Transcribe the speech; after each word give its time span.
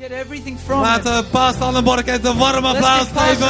Get 0.00 0.12
everything 0.12 0.56
from 0.56 0.80
Laten 0.80 1.24
Pastor 1.30 1.66
Annenborg 1.66 2.06
eens 2.06 2.24
een 2.28 2.36
warm 2.36 2.64
applaus 2.64 3.06
geven. 3.14 3.46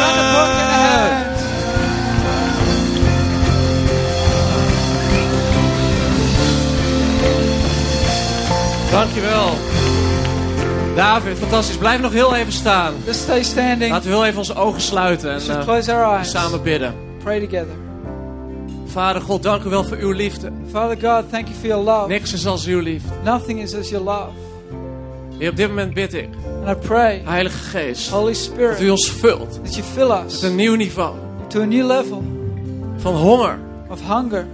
Dankjewel. 8.91 9.55
David, 10.97 11.39
fantastisch. 11.39 11.77
Blijf 11.77 12.01
nog 12.01 12.13
heel 12.13 12.35
even 12.35 12.53
staan. 12.53 12.95
Let's 13.05 13.19
stay 13.19 13.43
standing. 13.43 13.91
Laten 13.91 14.09
we 14.11 14.17
heel 14.17 14.25
even 14.25 14.39
onze 14.39 14.55
ogen 14.55 14.81
sluiten 14.81 15.29
en 15.29 15.35
Let's 15.35 15.47
just 15.47 15.59
eh, 15.59 15.65
close 15.65 15.93
our 15.93 16.17
eyes. 16.17 16.31
samen 16.31 16.63
bidden. 16.63 16.95
Pray 17.23 17.41
together. 17.41 17.75
Vader 18.87 19.23
God, 19.23 19.43
dank 19.43 19.65
u 19.65 19.69
wel 19.69 19.85
voor 19.85 19.97
uw 19.97 20.13
liefde. 20.13 20.53
Father 20.71 20.97
God, 21.11 21.31
thank 21.31 21.47
you 21.47 21.59
for 21.59 21.67
your 21.67 21.85
love. 21.85 22.09
Niks 22.09 22.33
is 22.33 22.47
als 22.47 22.67
uw 22.67 22.81
liefde. 22.81 23.09
Nothing 23.25 23.61
is 23.61 23.75
as 23.75 23.89
your 23.89 24.05
love. 24.05 24.50
Heer, 25.41 25.51
op 25.51 25.57
dit 25.57 25.69
moment 25.69 25.95
bid 25.95 26.15
ik, 26.15 26.29
And 26.67 26.77
I 26.77 26.87
pray, 26.87 27.23
Heilige 27.25 27.59
Geest, 27.59 28.11
Holy 28.11 28.33
dat 28.33 28.35
u 28.35 28.35
Spirit, 28.35 28.91
ons 28.91 29.11
vult 29.11 29.53
that 29.65 29.75
you 29.75 29.87
fill 29.87 30.09
met 30.09 30.25
us 30.25 30.43
een 30.43 30.55
nieuw 30.55 30.75
niveau 30.75 31.15
to 31.49 31.61
a 31.61 31.65
new 31.65 31.87
level 31.87 32.23
van 32.97 33.15
honger 33.15 33.59
of 33.89 34.01
hunger 34.09 34.47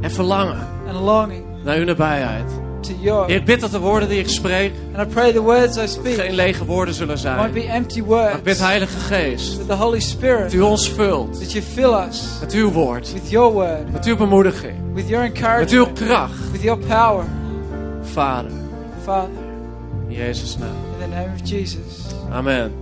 en 0.00 0.10
verlangen 0.10 0.66
and 0.88 1.00
longing 1.04 1.44
naar 1.64 1.76
uw 1.76 1.84
nabijheid. 1.84 2.50
to 2.80 2.92
your. 3.00 3.26
Heer, 3.26 3.36
ik 3.36 3.44
bid 3.44 3.60
dat 3.60 3.70
de 3.70 3.78
woorden 3.78 4.08
die 4.08 4.18
ik 4.18 4.28
spreek 4.28 4.72
And 4.96 5.06
I 5.08 5.12
pray 5.12 5.32
the 5.32 5.40
words 5.42 5.76
I 5.76 5.86
speak 5.86 6.14
geen 6.14 6.34
lege 6.34 6.64
woorden 6.64 6.94
zullen 6.94 7.08
won't 7.16 7.20
zijn. 7.20 7.52
be 7.52 7.62
empty 7.62 8.00
Maar 8.00 8.24
ik 8.26 8.30
words. 8.30 8.42
bid, 8.42 8.58
Heilige 8.58 8.98
Geest, 8.98 9.56
That 9.58 9.66
the 9.68 9.74
Holy 9.74 9.98
dat 9.98 10.02
Spirit, 10.02 10.52
u 10.54 10.60
ons 10.60 10.88
vult 10.90 11.38
that 11.40 11.52
you 11.52 11.64
fill 11.64 11.92
us 12.08 12.22
met 12.40 12.52
uw 12.52 12.70
woord, 12.70 13.12
with 13.12 13.30
your 13.30 13.52
word, 13.52 13.92
met 13.92 14.04
uw 14.06 14.16
bemoediging, 14.16 14.94
with 14.94 15.08
your 15.08 15.22
met 15.28 15.32
uw 15.40 15.44
encouragement, 15.84 15.98
kracht. 15.98 16.50
with 16.52 16.62
your 16.62 16.78
power, 16.86 17.24
Vader, 18.02 18.50
Father, 19.04 19.30
in 20.08 20.14
Jezus' 20.14 20.56
naam. 20.58 20.74
in 20.92 20.98
the 21.00 21.16
name 21.16 21.32
of 21.34 21.42
Jesus. 21.42 22.12
Amen. 22.30 22.72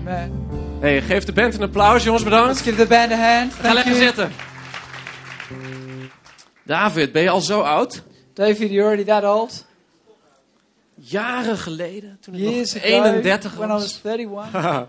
Amen. 0.00 0.46
Hey, 0.80 1.00
geef 1.02 1.24
de 1.24 1.32
band 1.32 1.54
een 1.54 1.62
applaus, 1.62 2.04
jongens, 2.04 2.24
Let's 2.24 2.36
bedankt. 2.36 2.60
give 2.60 2.76
the 2.76 2.86
band 2.86 3.12
a 3.12 3.16
hand. 3.16 3.52
Ga 3.52 3.62
Thank 3.62 3.74
lekker 3.74 3.92
you. 3.92 4.04
zitten. 4.04 4.32
David, 6.64 7.12
ben 7.12 7.22
je 7.22 7.30
al 7.30 7.40
zo 7.40 7.60
oud? 7.60 8.02
David, 8.34 8.70
you're 8.70 8.82
already 8.82 9.04
that 9.04 9.24
old. 9.24 9.66
Jaren 10.94 11.58
geleden, 11.58 12.18
toen 12.20 12.34
ik 12.34 12.40
Years 12.40 12.74
nog 12.74 12.82
ago, 12.84 13.04
31 13.04 13.54
when 13.54 13.68
I 13.68 13.72
was 13.72 14.00
was. 14.02 14.14
31. 14.14 14.86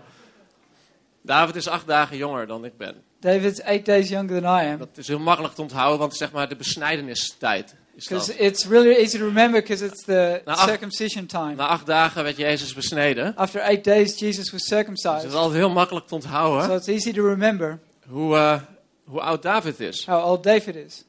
David 1.22 1.56
is 1.56 1.68
acht 1.68 1.86
dagen 1.86 2.16
jonger 2.16 2.46
dan 2.46 2.64
ik 2.64 2.76
ben. 2.76 2.94
David's 3.20 3.60
eight 3.60 3.84
days 3.84 4.08
younger 4.08 4.40
than 4.42 4.60
I 4.60 4.66
am. 4.72 4.78
Dat 4.78 4.88
is 4.94 5.08
heel 5.08 5.18
makkelijk 5.18 5.54
te 5.54 5.62
onthouden, 5.62 5.98
want 5.98 6.16
zeg 6.16 6.32
maar 6.32 6.48
de 6.48 6.56
besnijdenistijd 6.56 7.70
is 7.70 7.83
Because 7.96 8.36
it's 8.38 8.66
really 8.66 8.96
easy 9.02 9.18
to 9.18 9.24
remember 9.24 9.60
because 9.60 9.84
it's 9.84 10.04
the 10.04 10.42
circumcision 10.46 11.26
time. 11.26 11.54
Na 11.54 11.66
acht 11.66 11.86
dagen 11.86 12.22
werd 12.22 12.36
Jezus 12.36 12.74
besneden. 12.74 13.36
After 13.36 13.60
eight 13.60 13.84
days, 13.84 14.18
Jesus 14.18 14.50
was 14.50 14.60
Dus 14.60 14.70
het 14.70 14.78
circumcised. 14.78 15.24
is 15.30 15.34
altijd 15.34 15.56
heel 15.56 15.70
makkelijk 15.70 16.04
te 16.06 16.10
So 16.10 16.14
onthouden 16.16 16.76
it's 16.76 16.86
easy 16.88 17.12
to 17.12 17.26
remember 17.28 17.78
hoe, 18.08 18.36
eh, 18.36 18.60
hoe 19.04 19.20
oud 19.20 19.42
David 19.42 19.80
is. 19.80 20.06
how 20.06 20.24
old 20.26 20.42
David 20.42 20.76
is. 20.76 21.04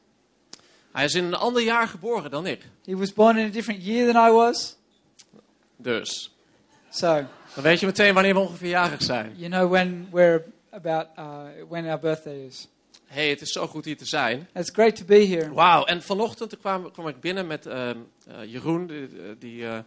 Hij 0.92 1.06
is 1.06 1.14
in 1.14 1.24
een 1.24 1.34
ander 1.36 1.62
jaar 1.62 1.88
geboren 1.88 2.32
dan 2.32 2.46
ik. 2.48 2.62
He 2.86 2.96
was 2.96 3.14
born 3.14 3.38
in 3.38 3.46
a 3.46 3.50
different 3.50 3.84
year 3.86 4.12
than 4.14 4.28
I 4.30 4.32
was. 4.32 4.76
Dus 5.78 6.32
So, 6.90 7.24
dan 7.54 7.64
weet 7.64 7.80
je 7.80 7.86
meteen 7.86 8.14
wanneer 8.14 8.34
we 8.34 8.40
ongeveer 8.40 8.70
jarig 8.70 9.02
zijn. 9.04 9.34
you 9.36 9.50
know 9.50 9.72
when 9.72 10.08
we're 10.12 10.44
about, 10.72 11.06
uh, 11.20 11.26
when 11.70 11.86
our 11.88 12.00
birthday 12.00 12.46
is. 12.46 12.68
Hey, 13.06 13.30
het 13.30 13.42
is 13.42 13.52
zo 13.52 13.68
goed 13.68 13.86
hier 13.86 13.98
te 13.98 14.06
zijn. 14.06 14.48
It's 14.54 14.70
great 14.74 14.96
to 14.96 15.06
be 15.06 15.26
here. 15.28 15.54
Wauw, 15.54 15.84
en 15.84 16.02
vanochtend 16.02 16.58
kwam, 16.60 16.92
kwam 16.92 17.08
ik 17.08 17.20
binnen 17.20 17.48
met 17.48 17.66
ehm, 17.66 17.98
eh, 18.28 18.52
Jeroen. 18.52 18.88
Die, 18.88 19.10
die, 19.40 19.68
eh, 19.68 19.78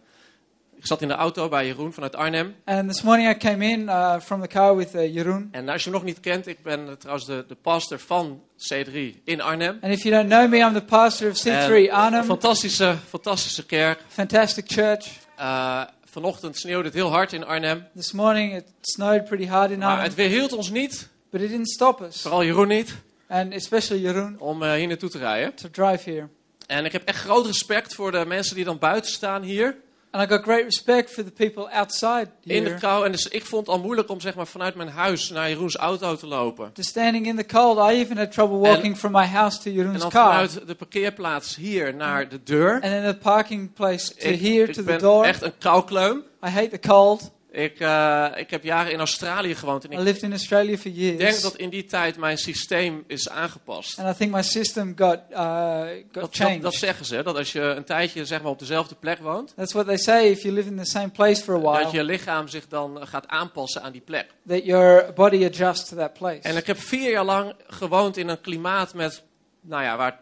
ik 0.77 0.85
zat 0.85 1.01
in 1.01 1.07
de 1.07 1.13
auto 1.13 1.49
bij 1.49 1.65
Jeroen 1.65 1.93
vanuit 1.93 2.15
Arnhem. 2.15 2.55
And 2.65 2.87
this 2.89 3.01
morning 3.01 3.29
I 3.29 3.37
came 3.37 3.65
in 3.65 3.79
uh, 3.81 4.19
from 4.19 4.41
the 4.41 4.47
car 4.47 4.75
with 4.75 4.95
uh, 4.95 5.13
Jeroen. 5.13 5.47
En 5.51 5.69
als 5.69 5.83
je 5.83 5.89
me 5.89 5.95
nog 5.95 6.05
niet 6.05 6.19
kent, 6.19 6.47
ik 6.47 6.63
ben 6.63 6.87
eh, 6.87 6.93
trouwens 6.93 7.25
de, 7.27 7.45
de 7.47 7.55
pastor 7.55 7.99
van 7.99 8.41
C3 8.73 8.93
in 9.23 9.41
Arnhem. 9.41 9.77
And 9.81 9.93
if 9.93 10.03
you 10.03 10.15
don't 10.15 10.29
know 10.29 10.49
me, 10.49 10.57
I'm 10.57 10.73
the 10.73 10.81
pastor 10.85 11.29
of 11.29 11.37
C3 11.39 11.45
En 11.47 11.71
Een 11.75 11.91
Arnhem. 11.91 12.23
fantastische, 12.23 12.95
fantastische 13.07 13.65
kerk. 13.65 14.03
Fantastic 14.07 14.65
church. 14.67 15.07
Eh, 15.35 15.81
vanochtend 16.05 16.57
sneeuwde 16.57 16.83
het 16.85 16.93
heel 16.93 17.09
hard 17.11 17.33
in 17.33 17.45
Arnhem. 17.45 17.87
This 17.95 18.11
morning 18.11 18.55
it 18.55 18.63
snowed 18.81 19.25
pretty 19.25 19.47
hard 19.47 19.71
in 19.71 19.79
Maar 19.79 19.87
Arnhem. 19.87 20.05
het 20.05 20.15
weerhield 20.15 20.53
ons 20.53 20.69
niet, 20.69 21.09
But 21.29 21.41
it 21.41 21.49
didn't 21.49 21.69
stop 21.69 22.01
us. 22.01 22.21
vooral 22.21 22.43
Jeroen 22.43 22.67
niet, 22.67 22.95
And 23.29 23.53
especially 23.53 24.01
Jeroen 24.01 24.39
om 24.39 24.63
eh, 24.63 24.71
hier 24.73 24.87
naartoe 24.87 25.09
te 25.09 25.17
rijden. 25.17 25.53
to 25.55 25.69
drive 25.71 26.09
here. 26.09 26.27
En 26.67 26.85
ik 26.85 26.91
heb 26.91 27.03
echt 27.05 27.19
groot 27.19 27.45
respect 27.45 27.93
voor 27.95 28.11
de 28.11 28.25
mensen 28.25 28.55
die 28.55 28.65
dan 28.65 28.77
buiten 28.79 29.11
staan 29.11 29.41
hier. 29.43 29.75
And 30.11 30.23
I 30.31 30.33
got 30.33 30.43
great 30.43 30.63
respect 30.63 31.11
for 31.11 31.23
the 31.23 31.31
people 31.31 31.69
outside 31.71 32.27
In 32.43 32.63
de 32.63 32.69
here. 32.69 32.79
kou. 32.79 33.05
En 33.05 33.11
dus 33.11 33.27
ik 33.27 33.45
vond 33.45 33.67
het 33.67 33.75
al 33.75 33.81
moeilijk 33.81 34.09
om 34.09 34.19
zeg 34.19 34.35
maar, 34.35 34.47
vanuit 34.47 34.75
mijn 34.75 34.89
huis 34.89 35.29
naar 35.29 35.49
Jeroens 35.49 35.75
auto 35.75 36.15
te 36.15 36.27
lopen. 36.27 36.73
To 36.73 36.81
standing 36.81 37.25
in 37.27 37.35
the 37.35 37.45
cold, 37.45 37.77
I 37.91 37.95
even 37.95 38.17
had 38.17 38.31
trouble 38.31 38.57
walking 38.57 38.97
from 38.97 39.11
my 39.11 39.25
house 39.25 39.57
to 39.59 39.69
En 39.69 39.75
Jeroen's 39.75 39.99
dan 40.01 40.09
car. 40.09 40.27
vanuit 40.31 40.67
de 40.67 40.75
parkeerplaats 40.75 41.55
hier 41.55 41.95
naar 41.95 42.29
de 42.29 42.43
deur. 42.43 42.73
And 42.73 42.81
then 42.81 43.03
the 43.11 43.17
parking 43.21 43.73
place 43.73 44.13
to 44.15 44.29
Ik, 44.29 44.39
here 44.41 44.63
ik 44.63 44.65
to 44.73 44.81
the 44.81 44.83
ben 44.83 44.99
door. 44.99 45.23
echt 45.25 45.41
een 45.41 45.57
koukleum. 45.59 46.23
I 46.45 46.49
hate 46.49 46.69
the 46.69 46.87
cold. 46.87 47.31
Ik, 47.51 47.79
eh, 47.79 48.27
ik 48.35 48.49
heb 48.49 48.63
jaren 48.63 48.91
in 48.91 48.99
Australië 48.99 49.55
gewoond. 49.55 49.85
En 49.85 49.91
I 49.91 49.95
ik 49.95 49.99
lived 50.01 50.21
in 50.21 50.31
Australia 50.31 50.77
for 50.77 50.91
years. 50.91 51.17
denk 51.17 51.41
dat 51.41 51.55
in 51.55 51.69
die 51.69 51.85
tijd 51.85 52.17
mijn 52.17 52.37
systeem 52.37 53.03
is 53.07 53.29
aangepast. 53.29 53.99
And 53.99 54.15
I 54.15 54.17
think 54.17 54.31
my 54.35 54.41
system 54.41 54.93
got, 54.95 55.19
uh, 55.31 55.37
got 55.37 55.89
Dat, 56.11 56.23
dat, 56.23 56.35
changed. 56.35 56.61
dat 56.61 56.73
zeggen 56.73 57.05
ze, 57.05 57.23
dat 57.23 57.37
als 57.37 57.51
je 57.51 57.61
een 57.61 57.83
tijdje 57.83 58.25
zeg 58.25 58.41
maar, 58.41 58.51
op 58.51 58.59
dezelfde 58.59 58.95
plek 58.95 59.19
woont, 59.19 59.53
That's 59.55 59.73
what 59.73 59.85
they 59.85 59.97
say 59.97 60.27
if 60.27 60.41
you 60.41 60.53
live 60.53 60.69
in 60.69 60.77
the 60.77 60.85
same 60.85 61.09
place 61.09 61.43
for 61.43 61.55
a 61.55 61.59
dat 61.59 61.83
while, 61.83 61.97
je 61.97 62.03
lichaam 62.03 62.47
zich 62.47 62.67
dan 62.67 63.07
gaat 63.07 63.27
aanpassen 63.27 63.81
aan 63.81 63.91
die 63.91 64.01
plek. 64.01 64.25
that 64.47 64.65
your 64.65 65.13
body 65.13 65.45
adjusts 65.45 65.89
to 65.89 65.95
that 65.95 66.13
place. 66.13 66.41
En 66.41 66.57
ik 66.57 66.67
heb 66.67 66.79
vier 66.79 67.11
jaar 67.11 67.25
lang 67.25 67.53
gewoond 67.67 68.17
in 68.17 68.27
een 68.27 68.41
klimaat 68.41 68.93
met, 68.93 69.23
nou 69.61 69.83
ja, 69.83 69.97
waar 69.97 70.19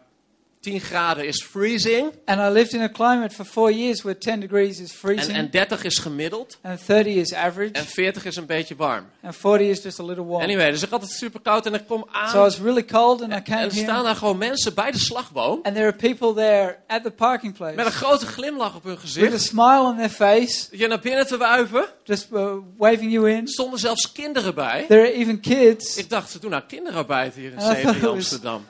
10 0.60 0.80
graden 0.80 1.26
is 1.26 1.42
freezing 1.42 2.12
And 2.24 2.40
I 2.40 2.48
lived 2.52 2.72
in 2.72 2.80
a 2.80 2.88
climate 2.88 3.34
for 3.34 3.44
four 3.44 3.70
years 3.72 4.02
where 4.02 4.18
10 4.18 4.40
degrees 4.40 4.80
is 4.80 4.90
en, 4.90 4.96
freezing 4.98 5.36
en 5.36 5.50
30 5.50 5.84
is 5.84 5.98
gemiddeld 5.98 6.58
and 6.62 6.84
30 6.86 7.14
is 7.16 7.34
average 7.34 7.72
en 7.72 7.84
40 7.86 8.24
is 8.24 8.36
een 8.36 8.46
beetje 8.46 8.76
warm. 8.76 9.04
and 9.22 9.36
40 9.36 9.66
is 9.68 9.82
just 9.82 10.00
a 10.00 10.04
little 10.04 10.24
warm. 10.24 10.42
Anyway, 10.42 10.70
dus 10.70 10.82
ik 10.82 10.90
had 10.90 11.00
het 11.02 11.10
super 11.10 11.40
koud 11.40 11.66
en 11.66 11.74
ik 11.74 11.82
kom 11.86 12.06
aan 12.12 12.28
So 12.28 12.36
I 12.36 12.40
was 12.40 12.58
really 12.60 12.84
cold 12.84 13.22
and 13.22 13.32
I 13.32 13.34
en 13.34 13.42
came 13.42 13.62
er 13.64 13.70
staan 13.72 14.04
daar 14.04 14.16
gewoon 14.16 14.38
mensen 14.38 14.74
bij 14.74 14.90
de 14.90 14.98
slagboom 14.98 15.60
and 15.62 15.74
there 15.74 15.86
are 15.86 15.96
people 15.96 16.34
there 16.34 16.76
at 16.86 17.02
the 17.02 17.10
parking 17.10 17.54
place 17.56 17.74
met 17.74 17.86
een 17.86 17.92
grote 17.92 18.26
glimlach 18.26 18.74
op 18.76 18.82
hun 18.84 18.92
with 18.92 19.02
a 19.02 19.06
gezicht. 19.06 19.42
smile 19.42 19.80
on 19.82 19.96
their 19.96 20.10
face, 20.10 20.66
Je 20.70 20.86
naar 20.86 21.00
binnen 21.00 21.26
te 21.26 21.36
wuiven. 21.36 21.84
just 22.04 22.28
uh, 22.32 22.52
waving 22.76 23.12
you 23.12 23.30
in. 23.30 23.48
Stonden 23.48 23.78
zelfs 23.78 24.12
kinderen 24.12 24.54
bij. 24.54 24.84
There 24.88 25.00
are 25.00 25.12
even 25.12 25.40
kids. 25.40 25.96
Ik 25.96 26.10
dacht, 26.10 26.30
ze 26.30 26.38
doen 26.38 26.50
nou 26.50 26.62
kinderarbeid 26.68 27.34
hier 27.34 27.52
in 27.52 27.58
En 27.58 27.76
I 27.78 27.80
thought 27.82 27.94
C3 27.94 27.96
it 27.96 28.02
was- 28.02 28.10
Amsterdam. 28.12 28.66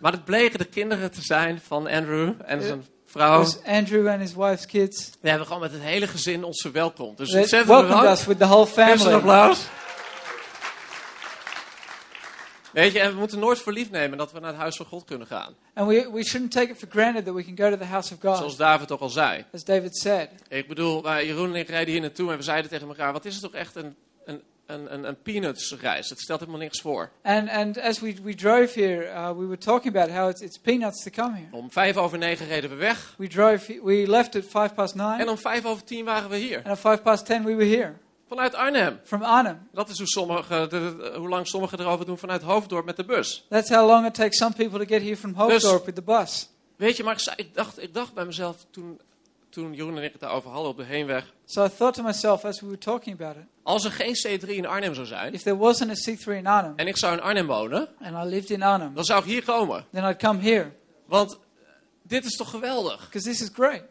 Maar 0.00 0.12
het 0.12 0.24
bleken 0.24 0.58
de 0.58 0.64
kinderen 0.64 1.10
te 1.10 1.22
zijn 1.22 1.60
van 1.66 1.86
Andrew 1.88 2.32
en 2.44 2.62
zijn 2.62 2.78
It 2.78 2.86
vrouw. 3.06 3.38
was 3.38 3.64
Andrew 3.64 4.08
and 4.08 4.20
his 4.20 4.34
wife's 4.34 4.66
kids. 4.66 5.04
Die 5.20 5.30
hebben 5.30 5.46
gewoon 5.46 5.62
met 5.62 5.72
het 5.72 5.82
hele 5.82 6.06
gezin 6.06 6.44
ons 6.44 6.60
verwelkomd. 6.62 7.16
Dus 7.18 7.30
They 7.30 7.40
ontzettend 7.40 7.80
bedankt. 7.88 8.10
us 8.20 8.24
with 8.26 8.38
the 8.38 8.46
whole 8.46 8.66
Geef 8.66 8.74
ze 8.74 8.90
een 8.90 8.98
family. 8.98 9.14
applaus. 9.14 9.58
Weet 12.72 12.92
je, 12.92 13.00
en 13.00 13.12
we 13.12 13.18
moeten 13.18 13.38
nooit 13.38 13.58
voor 13.58 13.72
lief 13.72 13.90
nemen 13.90 14.18
dat 14.18 14.32
we 14.32 14.40
naar 14.40 14.50
het 14.50 14.58
huis 14.60 14.76
van 14.76 14.86
God 14.86 15.04
kunnen 15.04 15.26
gaan. 15.26 15.54
And 15.74 15.88
we, 15.88 16.10
we 16.12 16.24
shouldn't 16.24 16.52
take 16.52 16.70
it 16.70 16.78
for 16.78 16.88
granted 16.90 17.24
that 17.24 17.34
we 17.34 17.44
can 17.44 17.56
go 17.56 17.70
to 17.70 17.76
the 17.76 17.84
house 17.90 18.14
of 18.14 18.20
God, 18.20 18.36
Zoals 18.36 18.56
David 18.56 18.92
ook 18.92 19.00
al 19.00 19.08
zei. 19.08 19.44
as 19.52 19.64
David 19.64 19.96
said. 19.96 20.28
Ik 20.48 20.68
bedoel, 20.68 21.10
Jeroen 21.12 21.48
en 21.48 21.54
ik 21.54 21.68
reden 21.68 21.92
hier 21.92 22.00
naartoe 22.00 22.30
en 22.30 22.36
we 22.36 22.42
zeiden 22.42 22.70
tegen 22.70 22.88
elkaar... 22.88 23.12
wat 23.12 23.24
is 23.24 23.32
het 23.32 23.42
toch 23.42 23.52
echt 23.54 23.74
een, 23.74 23.96
een, 24.72 24.94
een, 24.94 25.04
een, 25.04 25.22
peanuts 25.22 25.74
reis. 25.80 26.08
Het 26.08 26.20
stelt 26.20 26.40
helemaal 26.40 26.60
niks 26.60 26.80
voor. 26.80 27.10
And, 27.22 27.48
and 27.50 27.78
as 27.80 28.00
we, 28.00 28.14
we 28.22 28.34
drove 28.34 28.80
here, 28.80 29.04
uh, 29.04 29.28
we 29.38 29.44
were 29.46 29.58
talking 29.58 29.96
about 29.96 30.16
how 30.16 30.28
it's, 30.28 30.40
it's 30.40 30.58
peanuts 30.58 31.02
to 31.02 31.10
come 31.10 31.36
here. 31.36 31.48
Om 31.50 31.70
vijf 31.70 31.96
over 31.96 32.18
negen 32.18 32.46
reden 32.46 32.70
we 32.70 32.76
weg. 32.76 33.14
We 33.18 33.26
drove, 33.26 33.80
we 33.84 34.04
left 34.06 34.36
at 34.36 34.44
five 34.44 34.70
past 34.74 34.94
nine, 34.94 35.16
En 35.18 35.28
om 35.28 35.38
vijf 35.38 35.64
over 35.64 35.84
tien 35.84 36.04
waren 36.04 36.30
we 36.30 36.36
hier. 36.36 36.56
and 36.56 36.66
at 36.66 36.78
five 36.78 36.98
past 37.02 37.26
ten 37.26 37.44
we 37.44 37.54
were 37.54 37.76
here 37.76 37.94
Vanuit 38.28 38.54
Arnhem. 38.54 39.00
from 39.04 39.22
Arnhem. 39.22 39.68
Dat 39.72 39.88
is 39.88 39.98
hoe, 39.98 40.06
sommige, 40.06 40.66
de- 40.68 41.12
hoe 41.16 41.28
lang 41.28 41.46
sommigen 41.46 41.80
erover 41.80 42.06
doen 42.06 42.18
vanuit 42.18 42.42
Hoofddorp 42.42 42.84
met 42.84 42.96
de 42.96 43.04
bus. 43.04 43.46
That's 43.48 43.68
how 43.70 43.86
long 43.86 44.06
it 44.06 44.14
takes 44.14 44.36
some 44.36 44.54
people 44.54 44.78
to 44.78 44.84
get 44.84 45.02
here 45.02 45.16
from 45.16 45.34
Hoofddorp 45.34 45.84
with 45.84 45.94
the 45.94 46.02
bus. 46.02 46.48
Weet 46.76 46.96
je, 46.96 47.02
maar 47.04 47.32
ik, 47.36 47.54
dacht, 47.54 47.82
ik 47.82 47.94
dacht 47.94 48.14
bij 48.14 48.24
mezelf 48.24 48.56
toen, 48.70 49.00
toen 49.50 49.74
Jeroen 49.74 49.96
en 49.96 50.02
ik 50.04 50.12
het 50.12 50.20
daarover 50.20 50.50
hadden 50.50 50.70
op 50.70 50.76
de 50.76 50.84
heenweg. 50.84 51.32
So 51.44 51.64
I 51.64 51.68
thought 51.68 51.94
to 51.96 52.02
myself 52.02 52.44
as 52.44 52.60
we 52.60 52.66
were 52.66 52.78
talking 52.78 53.20
about 53.20 53.36
it, 53.36 53.42
Als 53.62 53.84
er 53.84 53.90
geen 53.92 54.14
C3 54.40 54.48
in 54.48 54.66
Arnhem 54.66 54.94
zou 54.94 55.06
zijn 55.06 55.34
if 55.34 55.42
there 55.42 55.56
wasn't 55.56 55.90
a 55.90 56.10
C3 56.12 56.24
in 56.36 56.46
Arnhem 56.46 56.72
en 56.76 56.86
ik 56.86 56.96
zou 56.96 57.12
in 57.12 57.20
Arnhem 57.20 57.46
wonen, 57.46 57.88
and 58.00 58.26
I 58.26 58.28
lived 58.28 58.50
in 58.50 58.62
Arnhem, 58.62 58.94
dan 58.94 59.04
zou 59.04 59.20
ik 59.20 59.26
hier 59.26 59.44
komen. 59.44 59.84
then 59.92 60.04
I'd 60.04 60.18
come 60.18 60.40
here 60.40 60.70
Want 61.06 61.38
dit 62.02 62.24
is 62.24 62.36
toch 62.36 62.50
geweldig? 62.50 63.04
because 63.04 63.28
this 63.28 63.40
is 63.40 63.48
great. 63.54 63.82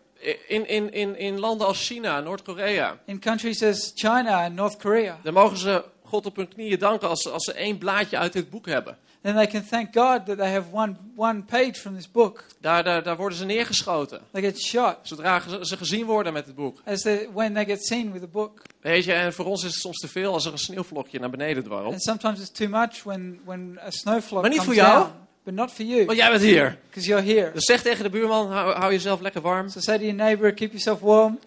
In, 0.47 0.67
in, 0.67 0.91
in, 0.93 1.15
in 1.17 1.39
landen 1.39 1.67
als 1.67 1.85
China, 1.87 2.19
Noord-Korea, 2.19 2.99
In 3.05 3.19
countries 3.19 3.63
as 3.63 3.91
China 3.95 4.43
and 4.45 4.55
North 4.55 4.77
Korea, 4.77 5.17
dan 5.23 5.33
mogen 5.33 5.57
ze 5.57 5.83
God 6.03 6.25
op 6.25 6.35
hun 6.35 6.47
knieën 6.47 6.79
danken 6.79 7.07
als, 7.07 7.29
als 7.29 7.43
ze 7.43 7.53
één 7.53 7.77
blaadje 7.77 8.17
uit 8.17 8.33
dit 8.33 8.49
boek 8.49 8.65
hebben. 8.65 8.97
Then 9.21 9.35
they 9.35 9.47
can 9.47 9.63
thank 9.69 9.93
God 9.93 10.25
that 10.25 10.37
they 10.37 10.51
have 10.51 10.65
one, 10.71 10.95
one 11.15 11.43
page 11.43 11.79
from 11.79 11.95
this 11.95 12.11
book. 12.11 12.43
Daar, 12.61 12.83
daar, 12.83 13.03
daar 13.03 13.17
worden 13.17 13.37
ze 13.37 13.45
neergeschoten. 13.45 14.21
They 14.31 14.41
get 14.41 14.61
shot 14.61 14.95
Zodra 15.01 15.39
ze 15.39 15.59
ze 15.61 15.77
gezien 15.77 16.05
worden 16.05 16.33
met 16.33 16.45
het 16.45 16.55
boek. 16.55 16.77
as 16.85 17.01
they, 17.01 17.27
when 17.33 17.53
they 17.53 17.65
get 17.65 17.85
seen 17.85 18.11
with 18.11 18.21
the 18.21 18.27
book. 18.27 18.61
Weet 18.81 19.03
je, 19.03 19.13
en 19.13 19.33
voor 19.33 19.45
ons 19.45 19.63
is 19.63 19.69
het 19.71 19.79
soms 19.79 19.97
te 19.97 20.07
veel 20.07 20.33
als 20.33 20.45
er 20.45 20.51
een 20.51 20.57
sneeuwvlokje 20.57 21.19
naar 21.19 21.29
beneden 21.29 21.63
dwarrelt. 21.63 21.93
And 21.93 22.03
sometimes 22.03 22.39
it's 22.39 22.51
too 22.51 22.67
much 22.69 23.03
when, 23.03 23.39
when 23.45 23.79
a 23.85 23.89
snowflake 23.91 24.41
Maar 24.41 24.49
niet 24.49 24.59
comes 24.59 24.75
voor 24.75 24.85
jou. 24.85 24.99
down. 25.03 25.11
But 25.43 25.53
not 25.53 25.71
for 25.71 25.85
you, 25.85 26.05
Want 26.05 26.17
jij 26.17 26.29
bent 26.29 26.41
hier. 26.41 26.77
because 26.89 27.07
you're 27.09 27.33
here. 27.33 27.51
Dus 27.51 27.65
zeg 27.65 27.81
tegen 27.81 28.03
de 28.03 28.09
buurman, 28.09 28.51
hou, 28.51 28.73
hou 28.73 28.91
jezelf 28.91 29.19
lekker 29.21 29.41
warm. 29.41 29.69
So 29.69 29.79
say 29.79 29.97
to 29.97 30.03
your 30.03 30.15
neighbor, 30.17 30.53
keep 30.53 30.69
yourself 30.69 30.99
warm. 30.99 31.39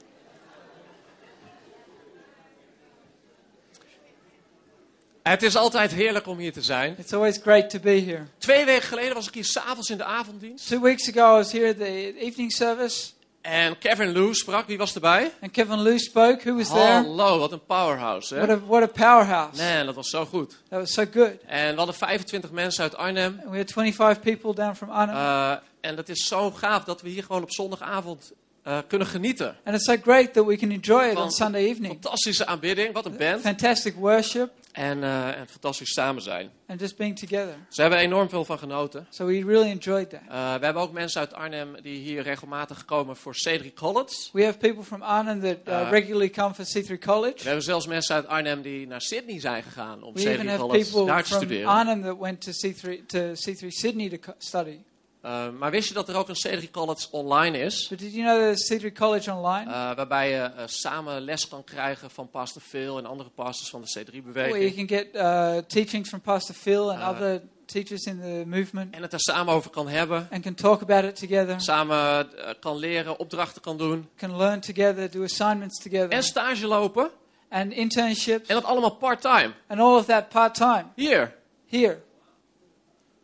Het 5.22 5.42
is 5.42 5.56
altijd 5.56 5.92
heerlijk 5.92 6.26
om 6.26 6.38
hier 6.38 6.52
te 6.52 6.62
zijn. 6.62 6.94
It's 6.98 7.12
always 7.12 7.38
great 7.42 7.70
to 7.70 7.78
be 7.78 7.90
here. 8.00 8.22
Twee 8.38 8.64
weken 8.64 8.82
geleden 8.82 9.14
was 9.14 9.26
ik 9.28 9.34
hier 9.34 9.44
s'avonds 9.44 9.90
in 9.90 9.96
de 9.96 10.04
avonddienst. 10.04 10.68
Two 10.68 10.80
weeks 10.80 11.08
ago, 11.16 11.20
I 11.34 11.36
was 11.36 11.52
here 11.52 11.68
at 11.68 11.76
the 11.76 12.14
evening 12.18 12.52
service, 12.52 13.10
En 13.40 13.78
Kevin 13.78 14.12
Lou 14.12 14.34
sprak. 14.34 14.66
Wie 14.66 14.78
was 14.78 14.94
erbij? 14.94 15.32
and 15.40 15.50
Kevin 15.52 15.78
Lou 15.82 15.98
spoke. 15.98 16.40
Who 16.44 16.56
was 16.56 16.68
there? 16.68 16.92
Hallo, 16.92 17.38
wat 17.38 17.52
een 17.52 17.64
powerhouse. 17.66 18.34
What 18.34 18.48
Hè? 18.48 18.54
a, 18.54 18.60
what 18.66 18.82
a 18.82 18.86
powerhouse. 18.86 19.62
Man, 19.62 19.86
dat 19.86 19.94
was 19.94 20.08
zo 20.10 20.24
goed. 20.24 20.56
That 20.68 20.78
was 20.80 20.92
so 20.92 21.04
good. 21.12 21.32
En 21.46 21.70
we 21.70 21.76
hadden 21.76 21.94
25 21.94 22.50
mensen 22.50 22.82
uit 22.82 22.96
Arnhem. 22.96 23.40
And 23.42 23.50
we 23.50 23.56
had 23.56 23.70
25 23.72 24.20
people 24.20 24.54
down 24.54 24.74
from 24.74 24.90
Arnhem. 24.90 25.16
Eh, 25.16 25.52
en 25.80 25.96
dat 25.96 26.08
is 26.08 26.26
zo 26.26 26.50
gaaf 26.50 26.84
dat 26.84 27.00
we 27.02 27.08
hier 27.08 27.22
gewoon 27.24 27.42
op 27.42 27.52
zondagavond 27.52 28.32
eh, 28.62 28.78
kunnen 28.86 29.06
genieten. 29.06 29.56
and 29.64 29.74
it's 29.76 29.84
so 29.84 29.96
great 30.02 30.32
that 30.32 30.44
we 30.46 30.56
can 30.56 30.70
enjoy 30.70 31.02
it 31.04 31.14
Van- 31.14 31.22
on 31.22 31.30
Sunday 31.30 31.64
evening. 31.64 31.92
Fantastische 32.00 32.46
aanbidding, 32.46 32.92
wat 32.92 33.04
een 33.06 33.16
band. 33.16 33.40
Fantastic 33.40 33.94
worship 33.94 34.50
En, 34.72 35.02
eh, 35.02 35.38
en 35.38 35.48
fantastisch 35.48 35.92
samen 35.92 36.22
zijn. 36.22 36.50
and 36.66 36.80
just 36.80 36.96
being 36.96 37.18
together. 37.18 37.54
We 37.70 37.80
hebben 37.80 37.98
er 37.98 38.04
enorm 38.04 38.28
veel 38.28 38.44
van 38.44 38.58
genoten. 38.58 39.06
So 39.10 39.26
we 39.26 39.44
really 39.44 39.70
enjoyed 39.70 40.10
that. 40.10 40.20
Eh, 40.28 40.54
we 40.58 40.64
hebben 40.64 40.82
ook 40.82 40.92
mensen 40.92 41.20
uit 41.20 41.32
Arnhem 41.34 41.76
die 41.82 41.98
hier 41.98 42.22
regelmatig 42.22 42.84
komen 42.84 43.16
voor 43.16 43.34
Cedric 43.34 43.74
College. 43.74 44.28
We 44.32 44.44
have 44.44 44.58
people 44.58 44.82
from 44.82 45.02
Arnhem 45.02 45.40
that 45.40 45.56
uh, 45.68 45.80
Uh, 45.80 45.90
regularly 45.90 46.30
come 46.30 46.54
for 46.54 46.64
C3 46.64 46.86
We 46.86 46.98
College. 46.98 47.42
hebben 47.42 47.62
zelfs 47.62 47.86
mensen 47.86 48.14
uit 48.14 48.26
Arnhem 48.26 48.62
die 48.62 48.86
naar 48.86 49.00
Sydney 49.00 49.40
zijn 49.40 49.62
gegaan 49.62 50.02
om 50.02 50.14
We 50.14 50.20
even 50.20 50.32
Cedric 50.32 50.48
have 50.48 50.60
College 50.60 50.84
people 50.90 51.06
daar 51.06 51.22
te 51.22 51.28
from 51.28 51.38
studeren. 51.38 51.68
Arnhem 51.68 52.02
that 52.02 52.18
went 52.18 52.40
to 52.40 52.50
C3 52.52 53.06
to 53.06 53.18
C3 53.34 53.66
Sydney 53.68 54.18
to 54.18 54.32
study. 54.38 54.78
Eh, 55.22 55.48
maar 55.58 55.70
wist 55.70 55.88
je 55.88 55.94
dat 55.94 56.08
er 56.08 56.16
ook 56.16 56.28
een 56.28 56.36
Cedric 56.36 56.70
College 56.72 57.06
online 57.10 57.58
is? 57.58 57.88
But 57.88 57.98
did 57.98 58.12
you 58.14 58.24
know 58.24 58.36
there's 58.38 58.72
C3 58.72 58.92
College 58.92 59.32
online? 59.32 59.70
Eh, 59.70 59.96
waarbij 59.96 60.30
je 60.30 60.36
eh, 60.42 60.62
samen 60.66 61.20
les 61.20 61.48
kan 61.48 61.64
krijgen 61.64 62.10
van 62.10 62.30
Pastor 62.30 62.62
Phil 62.62 62.98
en 62.98 63.06
andere 63.06 63.28
pastors 63.30 63.70
van 63.70 63.80
de 63.80 63.86
where 63.92 64.10
you 64.10 64.22
C3-beweging. 64.22 64.88
can 64.88 64.98
get 64.98 65.08
uh, 65.14 65.56
teachings 65.66 66.08
from 66.08 66.20
Pastor 66.20 66.54
Phil 66.54 66.90
and 66.92 67.00
Uh, 67.00 67.08
other 67.08 67.40
teachers 67.66 68.04
in 68.04 68.20
the 68.20 68.42
movement 68.46 68.94
En 68.94 69.02
het 69.02 69.12
er 69.12 69.20
samen 69.20 69.54
over 69.54 69.70
kan 69.70 69.88
hebben. 69.88 70.28
and 70.30 70.42
can 70.42 70.54
talk 70.54 70.82
about 70.82 71.04
it 71.04 71.16
together, 71.16 71.60
Samen 71.60 72.28
kan 72.60 72.76
leren, 72.76 73.18
opdrachten 73.18 73.62
kan 73.62 73.76
doen. 73.78 74.08
can 74.16 74.36
learn 74.36 74.60
together, 74.60 75.10
do 75.10 75.22
assignments 75.22 75.82
together, 75.82 76.08
En 76.10 76.22
stage 76.22 76.66
lopen. 76.66 77.10
and 77.48 77.72
internships, 77.72 78.48
En 78.48 78.54
dat 78.54 78.64
allemaal 78.64 78.94
part-time. 78.96 79.52
and 79.66 79.80
all 79.80 79.96
of 79.96 80.04
that 80.04 80.28
part 80.28 80.54
time 80.54 80.84
Hier, 80.94 81.34
here, 81.66 81.98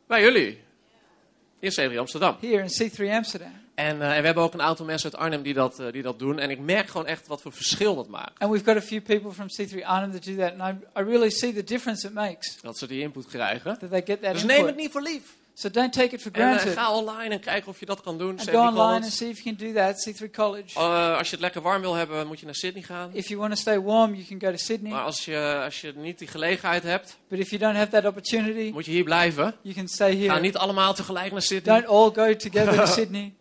bij 0.07 0.21
jullie. 0.23 0.67
In 1.61 1.71
C3 1.71 1.99
Amsterdam. 1.99 2.37
here 2.41 2.63
in 2.63 2.69
C3 2.91 3.11
Amsterdam. 3.13 3.53
En, 3.75 4.03
eh, 4.03 4.11
en 4.15 4.19
we 4.21 4.25
hebben 4.27 4.43
ook 4.43 4.55
een 4.55 4.63
aantal 4.63 4.85
mensen 4.87 5.13
uit 5.13 5.21
Arnhem 5.23 5.43
die 5.43 5.55
dat, 5.55 5.79
eh, 5.81 5.93
die 5.93 6.03
dat 6.03 6.19
doen. 6.19 6.39
En 6.39 6.51
ik 6.51 6.59
merk 6.59 6.89
gewoon 6.89 7.07
echt 7.07 7.27
wat 7.27 7.43
voor 7.43 7.53
verschil 7.53 7.95
dat 7.95 8.09
maakt. 8.09 8.39
And 8.39 8.51
we've 8.53 8.65
got 8.65 8.77
a 8.77 8.81
few 8.87 9.03
people 9.03 9.33
from 9.33 9.47
C3 9.49 9.85
Arnhem 9.87 10.13
that 10.13 10.25
do 10.25 10.37
that, 10.37 10.53
and 10.59 10.77
I, 10.97 11.01
I 11.01 11.03
really 11.05 11.31
see 11.31 11.53
the 11.53 11.65
difference 11.65 12.07
it 12.07 12.13
makes 12.15 12.59
Dat 12.61 12.79
ze 12.79 12.87
die 12.87 13.01
input 13.01 13.27
krijgen. 13.27 13.79
that 13.79 13.91
they 13.91 14.03
get 14.05 14.23
that 14.23 14.33
Dus 14.33 14.43
neem 14.45 14.57
het 14.57 14.59
input. 14.67 14.77
niet 14.77 14.91
voor 14.91 15.03
lief. 15.03 15.23
So 15.61 15.69
don't 15.71 15.93
take 15.93 16.15
it 16.15 16.23
for 16.23 16.31
En 16.33 16.41
eh, 16.43 16.49
granted. 16.49 16.73
ga 16.79 16.93
online 16.93 17.35
en 17.35 17.41
kijk 17.41 17.67
of 17.67 17.81
je 17.81 17.87
dat 17.87 18.01
kan 18.01 18.19
doen. 18.19 18.31
And 18.39 18.49
C3 18.49 18.53
go 18.53 18.59
online 18.59 18.77
College. 18.77 19.03
and 19.03 19.13
see 19.13 19.29
if 19.29 19.41
you 19.41 19.57
can 19.57 19.67
do 19.67 19.73
that. 19.75 20.09
C3 20.09 20.31
College. 20.31 20.79
Eh, 20.79 21.17
als 21.17 21.27
je 21.27 21.33
het 21.33 21.41
lekker 21.41 21.63
warm 21.63 21.81
wil 21.81 21.95
hebben, 21.95 22.27
moet 22.27 22.39
je 22.41 22.45
naar 22.45 22.55
Sydney 22.55 22.83
gaan. 22.83 23.11
If 23.13 23.29
you 23.29 23.41
want 23.41 23.53
to 23.55 23.59
stay 23.61 23.81
warm, 23.81 24.15
you 24.15 24.25
can 24.27 24.41
go 24.41 24.51
to 24.51 24.57
Sydney. 24.57 24.91
Maar 24.93 25.03
als 25.05 25.25
je, 25.25 25.61
als 25.65 25.81
je 25.81 25.93
niet 25.97 26.19
die 26.19 26.29
gelegenheid 26.29 26.83
hebt, 26.83 27.17
But 27.29 27.39
if 27.39 27.51
you 27.51 27.61
don't 27.63 27.77
have 27.77 27.91
that 27.91 28.05
opportunity, 28.05 28.71
moet 28.73 28.85
je 28.85 28.91
hier 28.91 29.05
blijven. 29.05 29.55
you 29.63 29.75
can 29.75 29.89
stay 29.89 30.17
Ga 30.17 30.19
here. 30.29 30.41
niet 30.41 30.57
allemaal 30.57 30.95
tegelijk 30.95 31.33
naar 31.33 31.43
Sydney. 31.43 31.81
Don't 31.81 32.17
all 32.17 32.25
go 32.27 32.37
together 32.37 32.75
to 32.75 32.87
Sydney. 33.01 33.35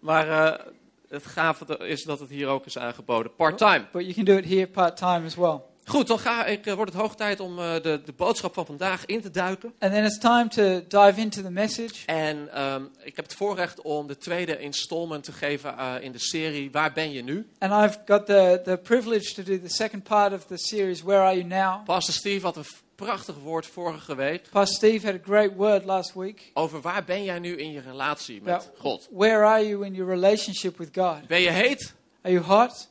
Maar 0.00 0.28
eh, 0.28 0.66
het 1.08 1.26
gave 1.26 1.78
is 1.88 2.02
dat 2.02 2.20
het 2.20 2.30
hier 2.30 2.46
ook 2.48 2.66
is 2.66 2.78
aangeboden. 2.78 3.34
Part-time. 3.34 3.84
But 3.92 4.02
you 4.02 4.14
can 4.14 4.24
do 4.24 4.36
it 4.36 4.44
here 4.44 4.66
part 4.66 4.96
time 4.96 5.26
as 5.26 5.34
well. 5.34 5.60
Goed, 5.84 6.06
dan 6.06 6.18
ga 6.18 6.46
ik, 6.46 6.66
eh, 6.66 6.74
wordt 6.74 6.92
het 6.92 7.00
hoog 7.00 7.14
tijd 7.14 7.40
om 7.40 7.58
eh, 7.58 7.74
de, 7.74 8.00
de 8.04 8.12
boodschap 8.16 8.54
van 8.54 8.66
vandaag 8.66 9.06
in 9.06 9.20
te 9.20 9.30
duiken. 9.30 9.74
And 9.78 9.92
then 9.92 10.04
it's 10.04 10.18
time 10.18 10.48
to 10.48 10.62
dive 10.88 11.20
into 11.20 11.42
the 11.42 11.50
message. 11.50 12.06
En 12.06 12.48
ehm, 12.52 12.82
ik 13.02 13.16
heb 13.16 13.24
het 13.24 13.34
voorrecht 13.34 13.80
om 13.80 14.06
de 14.06 14.18
tweede 14.18 14.58
installment 14.58 15.24
te 15.24 15.32
geven 15.32 15.78
eh, 15.78 15.94
in 16.00 16.12
de 16.12 16.18
serie 16.18 16.70
Waar 16.70 16.92
ben 16.92 17.12
je 17.12 17.22
nu? 17.22 17.48
And 17.58 17.72
I've 17.72 17.98
got 18.06 18.26
the, 18.26 18.60
the 18.64 18.76
privilege 18.82 19.34
to 19.34 19.42
do 19.42 19.60
the 19.60 19.68
second 19.68 20.02
part 20.02 20.32
of 20.32 20.44
the 20.44 20.58
series, 20.58 21.02
Where 21.02 21.20
Are 21.20 21.36
You 21.36 21.46
Now? 21.46 21.84
Pastor 21.84 22.14
Steve 22.14 22.44
had 22.44 22.56
een 22.56 22.64
prachtig 22.94 23.34
woord 23.42 23.66
vorige 23.66 24.14
week 24.14 24.48
Pastor 24.50 24.76
Steve 24.76 25.06
had 25.06 25.14
a 25.14 25.24
great 25.24 25.54
word 25.54 25.84
last 25.84 26.14
week. 26.14 26.50
over 26.54 26.80
waar 26.80 27.04
ben 27.04 27.24
jij 27.24 27.38
nu 27.38 27.56
in 27.56 27.72
je 27.72 27.80
relatie 27.80 28.42
met. 28.42 28.70
God. 28.78 29.08
Where 29.10 29.44
are 29.44 29.68
you 29.68 29.86
in 29.86 29.94
your 29.94 30.12
relationship 30.12 30.76
with 30.76 30.88
God? 30.92 31.26
Ben 31.26 31.40
je 31.40 31.50
heet? 31.50 31.94
Are 32.22 32.34
you 32.34 32.44
hot? 32.44 32.90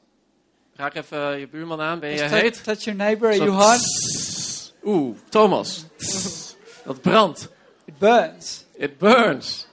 Raak 0.76 0.94
even 0.96 1.40
je 1.40 1.48
buurman 1.48 1.82
aan. 1.82 2.00
Ben 2.00 2.10
je 2.10 2.18
touch, 2.18 2.32
heet? 2.42 2.64
touch 2.64 2.84
your 2.84 3.00
neighbor. 3.00 3.34
Zo 3.34 3.44
you 3.44 3.56
hot? 3.56 3.80
Oeh, 4.84 5.16
Thomas. 5.30 5.86
Dat 6.86 7.02
brandt. 7.02 7.50
It 7.86 7.98
burns. 7.98 8.66
It 8.78 8.98
burns. 8.98 9.68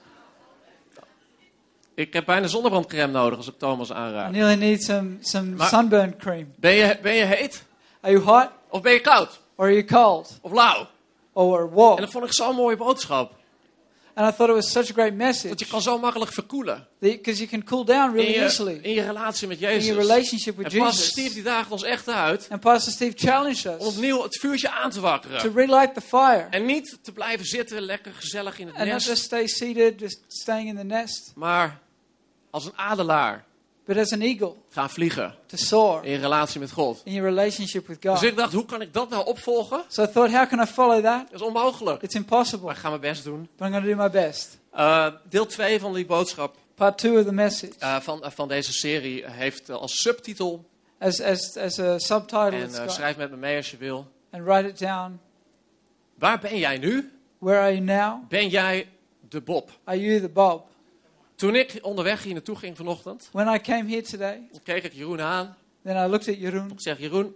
Ik 1.93 2.13
heb 2.13 2.25
bijna 2.25 2.47
zonnebrandcreme 2.47 3.11
nodig 3.11 3.37
als 3.37 3.47
ik 3.47 3.57
Thomas 3.57 3.89
I 3.89 3.93
aanraak. 3.93 4.31
nearly 4.31 4.55
need 4.55 4.83
some, 4.83 5.17
some 5.21 5.49
Maar- 5.55 5.67
sunburn 5.67 6.17
cream. 6.17 6.53
Ben 6.55 6.73
je, 6.73 6.97
ben 7.01 7.13
je 7.13 7.23
heet? 7.23 7.63
Are 8.01 8.13
you 8.13 8.25
hot? 8.25 8.49
Of 8.69 8.81
ben 8.81 8.93
je 8.93 9.01
koud? 9.01 9.39
Or 9.55 9.65
are 9.65 9.73
you 9.73 9.85
cold? 9.85 10.37
Of 10.41 10.51
lauw? 10.51 10.87
Or 11.33 11.61
En 11.61 11.69
warm? 11.73 11.99
dat 11.99 12.09
vond 12.11 12.25
ik 12.25 12.33
zo'n 12.33 12.55
mooie 12.55 12.77
boodschap. 12.77 13.33
And 14.19 14.27
I 14.33 14.35
thought 14.35 14.49
it 14.49 14.55
was 14.55 14.71
such 14.71 14.89
a 14.89 14.93
great 14.93 15.17
Want 15.17 15.33
je 15.39 15.47
message. 15.47 15.65
kan 15.67 15.81
zo 15.81 15.99
makkelijk 15.99 16.31
verkoelen. 16.33 16.87
Because 16.99 17.37
you 17.39 17.49
can 17.49 17.63
cool 17.63 17.85
down 17.85 18.09
In 18.09 18.15
really 18.15 18.33
je, 18.33 18.41
easily 18.41 18.79
in 18.81 18.93
je 18.93 19.01
relatie 19.01 19.47
met 19.47 19.57
in 19.57 19.63
your 19.63 19.79
Jezus. 19.79 19.95
relationship 19.97 20.57
with 20.57 20.73
En 20.73 20.79
Pastor 20.79 21.05
Steve 21.05 21.33
die 21.33 21.43
daagt 21.43 21.71
ons 21.71 21.83
echt 21.83 22.07
uit 22.09 22.47
And 22.49 22.61
Pastor 22.61 22.93
Steve 22.93 23.17
challenged 23.17 23.77
om 23.77 23.87
us 23.87 23.93
opnieuw 23.95 24.21
het 24.23 24.39
vuurtje 24.39 24.69
aan 24.71 24.89
te 24.89 24.95
to 24.95 25.01
wakkeren. 25.01 25.53
relight 25.55 25.93
the 25.93 26.01
fire. 26.01 26.47
En 26.49 26.65
niet 26.65 26.97
te 27.01 27.11
blijven 27.11 27.45
zitten, 27.45 27.81
lekker 27.81 28.11
gezellig 28.13 28.59
in 28.59 28.67
het 28.67 28.75
And 28.75 28.85
not 28.85 28.93
nest. 28.93 29.07
just 29.07 29.23
stay 29.23 29.47
seated, 29.47 29.99
just 29.99 30.19
staying 30.27 30.67
in 30.69 30.75
the 30.75 30.83
nest, 30.83 31.31
Maar 31.35 31.79
als 32.51 32.65
een 32.65 32.77
adelaar 32.77 33.45
but 33.89 33.97
as 33.97 34.11
an 34.13 34.21
eagle, 34.21 34.55
gaan 34.69 34.89
vliegen 34.89 35.35
to 35.45 35.57
soar 35.57 36.05
in 36.05 36.19
relatie 36.21 36.59
met 36.59 36.71
God. 36.71 37.01
in 37.03 37.13
your 37.13 37.29
relationship 37.29 37.87
with 37.87 38.01
Dus 38.01 38.11
God. 38.19 38.23
ik 38.23 38.35
dacht, 38.35 38.53
hoe 38.53 38.65
kan 38.65 38.81
ik 38.81 38.93
dat 38.93 39.09
nou 39.09 39.25
opvolgen? 39.25 39.83
So 39.87 40.03
I 40.03 40.07
thought, 40.07 40.31
how 40.33 40.47
can 40.49 40.59
I 40.59 40.65
follow 40.65 41.03
that? 41.03 41.25
Dat 41.31 41.39
is 41.41 41.47
onmogelijk. 41.47 42.01
It's 42.01 42.15
impossible, 42.15 42.65
Maar 42.65 42.75
ik 42.75 42.81
ga 42.81 42.89
mijn 42.89 43.01
best 43.01 43.23
doen. 43.23 43.49
but 43.57 43.67
I'm 43.67 43.73
going 43.73 43.83
to 43.85 43.95
do 43.95 44.03
my 44.03 44.09
best. 44.09 44.57
Eh, 44.71 45.07
deel 45.29 45.45
2 45.45 45.79
van 45.79 45.93
die 45.93 46.05
boodschap 46.05 46.55
Part 46.75 46.97
two 46.97 47.19
of 47.19 47.25
the 47.25 47.33
message, 47.33 47.73
eh, 47.79 47.99
van, 47.99 48.23
eh, 48.23 48.31
van 48.31 48.47
deze 48.47 48.73
serie 48.73 49.23
heeft 49.27 49.69
als 49.69 50.01
subtitel. 50.01 50.65
as, 50.99 51.21
as, 51.21 51.57
as 51.57 51.79
a 51.79 51.97
subtitle, 51.99 52.49
En 52.61 52.91
schrijf 52.91 53.17
met 53.17 53.29
me 53.31 53.37
mee 53.37 53.55
als 53.57 53.71
je 53.71 53.77
wil. 53.77 54.07
and 54.31 54.43
write 54.43 54.67
it 54.67 54.79
down. 54.79 55.19
Waar 56.15 56.39
ben 56.39 56.57
jij 56.57 56.77
nu? 56.77 57.11
Where 57.37 57.59
are 57.59 57.71
you 57.73 57.83
now? 57.83 58.27
Ben 58.29 58.47
jij 58.47 58.87
de 59.29 59.41
Bob? 59.41 59.69
Are 59.83 59.99
you 59.99 60.19
the 60.21 60.29
Bob? 60.29 60.68
Toen 61.39 61.55
ik 61.55 61.79
onderweg 61.81 62.23
hier 62.23 62.33
naartoe 62.33 62.55
ging 62.55 62.77
vanochtend, 62.77 63.29
When 63.31 63.53
I 63.53 63.59
came 63.59 63.89
here 63.89 64.01
today, 64.01 64.49
keek 64.63 64.83
ik 64.83 64.93
Jeroen 64.93 65.21
aan. 65.21 65.55
then 65.83 65.95
I 65.95 66.07
looked 66.09 66.27
at 66.27 66.39
Jeroen. 66.39 66.71
Ik 66.71 66.81
zeg, 66.81 66.99
Jeroen, 66.99 67.35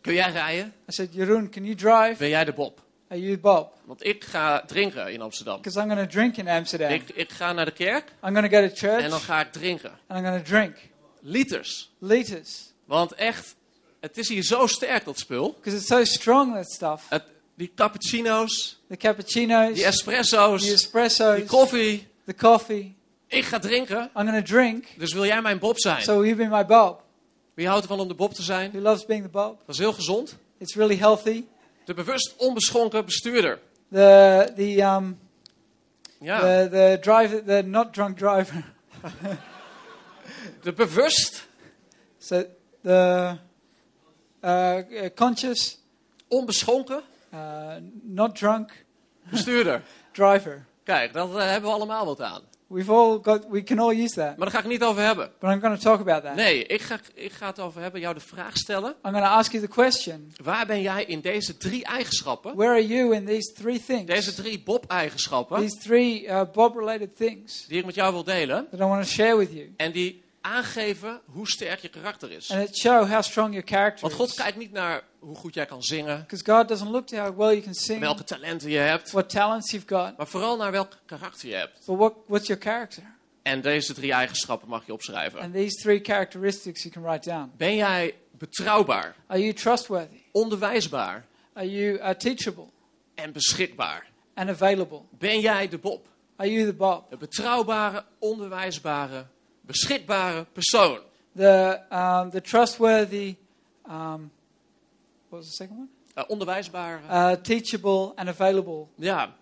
kun 0.00 0.14
jij 0.14 0.30
rijden? 0.32 0.66
I 0.66 0.92
said, 0.92 1.14
Jeroen, 1.14 1.50
can 1.50 1.64
you 1.64 1.74
drive? 1.74 2.14
Ben 2.18 2.28
jij 2.28 2.44
de 2.44 2.52
Bob? 2.52 2.80
Are 3.08 3.20
you 3.20 3.38
Bob? 3.38 3.72
Want 3.84 4.04
ik 4.06 4.24
ga 4.24 4.60
drinken 4.66 5.12
in 5.12 5.20
Amsterdam. 5.20 5.56
Because 5.56 5.80
I'm 5.80 5.88
going 5.90 6.00
to 6.10 6.12
drink 6.18 6.36
in 6.36 6.48
Amsterdam. 6.48 6.90
Ik, 6.90 7.10
ik 7.14 7.30
ga 7.30 7.52
naar 7.52 7.64
de 7.64 7.70
kerk 7.70 8.08
I'm 8.24 8.34
going 8.34 8.50
to 8.50 8.56
go 8.60 8.68
to 8.68 8.74
church 8.74 9.02
en 9.02 9.10
dan 9.10 9.20
ga 9.20 9.40
ik 9.40 9.52
drinken. 9.52 9.90
and 10.06 10.18
I'm 10.18 10.24
going 10.26 10.44
to 10.44 10.50
drink 10.50 10.76
Liters. 11.20 11.90
liters. 11.98 12.72
Want 12.84 13.12
echt, 13.12 13.54
het 14.00 14.18
is 14.18 14.28
hier 14.28 14.42
zo 14.42 14.66
sterk 14.66 15.04
dat 15.04 15.18
spul. 15.18 15.52
Because 15.52 15.76
it's 15.78 15.86
so 15.86 16.04
strong, 16.04 16.54
that 16.54 16.70
stuff. 16.70 17.04
Het, 17.08 17.22
die 17.54 17.72
cappuccino's, 17.74 18.78
The 18.88 18.96
cappuccinos, 18.96 19.74
die 19.74 19.84
espresso's, 19.84 20.62
the 20.66 20.72
espressos, 20.72 21.36
die 21.36 21.44
koffie. 21.46 22.06
the 22.24 22.34
coffee. 22.34 22.96
Ik 23.28 23.44
ga 23.44 23.58
drinken, 23.58 24.10
I'm 24.16 24.26
to 24.26 24.42
drink. 24.42 24.86
dus 24.96 25.12
wil 25.12 25.24
jij 25.24 25.42
mijn 25.42 25.58
Bob 25.58 25.78
zijn? 25.80 26.02
So 26.02 26.24
you 26.24 26.36
be 26.36 26.46
my 26.46 26.66
Bob? 26.66 27.02
Wie 27.54 27.66
houdt 27.66 27.82
ervan 27.82 28.00
om 28.00 28.08
de 28.08 28.14
Bob 28.14 28.34
te 28.34 28.42
zijn? 28.42 28.70
Who 28.70 28.80
loves 28.80 29.06
being 29.06 29.22
the 29.22 29.28
Bob? 29.30 29.58
Dat 29.66 29.74
is 29.74 29.78
heel 29.78 29.92
gezond. 29.92 30.36
It's 30.58 30.74
really 30.74 30.96
healthy. 30.96 31.44
De 31.84 31.94
bewust 31.94 32.34
onbeschonken 32.36 33.04
bestuurder. 33.04 33.58
The 33.90 34.52
the 34.56 34.82
um 34.82 35.18
Ja, 36.20 36.40
the 36.40 36.68
the 36.70 36.98
driver 37.00 37.44
the 37.44 37.62
not 37.66 37.92
drunk 37.92 38.18
driver. 38.18 38.64
de 40.62 40.72
bewust 40.72 41.48
So 42.18 42.44
the 42.82 43.38
uh, 44.42 44.82
uh, 44.90 45.08
conscious, 45.14 45.78
onbeschonken 46.28 47.02
uh, 47.34 47.76
not 48.02 48.36
drunk 48.36 48.84
Bestuurder. 49.30 49.82
driver. 50.12 50.66
Kijk, 50.84 51.12
dat 51.12 51.36
eh, 51.36 51.44
hebben 51.44 51.70
we 51.70 51.76
allemaal 51.76 52.06
wat 52.06 52.20
aan. 52.20 52.42
We've 52.70 52.92
all 52.92 53.18
got, 53.22 53.46
we 53.50 53.62
can 53.62 53.78
all 53.78 53.94
use 54.02 54.14
that. 54.14 54.36
Maar 54.36 54.50
daar 54.50 54.50
ga 54.50 54.58
ik 54.58 54.64
niet 54.66 54.82
over 54.82 55.02
hebben. 55.02 55.30
But 55.38 55.50
I'm 55.50 55.60
going 55.60 55.76
to 55.78 55.82
talk 55.82 56.00
about 56.00 56.22
that. 56.22 56.34
Nee, 56.34 56.64
ik 56.66 56.80
ga, 56.80 56.98
ik 57.14 57.32
ga 57.32 57.46
het 57.46 57.60
over 57.60 57.80
hebben, 57.80 58.00
jou 58.00 58.14
de 58.14 58.20
vraag 58.20 58.56
stellen. 58.56 58.90
I'm 59.04 59.10
going 59.12 59.24
to 59.24 59.30
ask 59.30 59.52
you 59.52 59.64
the 59.66 59.72
question 59.72 60.32
Waar 60.42 60.66
ben 60.66 60.80
jij 60.82 61.04
in 61.04 61.20
deze 61.20 61.56
drie 61.56 61.84
eigenschappen, 61.84 62.56
Where 62.56 62.70
are 62.72 62.86
you 62.86 63.14
in 63.14 63.24
these 63.26 63.52
three 63.52 63.82
things? 63.86 64.06
deze 64.06 64.34
drie 64.34 64.62
Bob-eigenschappen, 64.62 65.60
These 65.60 65.76
three 65.78 66.22
uh, 66.26 66.40
Bob 66.52 66.76
related 66.76 67.16
things 67.16 67.66
die 67.66 67.78
ik 67.78 67.84
met 67.84 67.94
jou 67.94 68.12
wil 68.12 68.24
delen 68.24 68.66
that 68.70 68.80
I 68.80 68.84
want 68.84 69.02
to 69.02 69.08
share 69.08 69.36
with 69.36 69.52
you. 69.52 69.72
en 69.76 69.92
die 69.92 70.22
aangeven 70.40 71.20
hoe 71.24 71.48
sterk 71.48 71.80
je 71.80 71.88
karakter 71.88 72.30
is. 72.30 72.50
And 72.50 72.68
it 72.68 72.76
show 72.78 73.08
how 73.10 73.22
strong 73.22 73.50
your 73.52 73.66
character 73.68 74.00
Want 74.00 74.12
God 74.14 74.28
is. 74.28 74.34
kijkt 74.34 74.56
niet 74.56 74.72
naar 74.72 75.02
hoe 75.18 75.36
goed 75.36 75.54
jij 75.54 75.66
kan 75.66 75.82
zingen, 75.82 76.20
Because 76.20 76.44
God 76.52 76.68
doesn't 76.68 76.90
look 76.90 77.06
to 77.06 77.16
how 77.16 77.36
well 77.38 77.50
you 77.50 77.62
can 77.62 77.74
sing, 77.74 78.00
welke 78.00 78.24
talenten 78.24 78.70
je 78.70 78.78
hebt, 78.78 79.10
what 79.10 79.30
talents 79.30 79.70
you've 79.70 79.88
got, 79.88 80.16
maar 80.16 80.26
vooral 80.26 80.56
naar 80.56 80.70
welk 80.70 80.92
karakter 81.06 81.48
je 81.48 81.54
hebt. 81.54 81.86
but 81.86 81.96
what, 81.96 82.14
what's 82.26 82.46
your 82.46 82.62
character? 82.62 83.02
En 83.42 83.60
deze 83.60 83.94
drie 83.94 84.12
eigenschappen 84.12 84.68
mag 84.68 84.86
je 84.86 84.92
opschrijven. 84.92 85.40
And 85.40 85.54
these 85.54 85.76
three 85.82 86.00
characteristics 86.02 86.82
you 86.82 86.94
can 86.94 87.02
write 87.02 87.28
down. 87.30 87.52
Ben 87.56 87.74
jij 87.76 88.14
betrouwbaar, 88.30 89.14
Are 89.26 89.40
you 89.40 89.52
trustworthy? 89.52 90.20
onderwijsbaar 90.32 91.26
Are 91.52 91.70
you 91.70 91.98
uh, 91.98 92.08
teachable 92.10 92.66
en 93.14 93.32
beschikbaar? 93.32 94.06
and 94.34 94.48
available? 94.50 95.00
Ben 95.10 95.40
jij 95.40 95.68
de 95.68 95.78
Bob? 95.78 96.06
Are 96.36 96.50
you 96.52 96.66
the 96.66 96.72
Bob? 96.74 97.12
Een 97.12 97.18
betrouwbare, 97.18 98.04
onderwijsbare, 98.18 99.26
beschikbare 99.60 100.46
persoon. 100.52 100.98
The, 101.36 101.80
um, 101.92 102.30
the 102.30 102.40
trustworthy, 102.40 103.36
um, 103.90 104.30
what 105.28 105.40
was 105.40 105.46
the 105.46 105.54
second 105.54 105.76
one? 105.76 105.88
Uh, 106.14 106.24
onderwijsbare. 106.28 107.00
Uh, 107.10 107.32
teachable 107.32 108.12
and 108.16 108.28
available. 108.28 108.88
Ja. 108.94 109.36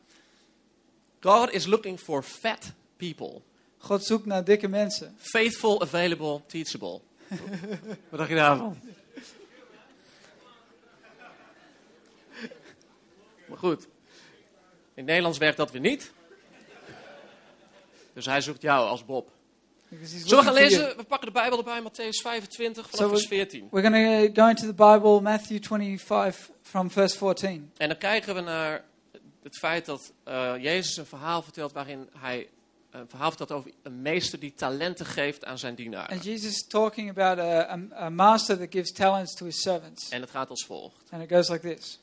God 1.20 1.50
is 1.52 1.66
looking 1.66 2.00
for 2.00 2.22
fat 2.22 2.72
people. 2.96 3.42
God 3.78 4.04
zoekt 4.04 4.26
naar 4.26 4.44
dikke 4.44 4.68
mensen. 4.68 5.14
Faithful, 5.18 5.82
available, 5.82 6.40
teachable. 6.46 7.00
Wat 8.08 8.18
dacht 8.18 8.28
je 8.28 8.34
daarvan? 8.34 8.78
Maar 13.48 13.58
goed. 13.58 13.84
In 13.84 15.02
het 15.02 15.04
Nederlands 15.04 15.38
werkt 15.38 15.56
dat 15.56 15.70
weer 15.70 15.80
niet. 15.80 16.12
Dus 18.12 18.26
hij 18.26 18.40
zoekt 18.40 18.62
jou 18.62 18.88
als 18.88 19.04
Bob. 19.04 19.30
Zullen 20.04 20.38
we 20.38 20.42
gaan 20.42 20.54
lezen? 20.54 20.96
We 20.96 21.04
pakken 21.04 21.26
de 21.26 21.32
Bijbel 21.32 21.58
erbij, 21.58 21.82
Matthäus 21.82 22.20
25 22.22 22.90
vanaf 22.90 23.08
vers 23.08 23.26
14. 23.26 23.68
We're 23.70 23.90
going 23.90 24.34
to 24.34 24.42
go 24.42 24.48
into 24.48 24.66
the 24.66 24.74
Bible, 24.74 25.20
Matthew 25.20 25.62
25 25.62 26.50
from 26.62 26.90
verse 26.90 27.16
14. 27.16 27.72
En 27.76 27.88
dan 27.88 27.98
kijken 27.98 28.34
we 28.34 28.40
naar 28.40 28.84
het 29.42 29.58
feit 29.58 29.86
dat 29.86 30.12
eh, 30.24 30.52
Jezus 30.58 30.96
een 30.96 31.06
verhaal 31.06 31.42
vertelt 31.42 31.72
waarin 31.72 32.08
hij 32.18 32.48
een 32.90 33.08
verhaal 33.08 33.28
vertelt 33.28 33.52
over 33.52 33.70
een 33.82 34.02
meester 34.02 34.38
die 34.38 34.54
talenten 34.54 35.06
geeft 35.06 35.44
aan 35.44 35.58
zijn 35.58 35.74
dienaren. 35.74 36.10
And 36.10 36.24
Jesus 36.24 36.66
talking 36.66 37.10
about 37.10 37.38
a, 37.38 37.70
a, 37.70 38.04
a 38.04 38.10
master 38.10 38.58
that 38.58 38.66
gives 38.70 38.92
talents 38.92 39.34
to 39.34 39.44
his 39.44 39.62
servants. 39.62 40.08
En 40.08 40.20
het 40.20 40.30
gaat 40.30 40.50
als 40.50 40.64
volgt. 40.64 41.10
And 41.10 41.22
it 41.22 41.32
goes 41.32 41.48
like 41.48 41.74
this. 41.74 42.00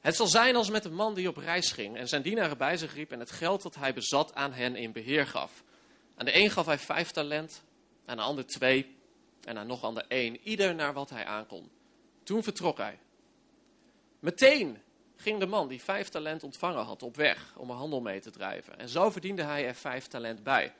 Het 0.00 0.16
zal 0.16 0.26
zijn 0.26 0.56
als 0.56 0.70
met 0.70 0.84
een 0.84 0.94
man 0.94 1.14
die 1.14 1.28
op 1.28 1.36
reis 1.36 1.72
ging 1.72 1.96
en 1.96 2.08
zijn 2.08 2.22
dienaren 2.22 2.58
bij 2.58 2.76
zich 2.76 2.94
riep 2.94 3.12
en 3.12 3.20
het 3.20 3.30
geld 3.30 3.62
dat 3.62 3.74
hij 3.74 3.94
bezat 3.94 4.34
aan 4.34 4.52
hen 4.52 4.76
in 4.76 4.92
beheer 4.92 5.26
gaf. 5.26 5.64
Aan 6.16 6.24
de 6.24 6.36
een 6.36 6.50
gaf 6.50 6.66
hij 6.66 6.78
vijf 6.78 7.10
talent, 7.10 7.62
aan 8.04 8.16
de 8.16 8.22
ander 8.22 8.46
twee 8.46 8.96
en 9.44 9.58
aan 9.58 9.66
nog 9.66 9.82
ander 9.82 10.04
één, 10.08 10.40
ieder 10.42 10.74
naar 10.74 10.92
wat 10.92 11.10
hij 11.10 11.24
aankon. 11.24 11.70
Toen 12.22 12.42
vertrok 12.42 12.78
hij. 12.78 12.98
Meteen 14.18 14.78
ging 15.16 15.40
de 15.40 15.46
man 15.46 15.68
die 15.68 15.82
vijf 15.82 16.08
talent 16.08 16.42
ontvangen 16.42 16.84
had 16.84 17.02
op 17.02 17.16
weg 17.16 17.54
om 17.56 17.70
een 17.70 17.76
handel 17.76 18.00
mee 18.00 18.20
te 18.20 18.30
drijven. 18.30 18.78
En 18.78 18.88
zo 18.88 19.10
verdiende 19.10 19.42
hij 19.42 19.66
er 19.66 19.74
vijf 19.74 20.06
talent 20.06 20.42
bij. 20.42 20.74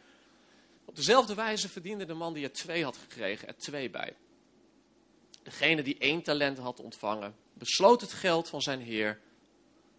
Op 0.85 0.97
dezelfde 0.97 1.35
wijze 1.35 1.69
verdiende 1.69 2.05
de 2.05 2.15
man 2.15 2.33
die 2.33 2.45
er 2.45 2.53
twee 2.53 2.85
had 2.85 2.97
gekregen 2.97 3.49
er 3.49 3.57
twee 3.57 3.91
bij. 3.91 4.17
Degene 5.43 5.83
die 5.83 5.99
één 5.99 6.23
talent 6.23 6.59
had 6.59 6.81
ontvangen, 6.81 7.37
besloot 7.53 8.01
het 8.01 8.13
geld 8.13 8.49
van 8.49 8.63
zijn 8.63 8.81
heer 8.81 9.21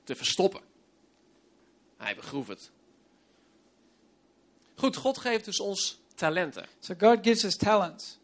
te 0.04 0.16
verstoppen. 0.16 0.62
Hij 1.98 2.16
begroef 2.16 2.48
het. 2.48 2.72
Goed, 4.80 4.96
God 4.96 5.18
geeft 5.18 5.46
dus 5.46 5.60
ons 5.60 6.00
talenten. 6.16 6.66
So 6.80 6.94
God 7.00 7.18
gives 7.22 7.44
us 7.44 7.56
talents. 7.56 8.18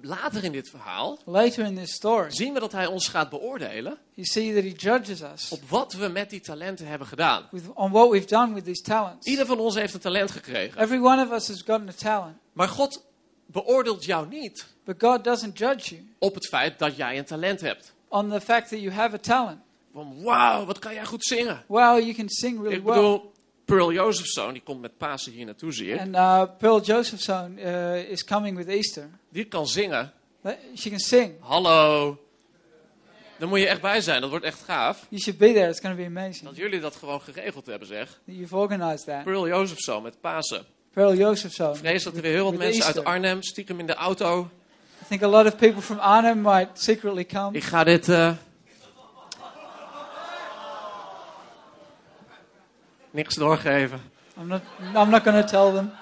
Later 0.00 0.44
in 0.44 0.52
dit 0.52 0.68
verhaal 0.68 1.18
Later 1.24 1.64
in 1.64 1.76
this 1.76 1.92
story, 1.94 2.30
zien 2.30 2.52
we 2.54 2.60
dat 2.60 2.72
hij 2.72 2.86
ons 2.86 3.08
gaat 3.08 3.28
beoordelen 3.30 3.98
you 4.14 4.26
see 4.26 4.54
that 4.54 4.62
he 4.62 4.70
judges 4.70 5.20
us 5.22 5.48
op 5.50 5.68
wat 5.68 5.92
we 5.92 6.08
met 6.08 6.30
die 6.30 6.40
talenten 6.40 6.86
hebben 6.86 7.06
gedaan. 7.08 7.48
with, 7.50 7.62
on 7.74 7.90
what 7.90 8.10
we've 8.10 8.26
done 8.26 8.54
with 8.54 8.64
these 8.64 8.82
talents. 8.82 9.26
Ieder 9.26 9.46
van 9.46 9.58
ons 9.58 9.74
heeft 9.74 9.94
een 9.94 10.00
talent 10.00 10.30
gekregen. 10.30 10.80
Every 10.80 10.98
one 10.98 11.22
of 11.22 11.30
us 11.32 11.48
has 11.48 11.56
gotten 11.62 11.88
a 11.88 11.92
talent. 11.92 12.36
Maar 12.52 12.68
God 12.68 13.02
beoordeelt 13.46 14.04
jou 14.04 14.28
niet 14.28 14.66
But 14.84 14.94
God 14.98 15.24
doesn't 15.24 15.58
judge 15.58 15.94
you 15.94 16.06
op 16.18 16.34
het 16.34 16.48
feit 16.48 16.78
dat 16.78 16.96
jij 16.96 17.18
een 17.18 17.24
talent 17.24 17.60
hebt. 17.60 17.92
on 18.08 18.30
the 18.30 18.40
fact 18.40 18.68
that 18.68 18.80
you 18.80 18.92
have 18.92 19.14
a 19.14 19.18
talent. 19.18 19.58
Van 19.92 20.22
wauw, 20.22 20.64
wat 20.64 20.78
kan 20.78 20.94
jij 20.94 21.04
goed 21.04 21.24
zingen. 21.24 21.64
Wow, 21.66 21.98
you 21.98 22.14
can 22.14 22.28
sing 22.28 22.60
really 22.60 22.76
Ik 22.76 22.82
well. 22.84 22.94
bedoel, 22.94 23.32
Pearl 23.64 23.92
Josephson, 23.92 24.52
die 24.52 24.62
komt 24.62 24.80
met 24.80 24.96
Pasen 24.98 25.32
hier 25.32 25.44
naartoe, 25.44 25.72
zie 25.72 25.86
je. 25.86 26.00
And 26.00 26.14
uh, 26.14 26.42
Pearl 26.58 26.80
Josephson 26.82 27.58
uh, 27.58 27.96
is 28.10 28.24
coming 28.24 28.56
with 28.56 28.68
Easter. 28.68 29.08
Die 29.28 29.44
kan 29.44 29.66
zingen. 29.66 30.12
She 30.76 30.88
can 30.90 30.98
sing. 30.98 31.32
Hallo. 31.40 32.18
Daar 33.38 33.48
moet 33.48 33.58
je 33.58 33.66
echt 33.68 33.80
bij 33.80 34.00
zijn, 34.00 34.20
dat 34.20 34.30
wordt 34.30 34.44
echt 34.44 34.60
gaaf. 34.62 35.06
You 35.08 35.20
should 35.20 35.38
be 35.38 35.52
there. 35.52 35.68
It's 35.68 35.80
going 35.80 35.96
to 35.96 36.02
be 36.02 36.08
amazing. 36.20 36.44
Dat 36.48 36.56
jullie 36.56 36.80
dat 36.80 36.96
gewoon 36.96 37.20
geregeld 37.20 37.66
hebben, 37.66 37.88
zeg. 37.88 38.20
You've 38.24 38.56
organized 38.56 39.06
that. 39.06 39.24
Pearl 39.24 39.48
Josephson 39.48 40.02
met 40.02 40.20
Pasen. 40.20 40.64
Pearl 40.92 41.14
Josephson. 41.14 41.76
Vrees 41.76 42.02
dat 42.02 42.16
er 42.16 42.22
weer 42.22 42.32
heel 42.32 42.44
wat 42.44 42.56
mensen 42.56 42.84
uit. 42.84 43.04
Arnhem 43.04 43.42
stiekem 43.42 43.78
in 43.78 43.86
de 43.86 43.94
auto. 43.94 44.50
I 45.02 45.06
think 45.08 45.22
a 45.22 45.26
lot 45.28 45.46
of 45.46 45.56
people 45.56 45.82
from 45.82 45.98
Arnhem 45.98 46.40
might 46.42 46.68
secretly 46.72 47.24
come. 47.24 47.56
Ik 47.56 47.62
ga 47.62 47.84
dit. 47.84 48.08
eh, 48.08 48.32
niks 53.14 53.34
doorgeven. 53.34 54.00
I'm 54.36 54.48
not. 54.48 54.62
I'm 54.94 55.10
not 55.10 55.24
going 55.24 55.44
to 55.44 55.48
tell 55.50 55.72
them. 55.72 55.92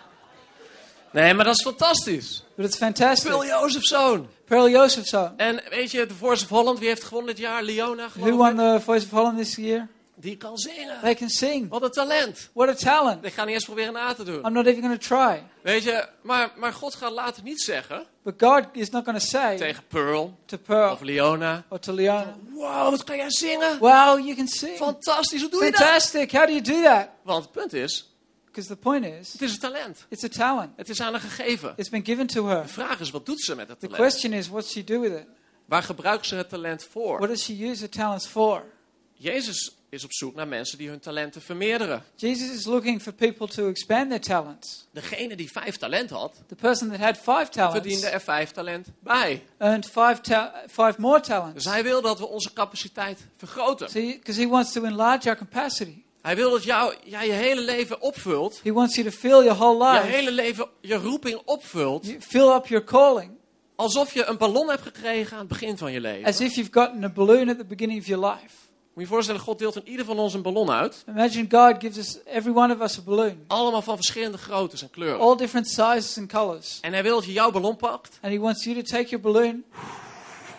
Nee, 1.13 1.35
maar 1.35 1.45
dat 1.45 1.55
is 1.55 1.63
fantastisch. 1.63 2.43
But 2.57 2.65
it's 2.67 2.77
fantastic. 2.77 3.31
Pearl 3.31 3.47
Josephson. 3.47 4.29
Pearl 4.45 4.69
Josephson. 4.69 5.33
En 5.37 5.63
weet 5.71 5.91
je, 5.91 6.07
de 6.07 6.15
Voice 6.15 6.45
of 6.45 6.51
Holland, 6.51 6.79
wie 6.79 6.89
heeft 6.89 7.05
gewonnen 7.05 7.35
dit 7.35 7.45
jaar? 7.45 7.63
Leona, 7.63 8.09
Who 8.19 8.31
won 8.37 8.57
the 8.57 8.81
Voice 8.85 9.05
of 9.05 9.11
Holland 9.11 9.39
this 9.39 9.57
year? 9.57 9.89
Die 10.23 10.37
kan 10.37 10.59
zingen. 10.59 11.01
They 11.01 11.15
can 11.15 11.29
sing. 11.31 11.69
Wat 11.69 11.83
een 11.83 11.91
talent. 11.91 12.51
What 12.53 12.69
a 12.69 12.75
talent. 12.75 13.25
Ik 13.25 13.33
ga 13.33 13.45
niet 13.45 13.55
eens 13.55 13.65
proberen 13.65 13.93
na 13.93 14.15
te 14.15 14.25
doen. 14.25 14.47
I'm 14.47 14.53
not 14.53 14.67
even 14.67 14.83
going 14.83 15.01
to 15.01 15.07
try. 15.17 15.43
Weet 15.63 15.83
je, 15.83 16.09
maar, 16.23 16.53
maar 16.57 16.73
God 16.73 16.95
gaat 16.95 17.13
later 17.13 17.43
niet 17.43 17.61
zeggen 17.61 18.07
But 18.23 18.35
God 18.39 18.65
is 18.73 18.91
not 18.91 19.05
going 19.05 19.19
to 19.19 19.25
say 19.27 19.57
tegen 19.57 19.83
Pearl 19.89 20.39
to 20.45 20.57
Pearl 20.57 20.93
of 20.93 21.01
Leona. 21.01 21.65
or 21.69 21.79
to 21.79 21.93
Leona, 21.93 22.37
Wow, 22.53 22.91
wat 22.91 23.05
kan 23.05 23.17
jij 23.17 23.31
zingen? 23.31 23.79
Wow, 23.79 24.19
you 24.19 24.35
can 24.35 24.49
sing. 24.49 24.77
Fantastisch, 24.77 25.41
hoe 25.41 25.51
doe 25.51 25.65
je 25.65 25.71
dat? 25.71 25.81
Fantastic. 25.81 26.33
How 26.33 26.47
do 26.47 26.53
you 26.53 26.61
do 26.63 26.83
that? 26.83 27.09
Want 27.23 27.43
het 27.43 27.53
punt 27.53 27.73
is, 27.73 28.15
Because 28.45 28.69
the 28.69 28.77
point 28.77 29.05
is, 29.05 29.33
het 29.33 29.43
is 29.43 29.53
een 29.53 29.59
talent. 29.59 30.07
it's 30.09 30.25
a 30.25 30.29
talent. 30.29 30.71
Het 30.77 30.89
is 30.89 31.01
aan 31.01 31.13
haar 31.13 31.21
gegeven. 31.21 31.73
It's 31.77 31.89
been 31.89 32.05
given 32.05 32.27
to 32.27 32.47
her. 32.47 32.63
De 32.63 32.69
vraag 32.69 33.01
is, 33.01 33.11
wat 33.11 33.27
doet 33.27 33.41
ze 33.41 33.55
met 33.57 33.69
het 33.69 33.81
The 33.81 33.87
talent? 33.87 34.03
question 34.09 34.33
is, 34.33 34.49
what's 34.49 34.71
she 34.71 34.85
do 34.85 35.01
with 35.01 35.13
it? 35.13 35.27
Waar 35.65 35.83
gebruikt 35.83 36.27
ze 36.27 36.35
het 36.35 36.49
talent 36.49 36.85
voor? 36.91 37.17
What 37.19 37.29
does 37.29 37.43
she 37.45 37.53
use 37.69 37.81
her 37.81 37.91
talents 37.91 38.27
for? 38.27 38.65
Jezus 39.13 39.77
is 39.93 40.05
op 40.05 40.13
zoek 40.13 40.35
naar 40.35 40.49
mensen 40.49 40.79
die 40.79 40.89
hun 40.89 41.01
talenten 41.01 41.43
vermeerderen. 41.43 42.03
Jesus 42.17 42.51
is 42.51 42.65
looking 42.65 43.03
for 43.03 43.13
people 43.13 43.47
to 43.49 43.69
expand 43.69 44.09
their 44.09 44.21
talents. 44.21 44.87
Degene 44.93 45.37
die 45.37 45.51
vijf 45.51 45.77
talent 45.77 46.11
had, 46.11 46.33
The 46.47 46.55
person 46.55 46.89
that 46.91 46.99
had 46.99 47.17
five 47.17 47.49
talents 47.51 47.75
verdiende 47.81 48.07
er 48.07 48.21
vijf 48.21 48.51
talent 48.51 48.87
bij. 48.99 49.43
earned 49.59 49.85
five, 49.87 50.19
ta- 50.21 50.55
five 50.71 50.95
more 50.99 51.19
Dus 51.19 51.27
talents. 51.29 51.65
hij 51.65 51.83
wil 51.83 52.01
dat 52.03 52.19
we 52.19 52.27
onze 52.29 52.53
capaciteit 52.53 53.19
vergroten. 53.37 53.89
Because 53.93 54.41
he 54.41 54.49
wants 54.49 54.73
to 54.73 54.83
enlarge 54.85 55.29
our 55.29 55.37
capacity. 55.39 56.03
Hij 56.23 56.37
wil 56.37 56.51
dat 56.51 56.65
jou, 56.65 56.95
jij 57.05 57.27
je 57.27 57.33
hele 57.33 57.61
leven 57.61 58.01
opvult. 58.01 58.61
He 58.63 58.73
wants 58.73 58.95
you 58.97 59.11
to 59.11 59.17
fill 59.17 59.31
your 59.45 59.55
whole 59.55 59.85
Je 59.87 59.93
life. 60.01 60.07
hele 60.17 60.33
leven 60.33 60.69
je 60.81 60.95
roeping 60.95 61.41
opvult. 61.45 62.07
You 62.07 62.21
fill 62.21 62.49
up 62.55 62.67
your 62.67 62.85
calling 62.85 63.31
Alsof 63.77 64.15
je 64.15 64.25
een 64.25 64.37
ballon 64.37 64.69
hebt 64.69 64.83
gekregen 64.83 65.33
aan 65.33 65.39
het 65.39 65.49
begin 65.49 65.79
van 65.79 65.93
je 65.93 66.01
leven. 66.01 66.25
as 66.29 66.41
if 66.41 66.55
you've 66.55 66.73
gotten 66.73 67.05
a 67.05 67.09
balloon 67.09 67.49
at 67.49 67.59
the 67.59 67.65
beginning 67.65 68.01
of 68.01 68.07
your 68.07 68.27
life. 68.27 68.55
Moet 68.95 69.05
je 69.05 69.09
je 69.11 69.15
voorstellen, 69.17 69.41
God 69.41 69.59
deelt 69.59 69.77
in 69.77 69.89
ieder 69.89 70.05
van 70.07 70.19
ons 70.19 70.35
een 70.35 70.43
ballon 70.43 70.71
uit. 70.71 71.05
Imagine 71.09 71.47
God 71.51 71.75
gives 71.79 71.97
us, 71.99 72.19
every 72.25 72.55
one 72.55 72.75
of 72.75 72.81
us, 72.81 72.99
a 72.99 73.03
balloon. 73.03 73.45
Allemaal 73.47 73.83
van 73.83 73.97
verschillende 73.97 74.39
groottes 74.39 74.83
en 74.83 74.91
kleuren. 74.91 75.21
All 75.21 75.37
different 75.37 75.69
sizes 75.69 76.19
and 76.19 76.29
colors. 76.33 76.79
En 76.81 76.93
hij 76.93 77.03
wil 77.03 77.15
dat 77.15 77.25
je 77.25 77.33
jouw 77.33 77.51
ballon 77.51 77.77
pakt 77.77 78.19
And 78.23 78.33
he 78.33 78.39
wants 78.39 78.65
you 78.65 78.77
to 78.77 78.83
take 78.83 79.09
your 79.09 79.21
balloon 79.21 79.65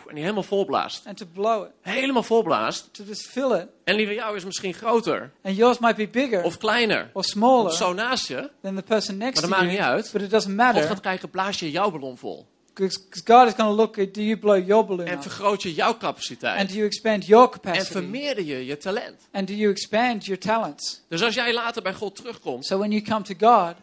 en 0.08 0.20
die 0.20 0.28
helemaal 0.28 0.48
volblaast. 0.48 1.06
and 1.08 1.18
to 1.18 1.26
blow 1.34 1.64
it. 1.64 1.70
Helemaal 1.82 2.24
volblaast. 2.24 2.90
To 2.94 3.04
just 3.04 3.28
fill 3.28 3.52
it. 3.52 3.68
En 3.84 3.96
liever 3.96 4.16
jou 4.16 4.36
is 4.36 4.46
misschien 4.46 4.74
groter 4.74 5.32
And 5.44 5.56
yours 5.56 5.80
might 5.80 5.96
be 5.96 6.08
bigger 6.08 6.44
of 6.44 6.58
kleiner. 6.58 7.00
or 7.02 7.10
Of 7.14 7.26
smaller 7.26 7.72
zo 7.72 7.94
naast 7.94 8.28
je. 8.28 8.50
than 8.62 8.76
the 8.76 8.82
person 8.82 9.18
next 9.18 9.42
Maar 9.42 9.50
dat 9.50 9.60
maakt 9.60 9.72
niet 9.72 9.82
uit. 9.82 10.10
But 10.14 10.22
it 10.22 10.30
doesn't 10.30 10.48
God 10.56 10.66
matter 10.66 10.84
gaat 10.84 11.00
kijken, 11.00 11.30
blaas 11.30 11.60
je 11.60 11.72
jouw 11.72 11.92
ballon 11.92 12.18
vol. 12.18 12.48
God 12.74 13.48
is 13.48 13.54
going 13.54 13.70
to 13.70 13.76
look 13.76 13.98
at 14.00 14.14
do 14.14 14.22
you 14.22 14.38
blow 14.38 14.66
your 14.66 14.86
balloon 14.86 15.08
En 15.08 15.22
vergroot 15.22 15.62
je 15.64 15.74
jouw 15.74 15.90
And 15.92 15.98
capaciteit. 16.00 16.68
do 16.68 16.74
you 16.74 16.86
expand 16.86 17.26
your 17.26 17.44
En 17.46 17.52
capacity? 17.52 17.92
vermeerder 17.92 18.44
je 18.44 18.66
je 18.66 18.78
talent. 18.78 19.22
And 19.32 19.48
do 19.48 19.54
you 19.54 19.72
expand 19.72 20.26
your 20.26 20.42
talents? 20.42 21.02
Dus 21.08 21.22
als 21.24 21.36
jij 21.36 21.54
later 21.54 21.82
bij 21.82 21.94
God 21.94 22.16
terugkomt 22.16 22.66
So 22.66 22.78
when 22.78 22.92
you 22.92 23.02
come 23.04 23.22
to 23.22 23.34
God 23.48 23.76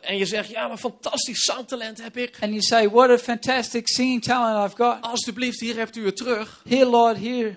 en 0.00 0.16
je 0.16 0.26
zegt, 0.26 0.48
ja, 0.48 0.68
maar 0.68 0.76
fantastisch 0.76 1.44
zangtalent 1.44 2.02
heb 2.02 2.16
ik. 2.16 2.36
and 2.40 2.50
you 2.50 2.62
say, 2.62 2.88
What 2.88 3.10
a 3.10 3.18
fantastic 3.18 3.88
singing 3.88 4.22
talent 4.22 4.70
I've 4.72 4.82
got. 4.84 4.96
Alsjeblieft, 5.02 5.60
hier 5.60 5.76
hebt 5.76 5.96
u 5.96 6.04
het 6.06 6.16
terug. 6.16 6.62
Here, 6.68 6.84
Lord, 6.86 7.16
here. 7.18 7.56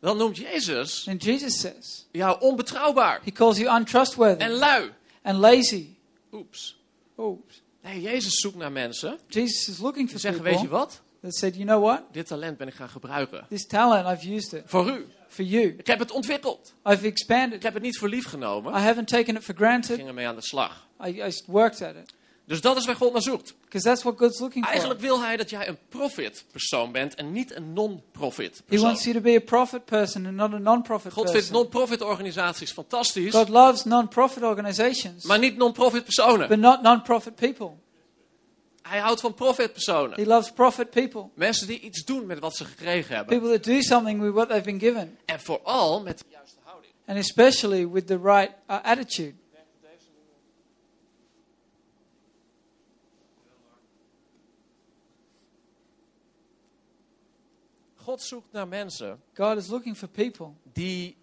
Dan 0.00 0.16
noemt 0.16 0.36
Jezus 0.36 1.06
And 1.08 1.24
Jesus 1.24 1.60
says, 1.60 2.06
jou 2.12 2.40
onbetrouwbaar 2.40 3.20
He 3.24 3.30
calls 3.32 3.58
you 3.58 3.76
untrustworthy 3.78 4.42
en 4.44 4.50
lui. 4.50 4.90
and 5.22 5.38
lazy. 5.38 5.86
Oeps. 6.32 6.76
Oops. 7.16 7.62
Nee, 7.84 8.00
Jezus 8.00 8.34
zoekt 8.34 8.56
naar 8.56 8.72
mensen 8.72 9.18
Jesus 9.28 9.68
is 9.68 9.78
looking 9.78 10.08
die 10.08 10.08
for 10.08 10.18
zeggen, 10.20 10.42
weet 10.42 10.60
je 10.60 10.68
wat? 10.68 11.00
that 11.22 11.34
said, 11.34 11.54
You 11.54 11.66
know 11.66 11.82
what? 11.84 12.02
Dit 12.12 12.26
talent 12.26 12.56
ben 12.56 12.66
ik 12.68 12.74
gaan 12.74 12.88
gebruiken. 12.88 13.46
This 13.48 13.66
talent, 13.66 14.06
I've 14.18 14.34
used 14.34 14.52
it 14.52 14.62
Voor 14.66 14.88
u. 14.88 15.06
for 15.28 15.44
you. 15.44 15.74
Ik 15.78 15.86
heb 15.86 15.98
het 15.98 16.10
ontwikkeld. 16.10 16.74
I've 16.84 17.06
Ik 17.06 17.12
expanded. 17.12 17.62
heb 17.62 17.74
het 17.74 17.82
niet 17.82 17.98
voor 17.98 18.08
lief 18.08 18.24
genomen. 18.26 18.72
I 18.74 18.78
haven't 18.78 19.08
taken 19.08 19.36
it 19.36 19.42
for 19.44 19.54
Ik 19.54 19.60
granted. 19.60 19.96
ging 19.96 20.08
ermee 20.08 20.26
aan 20.26 20.34
de 20.34 20.42
slag. 20.42 20.86
I, 21.06 21.22
I 21.22 21.32
worked 21.46 21.82
at 21.82 21.94
it. 21.94 22.14
Dus 22.46 22.60
dat 22.60 22.76
is 22.76 22.86
waar 22.86 22.96
God 22.96 23.12
naar 23.12 23.22
zoekt. 23.22 23.54
That's 23.68 24.02
what 24.02 24.18
God's 24.18 24.38
looking 24.38 24.64
for. 24.64 24.72
Eigenlijk 24.72 25.00
wil 25.00 25.20
hij 25.20 25.36
dat 25.36 25.50
jij 25.50 25.68
een 25.68 25.78
profit 25.88 26.44
persoon 26.50 26.92
bent 26.92 27.14
en 27.14 27.32
niet 27.32 27.54
een 27.56 27.72
non-profit 27.72 28.56
He 28.56 28.62
persoon. 28.66 28.86
wants 28.86 29.04
you 29.04 29.14
to 29.16 29.20
be 29.22 29.34
a 29.36 29.40
profit 29.40 29.84
person 29.84 30.26
and 30.26 30.34
not 30.34 30.52
a 30.52 30.58
non-profit 30.58 31.12
God 31.12 31.30
vindt 31.30 31.32
person. 31.32 31.54
non-profit 31.54 32.02
organisaties 32.02 32.72
fantastisch, 32.72 33.34
God 33.34 33.48
loves 33.48 33.84
non-profit 33.84 34.42
organizations, 34.42 35.24
maar 35.24 35.38
niet 35.38 35.56
non-profit 35.56 36.04
personen. 36.04 36.48
but 36.48 36.58
not 36.58 36.82
non-profit 36.82 37.34
people. 37.34 37.70
Hij 38.82 38.98
houdt 38.98 39.20
van 39.20 39.34
profit 39.34 39.72
personen. 39.72 40.16
He 40.20 40.26
loves 40.26 40.50
profit 40.52 40.90
people. 40.90 41.28
Mensen 41.34 41.66
die 41.66 41.80
iets 41.80 42.04
doen 42.04 42.26
met 42.26 42.38
wat 42.38 42.56
ze 42.56 42.64
gekregen 42.64 43.14
hebben. 43.16 43.38
People 43.38 43.54
that 43.58 43.64
do 43.64 43.80
something 43.80 44.20
with 44.20 44.32
what 44.32 44.48
they've 44.48 44.64
been 44.64 44.78
given. 44.80 45.18
En 45.24 45.40
vooral 45.40 46.02
met 46.02 46.18
de 46.18 46.24
juiste 46.30 46.58
houding. 46.62 46.92
And 47.06 47.18
especially 47.18 47.88
with 47.88 48.06
the 48.06 48.18
right 48.22 48.50
uh, 48.70 48.76
attitude. 48.82 49.32
God 58.04 58.22
zoekt 58.22 58.52
naar 58.52 58.68
mensen 58.68 59.20
God 59.34 59.56
is 59.56 59.66
looking 59.68 59.96
for 59.96 60.08
people 60.08 60.48
die 60.72 61.16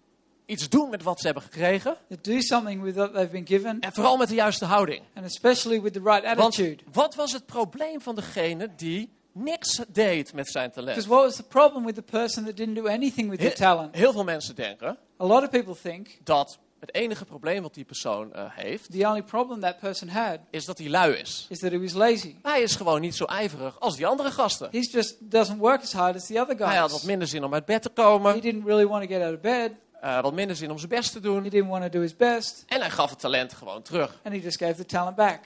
iets 0.46 0.70
doen 0.70 0.90
met 0.90 1.04
wat 1.04 1.20
ze 1.20 1.26
hebben 1.26 1.44
gekregen. 1.44 1.98
do 2.22 2.40
something 2.40 2.82
with 2.82 2.96
what 2.96 3.14
they've 3.14 3.32
been 3.32 3.48
given. 3.48 3.80
En 3.80 3.94
vooral 3.94 4.18
met 4.18 4.28
de 4.28 4.36
juiste 4.36 4.66
houding. 4.66 5.02
And 5.14 5.26
especially 5.26 5.82
with 5.82 5.94
the 5.94 6.00
right 6.04 6.24
Want 6.24 6.40
attitude. 6.40 6.84
wat 6.92 7.16
was 7.16 7.32
het 7.34 7.46
probleem 7.46 8.02
van 8.02 8.16
degene 8.16 8.70
die 8.76 9.10
niks 9.32 9.82
deed 9.88 10.34
met 10.34 10.48
zijn 10.48 10.70
Because 10.70 10.86
talent? 10.92 11.06
what 11.08 11.24
was 11.24 11.36
the 11.36 11.44
problem 11.44 11.86
with 11.86 11.96
the 11.96 12.02
person 12.02 12.46
that 12.46 12.58
didn't 12.58 12.76
do 12.76 12.88
anything 12.88 13.30
with 13.30 13.40
their 13.40 13.50
Heel, 13.50 13.58
talent? 13.58 13.96
heel 13.96 14.12
veel 14.12 14.24
mensen 14.24 14.56
denken 14.56 14.98
A 15.22 15.26
lot 15.26 15.44
of 15.44 15.50
people 15.50 15.76
think 15.82 16.18
dat 16.24 16.60
het 16.82 16.94
enige 16.96 17.26
probleem 17.26 17.62
wat 17.62 17.74
die 17.74 17.84
persoon 17.86 18.34
eh, 18.34 18.46
heeft, 18.50 18.92
the 18.92 19.08
only 19.08 19.24
problem 19.24 19.60
that 19.60 19.80
person 19.80 20.10
had 20.10 20.40
is 20.50 20.66
dat 20.66 20.78
hij 20.78 20.90
lui 20.90 21.14
is. 21.14 21.46
is 21.50 21.60
that 21.60 21.72
he 21.72 21.80
was 21.80 21.94
lazy. 21.94 22.36
Hij 22.42 22.62
is 22.62 22.76
gewoon 22.76 23.02
niet 23.02 23.16
zo 23.16 23.26
ijverig 23.26 23.80
als 23.80 23.96
die 23.96 24.08
andere 24.08 24.32
gasten. 24.32 24.68
He 24.72 24.80
just 24.80 25.16
doesn't 25.32 25.58
work 25.60 25.82
as 25.82 25.94
hard 25.94 26.16
as 26.16 26.26
the 26.26 26.40
other 26.42 26.58
Hij 26.58 26.76
had 26.78 26.82
wat 26.82 27.00
guys. 27.00 27.04
minder 27.04 27.28
zin 27.28 27.44
om 27.44 27.54
uit 27.54 27.66
bed 27.66 27.82
te 27.82 27.92
He 27.96 28.02
komen, 28.02 28.42
didn't 28.42 28.66
really 28.66 28.88
want 28.88 29.02
to 29.10 29.14
get 29.16 29.22
out 29.24 29.34
of 29.36 29.40
bed. 29.42 29.72
eh, 30.02 30.22
wat 30.22 30.34
minder 30.34 30.56
zin 30.56 30.72
om 30.72 30.78
zijn 30.78 30.90
best 30.90 31.12
te 31.12 31.18
He 31.18 31.24
doen. 31.24 31.44
didn't 31.44 31.70
want 31.70 31.84
to 31.84 31.90
do 31.90 32.00
his 32.02 32.16
best. 32.16 32.64
En 32.68 32.80
hij 32.80 32.90
gaf 32.90 33.10
het 33.10 33.20
talent 33.20 33.54
gewoon 33.54 33.82
terug. 33.82 34.20
And 34.24 34.34
he 34.36 34.40
just 34.42 34.58
gave 34.58 34.74
the 34.76 34.86
talent 34.86 35.16
back. 35.16 35.40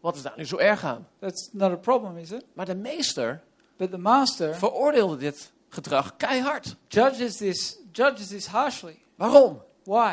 Wat 0.00 0.16
is 0.16 0.22
daar 0.22 0.32
nu 0.36 0.44
zo 0.46 0.56
erg 0.56 0.84
aan? 0.84 1.06
That's 1.18 1.48
not 1.52 1.70
a 1.72 1.76
problem, 1.76 2.16
is 2.16 2.30
it? 2.30 2.44
Maar 2.52 2.66
de 2.66 2.74
meester 2.74 3.42
But 3.76 3.90
the 3.90 3.98
master 3.98 4.54
veroordeelde 4.56 5.16
dit 5.16 5.52
gedrag 5.68 6.16
keihard. 6.16 6.76
judges 6.88 7.36
this, 7.36 7.76
judges 7.92 8.26
this 8.28 8.46
harshly. 8.46 8.98
Waarom? 9.14 9.62
Why? 9.84 10.12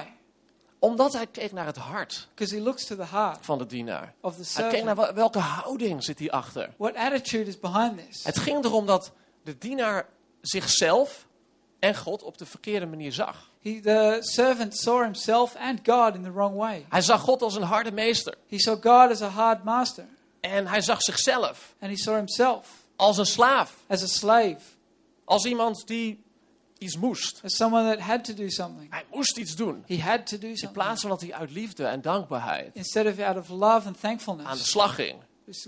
Omdat 0.79 1.13
hij 1.13 1.27
keek 1.27 1.51
naar 1.51 1.65
het 1.65 1.77
hart 1.77 2.27
Because 2.29 2.55
he 2.55 2.61
looks 2.61 2.85
to 2.85 2.95
the 2.95 3.03
heart 3.05 3.37
van 3.45 3.57
de 3.57 3.65
dienaar. 3.65 4.13
of 4.21 4.35
the 4.35 4.61
Hij 4.61 4.69
keek 4.69 4.83
naar 4.83 4.95
servant. 4.95 4.97
wel- 5.07 5.13
welke 5.15 5.39
houding 5.39 6.03
zit 6.03 6.19
hierachter. 6.19 6.73
What 6.77 6.95
attitude 6.95 7.45
is 7.49 7.59
behind 7.59 7.97
this? 8.07 8.23
Het 8.23 8.37
ging 8.37 8.63
erom 8.65 8.85
dat 8.85 9.11
de 9.43 9.57
dienaar 9.57 10.05
zichzelf 10.41 11.25
en 11.79 11.95
God 11.95 12.23
op 12.23 12.37
de 12.37 12.45
verkeerde 12.45 12.85
manier 12.85 13.13
zag. 13.13 13.49
He, 13.61 13.79
the 13.81 14.17
servant 14.19 14.77
saw 14.77 15.01
himself 15.03 15.55
and 15.55 15.79
God 15.83 16.15
in 16.15 16.23
the 16.23 16.31
wrong 16.31 16.55
way. 16.55 16.85
Hij 16.89 17.01
zag 17.01 17.21
God 17.21 17.41
als 17.41 17.55
een 17.55 17.61
harde 17.63 17.91
meester. 17.91 18.35
He 18.49 18.59
saw 18.59 18.73
God 18.81 19.11
as 19.11 19.21
a 19.21 19.27
hard 19.27 19.63
master. 19.63 20.05
En 20.39 20.67
hij 20.67 20.81
zag 20.81 21.01
zichzelf 21.01 21.73
And 21.79 21.91
he 21.91 21.97
saw 21.97 22.15
himself 22.15 22.67
als 22.95 23.17
een 23.17 23.25
slaaf. 23.25 23.73
as 23.87 24.03
a 24.03 24.07
slave, 24.07 24.57
Als 25.25 25.45
iemand 25.45 25.87
die 25.87 26.23
iets 26.79 26.97
moest. 26.97 27.41
someone 27.45 27.89
that 27.95 27.99
had 27.99 28.23
to 28.23 28.33
do 28.33 28.49
something. 28.49 28.91
Hij 28.91 29.03
moest 29.13 29.37
iets 29.37 29.55
doen. 29.55 29.83
He 29.87 29.99
had 30.01 30.27
to 30.27 30.37
do 30.37 30.47
In 30.47 30.57
something. 30.57 30.71
plaats 30.83 31.01
van 31.01 31.09
dat 31.09 31.21
hij 31.21 31.33
uit 31.33 31.51
liefde 31.51 31.85
en 31.85 32.01
dankbaarheid 32.01 32.69
Instead 32.75 33.05
of 33.05 33.19
out 33.19 33.37
of 33.37 33.49
love 33.49 33.65
and 33.65 33.85
aan 33.85 33.91
de 33.93 33.99
thankfulness, 33.99 34.69
slag 34.69 34.95
ging. 34.95 35.15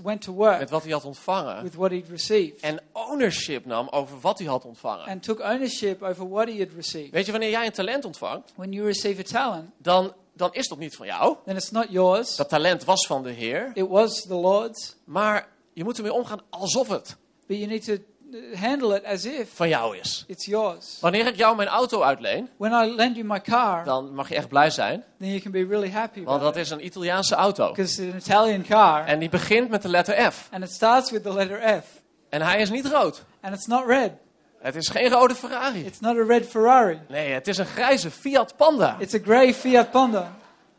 went 0.03 0.21
to 0.21 0.33
work 0.33 0.59
Met 0.59 0.69
wat 0.69 0.83
hij 0.83 0.91
had 0.91 1.05
ontvangen. 1.05 1.63
with 1.63 1.75
what 1.75 1.91
he'd 1.91 2.07
received. 2.09 2.59
En 2.59 2.79
ownership 2.93 3.65
nam 3.65 3.87
over 3.89 4.19
wat 4.19 4.39
hij 4.39 4.47
had 4.47 4.65
ontvangen. 4.65 5.05
and 5.07 5.23
took 5.23 5.39
ownership 5.39 6.01
over 6.03 6.29
what 6.29 6.47
he 6.47 6.57
had 6.57 6.67
received. 6.75 7.11
Weet 7.11 7.25
je, 7.25 7.31
wanneer 7.31 7.49
jij 7.49 7.65
een 7.65 7.71
talent 7.71 8.05
ontvangt, 8.05 8.53
When 8.55 8.71
you 8.71 8.85
receive 8.85 9.19
a 9.19 9.23
talent, 9.23 9.69
dan, 9.77 10.13
dan 10.33 10.53
is 10.53 10.67
dat 10.67 10.77
niet 10.77 10.95
van 10.95 11.05
jou. 11.05 11.35
then 11.45 11.55
it's 11.55 11.71
not 11.71 11.85
yours. 11.89 12.35
Dat 12.35 12.49
talent 12.49 12.83
was 12.83 13.07
van 13.07 13.23
de 13.23 13.31
Heer. 13.31 13.71
It 13.73 13.87
was 13.87 14.21
the 14.21 14.33
Lord's. 14.33 14.95
Maar 15.03 15.47
je 15.73 15.83
moet 15.83 15.97
ermee 15.97 16.13
omgaan 16.13 16.41
alsof 16.49 16.87
het 16.87 17.17
But 17.47 17.57
you 17.57 17.69
need 17.69 17.83
to 17.85 17.93
handle 18.55 18.95
it 18.95 19.05
as 19.05 19.25
if 19.25 19.49
van 19.55 19.69
jou 19.69 19.97
is. 19.97 20.23
it's 20.27 20.45
yours. 20.45 20.97
Wanneer 21.01 21.27
ik 21.27 21.35
jou 21.35 21.55
mijn 21.55 21.67
auto 21.67 22.01
uitleen, 22.01 22.49
When 22.57 22.71
I 22.71 22.95
lend 22.95 23.15
you 23.15 23.27
my 23.27 23.41
car, 23.41 23.83
dan 23.85 24.13
mag 24.13 24.29
je 24.29 24.35
echt 24.35 24.47
blij 24.47 24.69
zijn. 24.69 25.03
then 25.19 25.29
you 25.29 25.39
can 25.41 25.51
be 25.51 25.65
really 25.65 25.91
happy 25.91 26.23
Want 26.23 26.41
dat 26.41 26.55
it. 26.55 26.61
is 26.61 26.69
een 26.69 26.85
Italiaanse 26.85 27.35
auto. 27.35 27.73
It's 27.75 27.99
an 27.99 28.13
Italian 28.17 28.63
car, 28.63 29.05
En 29.05 29.19
die 29.19 29.29
begint 29.29 29.69
met 29.69 29.81
de 29.81 29.89
letter 29.89 30.31
F. 30.31 30.47
and 30.51 30.63
it 30.63 30.71
starts 30.71 31.11
with 31.11 31.23
the 31.23 31.33
letter 31.33 31.81
F. 31.81 31.85
En 32.29 32.41
hij 32.41 32.61
is 32.61 32.69
niet 32.69 32.85
rood. 32.85 33.23
And 33.41 33.53
it's 33.55 33.65
not 33.67 33.85
red. 33.87 34.11
Het 34.59 34.75
is 34.75 34.87
geen 34.87 35.09
rode 35.09 35.35
Ferrari. 35.35 35.85
It's 35.85 35.99
not 35.99 36.17
a 36.17 36.23
red 36.23 36.45
Ferrari. 36.47 36.99
Nee, 37.07 37.31
het 37.31 37.47
is 37.47 37.57
een 37.57 37.65
grijze 37.65 38.11
Fiat 38.11 38.55
Panda. 38.57 38.95
It's 38.99 39.13
a 39.13 39.19
grey 39.23 39.53
Fiat 39.53 39.91
Panda. 39.91 40.31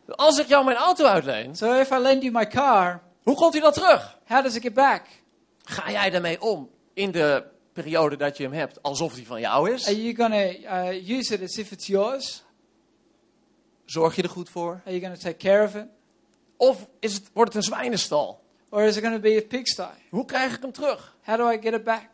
Als 0.08 0.38
ik 0.38 0.46
jou 0.46 0.64
mijn 0.64 0.76
auto 0.76 1.04
uitleen, 1.04 1.56
So 1.56 1.72
if 1.80 1.90
I 1.90 1.96
lend 1.98 2.22
you 2.22 2.32
my 2.34 2.46
car, 2.46 3.00
hoe 3.22 3.34
komt 3.34 3.52
hij 3.52 3.62
dan 3.62 3.72
terug? 3.72 4.18
how 4.26 4.42
does 4.42 4.54
it 4.54 4.62
get 4.62 4.74
back? 4.74 5.02
Ga 5.64 5.90
jij 5.90 6.10
daarmee 6.10 6.40
om 6.42 6.68
in 6.94 7.10
de 7.10 7.44
periode 7.72 8.16
dat 8.16 8.36
je 8.36 8.42
hem 8.42 8.52
hebt 8.52 8.82
alsof 8.82 9.14
hij 9.14 9.24
van 9.24 9.40
jou 9.40 9.66
Are 9.66 9.74
is? 9.74 9.84
you 9.86 10.14
going 10.14 10.32
to 10.32 10.68
uh, 10.68 11.18
use 11.18 11.34
it 11.34 11.42
as 11.42 11.56
if 11.58 11.70
it's 11.70 11.86
yours? 11.86 12.42
Zorg 13.84 14.16
je 14.16 14.22
er 14.22 14.28
goed 14.28 14.50
voor? 14.50 14.80
Are 14.84 14.98
you 14.98 15.14
to 15.14 15.20
take 15.20 15.36
care 15.36 15.64
of 15.66 15.74
it? 15.74 15.86
Of 16.56 16.86
is 16.98 17.14
het, 17.14 17.30
wordt 17.32 17.54
het 17.54 17.64
een 17.64 17.72
zwijnenstal? 17.72 18.42
Or 18.68 18.82
is 18.82 18.96
it 18.96 19.02
to 19.02 19.18
be 19.18 19.36
a 19.36 19.46
pigsty? 19.48 19.82
Hoe 20.10 20.24
krijg 20.24 20.54
ik 20.54 20.62
hem 20.62 20.72
terug? 20.72 21.16
How 21.22 21.36
do 21.36 21.50
I 21.50 21.58
get 21.60 21.74
it 21.74 21.84
back? 21.84 22.08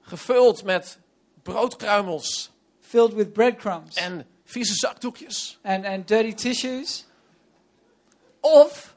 Gevuld 0.00 0.64
met 0.64 0.98
broodkruimels 1.42 2.52
Filled 2.80 3.14
with 3.14 3.32
breadcrumbs 3.32 3.96
en 3.96 4.26
vieze 4.44 4.74
zakdoekjes. 4.74 5.58
and, 5.62 5.84
and 5.84 6.06
dirty 6.06 6.34
tissues? 6.34 7.06
Of, 8.40 8.93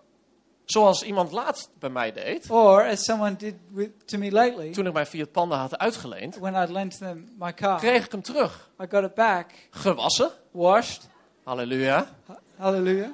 zoals 0.72 1.04
iemand 1.04 1.32
laatst 1.32 1.70
bij 1.80 1.90
mij 1.90 2.12
deed, 2.12 2.50
Or, 2.50 2.84
as 2.90 3.04
someone 3.04 3.36
did 3.36 3.54
with, 3.74 3.90
to 4.06 4.18
me 4.18 4.32
lately, 4.32 4.72
toen 4.72 4.88
ik 4.88 4.94
mijn 4.94 5.06
Fiat 5.06 5.32
Panda 5.32 5.56
had 5.56 5.78
uitgeleend, 5.78 6.38
when 6.38 6.54
I 6.70 6.72
lent 6.72 6.98
them 6.98 7.30
my 7.40 7.54
car, 7.54 7.80
kreeg 7.80 8.06
ik 8.06 8.12
hem 8.12 8.22
terug. 8.22 8.70
I 8.82 8.86
got 8.90 9.04
it 9.04 9.14
back, 9.14 9.52
Gewassen, 9.72 10.30
washed, 10.52 11.08
halleluja. 11.44 12.08
hallelujah, 12.58 13.10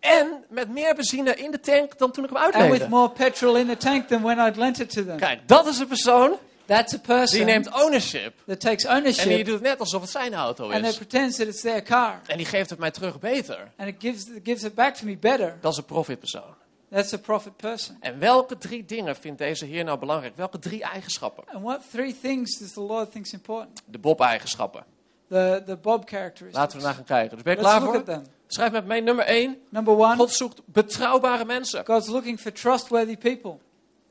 En 0.00 0.44
met 0.48 0.68
meer 0.68 0.94
benzine 0.94 1.34
in 1.34 1.50
de 1.50 1.60
tank 1.60 1.98
dan 1.98 2.10
toen 2.10 2.24
ik 2.24 2.30
hem 2.30 2.38
and 2.38 2.54
with 2.54 2.62
uitleende. 2.62 2.88
more 2.88 3.10
petrol 3.10 3.56
in 3.56 3.66
the 3.66 3.76
tank 3.76 4.08
than 4.08 4.22
when 4.22 4.38
I'd 4.46 4.56
lent 4.56 4.80
it 4.80 4.90
to 4.92 5.04
them. 5.04 5.16
Kijk, 5.16 5.48
dat 5.48 5.66
is 5.66 5.78
een 5.78 5.86
persoon 5.88 6.38
That's 6.66 6.92
a 6.94 6.96
die 6.96 7.06
person 7.06 7.44
neemt 7.46 7.82
ownership. 7.82 8.34
that 8.46 8.60
takes 8.60 8.84
En 8.84 9.02
die 9.02 9.10
ownership 9.10 9.46
doet 9.46 9.60
net 9.60 9.80
alsof 9.80 10.00
het 10.00 10.10
zijn 10.10 10.34
auto 10.34 10.64
and 10.70 10.82
that 10.82 10.90
is. 10.90 10.96
pretends 10.96 11.36
that 11.36 11.46
it's 11.46 11.60
their 11.60 11.82
car. 11.82 12.20
En 12.26 12.36
die 12.36 12.46
geeft 12.46 12.70
het 12.70 12.78
mij 12.78 12.90
terug 12.90 13.18
beter. 13.18 13.70
And 13.76 13.88
it 13.88 13.94
gives, 13.98 14.26
it 14.28 14.40
gives 14.44 14.62
it 14.62 14.74
back 14.74 14.94
to 14.94 15.04
me 15.06 15.16
better. 15.16 15.56
Dat 15.60 15.72
is 15.72 15.78
een 15.78 15.84
profitpersoon. 15.84 16.54
That's 16.90 17.12
a 17.12 17.18
profit 17.18 17.56
person. 17.56 17.96
En 18.00 18.18
welke 18.18 18.58
drie 18.58 18.84
dingen 18.84 19.16
vindt 19.16 19.38
deze 19.38 19.64
heer 19.64 19.84
nou 19.84 19.98
belangrijk? 19.98 20.36
Welke 20.36 20.58
drie 20.58 20.82
eigenschappen? 20.82 21.44
And 21.46 21.62
what 21.62 21.90
three 21.90 22.18
things 22.20 22.58
does 22.58 22.72
the 22.72 22.80
Lord 22.80 23.12
thinks 23.12 23.32
important? 23.32 23.82
De 23.86 23.98
Bob-eigenschappen. 23.98 24.84
The, 25.28 25.62
the 25.66 25.76
Bob 25.76 26.08
characteristics. 26.08 26.58
Laten 26.58 26.78
we 26.78 26.84
naar 26.84 26.94
gaan 26.94 27.04
kijken. 27.04 27.36
Dus 27.36 27.42
ben 27.44 27.56
je 27.56 27.62
Let's 27.62 27.76
klaar 27.76 28.04
voor? 28.04 28.22
Schrijf 28.46 28.72
met 28.72 28.86
mij 28.86 29.00
nummer 29.00 29.24
1. 29.24 29.58
Number 29.68 29.94
one, 29.94 30.16
God 30.16 30.32
zoekt 30.32 30.60
betrouwbare 30.64 31.44
mensen. 31.44 31.86
God's 31.86 32.08
looking 32.08 32.40
for 32.40 32.52
trustworthy 32.52 33.16
people. 33.16 33.58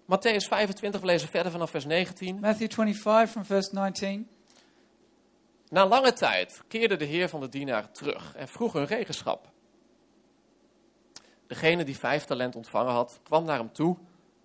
Matthäus 0.05 0.47
25, 0.47 0.99
we 0.99 1.05
lezen 1.05 1.29
verder 1.29 1.51
vanaf 1.51 1.69
vers 1.69 1.85
19. 1.85 2.39
Matthew 2.39 2.71
25 2.71 3.29
from 3.29 3.45
verse 3.45 3.69
19. 3.73 4.27
Na 5.69 5.87
lange 5.87 6.13
tijd 6.13 6.61
keerde 6.67 6.95
de 6.95 7.05
heer 7.05 7.29
van 7.29 7.39
de 7.39 7.49
dienaren 7.49 7.91
terug 7.91 8.35
en 8.35 8.47
vroeg 8.47 8.73
hun 8.73 8.85
regenschap. 8.85 9.51
Degene 11.49 11.83
die 11.83 11.97
vijf 11.97 12.25
talent 12.25 12.55
ontvangen 12.55 12.93
had, 12.93 13.19
kwam 13.23 13.45
naar 13.45 13.57
hem 13.57 13.71
toe 13.71 13.97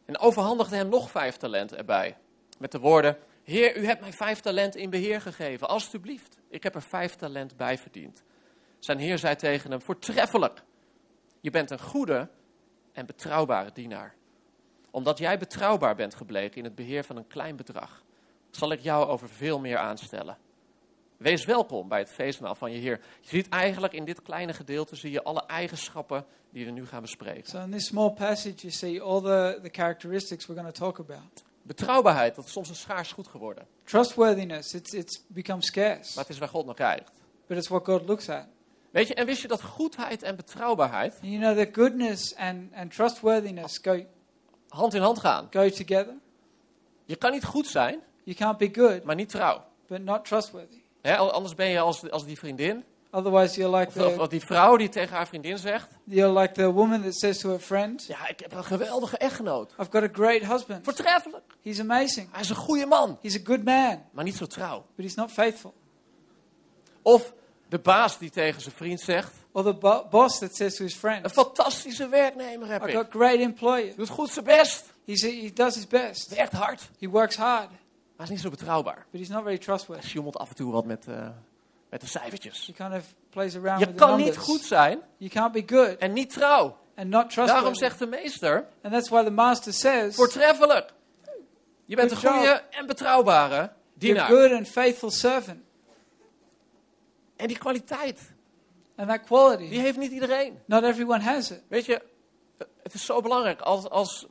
En 0.05 0.19
overhandigde 0.19 0.77
hem 0.77 0.88
nog 0.88 1.11
vijf 1.11 1.37
talenten 1.37 1.79
erbij. 1.79 2.17
Met 2.59 2.73
de 2.73 2.79
woorden: 2.79 3.17
Heer, 3.43 3.77
u 3.77 3.87
hebt 3.87 4.01
mij 4.01 4.12
vijf 4.12 4.40
talenten 4.40 4.81
in 4.81 4.90
beheer 4.90 5.21
gegeven. 5.21 5.69
Alsjeblieft, 5.69 6.38
ik 6.49 6.62
heb 6.62 6.75
er 6.75 6.83
vijf 6.83 7.14
talent 7.14 7.57
bij 7.57 7.79
verdiend. 7.79 8.23
Zijn 8.79 8.99
heer 8.99 9.19
zei 9.19 9.37
tegen 9.37 9.71
hem: 9.71 9.83
Voortreffelijk. 9.83 10.62
Je 11.40 11.51
bent 11.51 11.71
een 11.71 11.81
goede 11.81 12.29
en 12.93 13.07
betrouwbare 13.07 13.71
dienaar. 13.73 14.14
Omdat 14.90 15.19
jij 15.19 15.38
betrouwbaar 15.38 15.95
bent 15.95 16.14
gebleken 16.14 16.59
in 16.59 16.64
het 16.64 16.75
beheer 16.75 17.05
van 17.05 17.17
een 17.17 17.27
klein 17.27 17.57
bedrag, 17.57 18.03
zal 18.51 18.73
ik 18.73 18.81
jou 18.81 19.09
over 19.09 19.29
veel 19.29 19.59
meer 19.59 19.79
aanstellen. 19.79 20.37
Wees 21.25 21.45
welkom 21.45 21.89
bij 21.89 21.99
het 21.99 22.11
feestmaal 22.11 22.55
van 22.55 22.73
je 22.73 22.79
Heer. 22.79 23.01
Je 23.21 23.29
ziet 23.29 23.49
eigenlijk 23.49 23.93
in 23.93 24.05
dit 24.05 24.23
kleine 24.23 24.53
gedeelte 24.53 24.97
zie 24.97 25.11
je 25.11 25.23
alle 25.23 25.47
eigenschappen 25.47 26.25
die 26.51 26.65
we 26.65 26.71
nu 26.71 26.87
gaan 26.87 27.03
bespreken. 27.03 27.51
So 27.51 27.59
in 27.59 27.71
this 27.71 27.87
small 27.87 28.11
passage, 28.11 28.55
you 28.57 28.73
see 28.73 29.03
all 29.03 29.21
the, 29.21 29.59
the 29.63 29.69
characteristics 29.73 30.47
we're 30.47 30.61
going 30.61 30.75
to 30.75 30.85
talk 30.85 30.99
about. 30.99 31.45
Betrouwbaarheid, 31.63 32.35
dat 32.35 32.45
is 32.45 32.53
soms 32.53 32.69
een 32.69 32.75
schaars 32.75 33.13
goed 33.13 33.29
geworden. 33.29 33.67
Trustworthiness, 33.85 34.75
it's, 34.75 34.93
it's 34.93 35.23
become 35.27 35.63
scarce, 35.63 36.13
Maar 36.15 36.25
het 36.25 36.33
is 36.33 36.39
waar 36.39 36.49
God 36.49 36.67
naar 36.67 36.75
kijkt. 36.75 37.11
but 37.47 37.57
it's 37.57 37.69
what 37.69 37.85
God 37.85 38.07
looks 38.07 38.29
at. 38.29 38.47
Weet 38.91 39.09
je, 39.09 39.15
en 39.15 39.27
wist 39.27 39.43
je 39.43 39.49
dat 39.49 39.63
goedheid 39.63 40.23
en 40.23 40.37
betrouwbaarheid 40.37 41.19
you 41.21 41.39
know 41.39 41.57
that 41.57 41.69
goodness 41.73 42.37
and, 42.37 42.73
and 42.75 42.95
trustworthiness 42.95 43.79
go, 43.83 44.05
hand 44.69 44.95
in 44.95 45.03
hand 45.03 45.19
gaan? 45.19 45.47
go 45.51 45.69
together. 45.69 46.15
Je 47.05 47.17
kan 47.17 47.31
niet 47.31 47.45
goed 47.45 47.67
zijn, 47.67 48.01
You 48.25 48.37
can't 48.37 48.59
be 48.59 48.69
good, 48.73 49.05
maar 49.05 49.15
niet 49.15 49.29
trouw. 49.29 49.65
but 49.87 50.03
not 50.05 50.25
trustworthy. 50.25 50.83
Al- 51.05 51.33
anders 51.33 51.55
ben 51.55 51.69
je 51.69 51.79
als, 51.81 52.11
als 52.11 52.25
die 52.25 52.38
vriendin, 52.38 52.85
Otherwise, 53.11 53.57
you're 53.61 53.79
like 53.79 53.88
of, 54.01 54.07
of, 54.07 54.12
the, 54.14 54.21
of 54.21 54.29
die 54.29 54.40
vrouw 54.40 54.77
die 54.77 54.88
tegen 54.88 55.17
haar 55.17 55.27
vriendin 55.27 55.59
zegt: 55.59 55.88
you're 56.05 56.40
like 56.40 56.53
the 56.55 56.73
woman 56.73 57.03
that 57.03 57.14
says 57.14 57.38
to 57.38 57.49
her 57.49 57.59
friend, 57.59 58.05
Ja, 58.07 58.29
ik 58.29 58.40
heb 58.40 58.53
een 58.53 58.64
geweldige 58.64 59.17
echtgenoot. 59.17 59.71
I've 59.81 59.90
got 59.90 60.03
a 60.03 60.09
great 60.12 60.43
husband. 60.45 60.85
Voortreffelijk. 60.85 61.45
He's 61.62 61.81
amazing. 61.81 62.29
Hij 62.33 62.40
is 62.40 62.49
een 62.49 62.57
goede 62.57 62.87
man, 62.87 63.19
He's 63.23 63.37
a 63.37 63.40
good 63.45 63.64
man, 63.64 64.03
maar 64.12 64.25
niet 64.25 64.37
zo 64.37 64.47
trouw. 64.47 64.87
but 64.97 65.05
he's 65.05 65.14
not 65.14 65.31
faithful. 65.31 65.75
Of 67.03 67.33
de 67.69 67.79
baas 67.79 68.19
die 68.19 68.31
tegen 68.31 68.61
zijn 68.61 68.75
vriend 68.75 69.01
zegt: 69.01 69.33
Or 69.53 69.62
the 69.64 69.75
bo- 69.75 70.07
boss 70.11 70.38
that 70.38 70.57
says 70.57 70.75
to 70.77 70.85
his 70.85 70.93
Een 70.93 70.99
friend, 70.99 71.33
fantastische 71.33 72.09
werknemer 72.09 72.69
heb 72.69 72.81
I've 72.83 72.90
ik. 72.90 72.97
got 72.97 73.07
great 73.11 73.38
employer. 73.38 73.97
Doet 73.97 74.09
goed 74.09 74.31
zijn 74.31 74.45
best. 74.45 74.93
He's, 75.07 75.23
he 75.23 75.51
does 75.55 75.75
his 75.75 75.87
best. 75.87 76.35
Werkt 76.35 76.53
hard. 76.53 76.88
He 76.99 77.09
works 77.09 77.37
hard, 77.37 77.69
Maar 78.25 78.33
is 78.37 78.43
niet 78.45 78.53
zo 78.53 78.59
betrouwbaar. 78.59 79.07
but 79.11 79.21
he's 79.21 79.29
not 79.29 79.43
very 79.43 79.59
trustworthy. 79.59 80.01
Hij 80.03 80.11
sjoemelt 80.11 80.37
af 80.37 80.49
en 80.49 80.55
toe 80.55 80.73
wat 80.73 80.85
met, 80.85 81.07
eh, 81.09 81.29
met 81.91 82.01
de 82.01 82.07
cijfertjes. 82.07 82.67
He 82.67 82.73
kind 82.73 82.95
of 82.95 83.15
plays 83.31 83.57
around 83.57 83.79
Je 83.81 83.87
with 83.87 83.97
the 83.97 84.05
kan 84.05 84.17
niet 84.17 84.37
goed 84.37 84.61
zijn 84.61 85.01
You 85.17 85.31
can't 85.31 85.53
be 85.53 85.63
good 85.77 85.97
en 85.99 86.13
niet 86.13 86.31
trouw. 86.33 86.77
and 86.97 87.09
not 87.09 87.11
Daarom 87.11 87.29
trustworthy. 87.29 87.75
zegt 87.79 87.99
de 87.99 88.07
meester: 88.07 88.67
And 88.83 88.93
that's 88.93 89.09
why 89.09 89.25
the 89.25 89.31
master 89.31 89.73
says, 89.73 90.15
Voortreffelijk. 90.15 90.93
Je 91.85 91.97
bent 91.97 92.11
een 92.11 92.17
Good 92.17 92.33
goede 92.33 92.63
en 92.71 92.87
betrouwbare 92.87 93.55
you're 93.55 93.73
dienaar. 93.95 94.27
good 94.29 94.51
and 94.53 94.69
faithful 94.69 95.11
servant. 95.11 95.59
En 97.37 97.47
die 97.49 97.59
kwaliteit, 97.59 98.33
And 98.97 99.09
that 99.09 99.17
die 99.19 99.27
quality, 99.27 99.65
heeft 99.65 99.99
niet 99.99 100.13
iedereen. 100.13 100.59
not 100.67 100.83
everyone 100.83 101.21
has 101.23 101.51
it. 101.51 101.63
Weet 101.69 101.85
je, 101.85 102.03
het 102.83 102.95
is 102.95 103.05
zo 103.05 103.21
belangrijk 103.21 103.61
als, 103.61 103.89
als, 103.89 104.27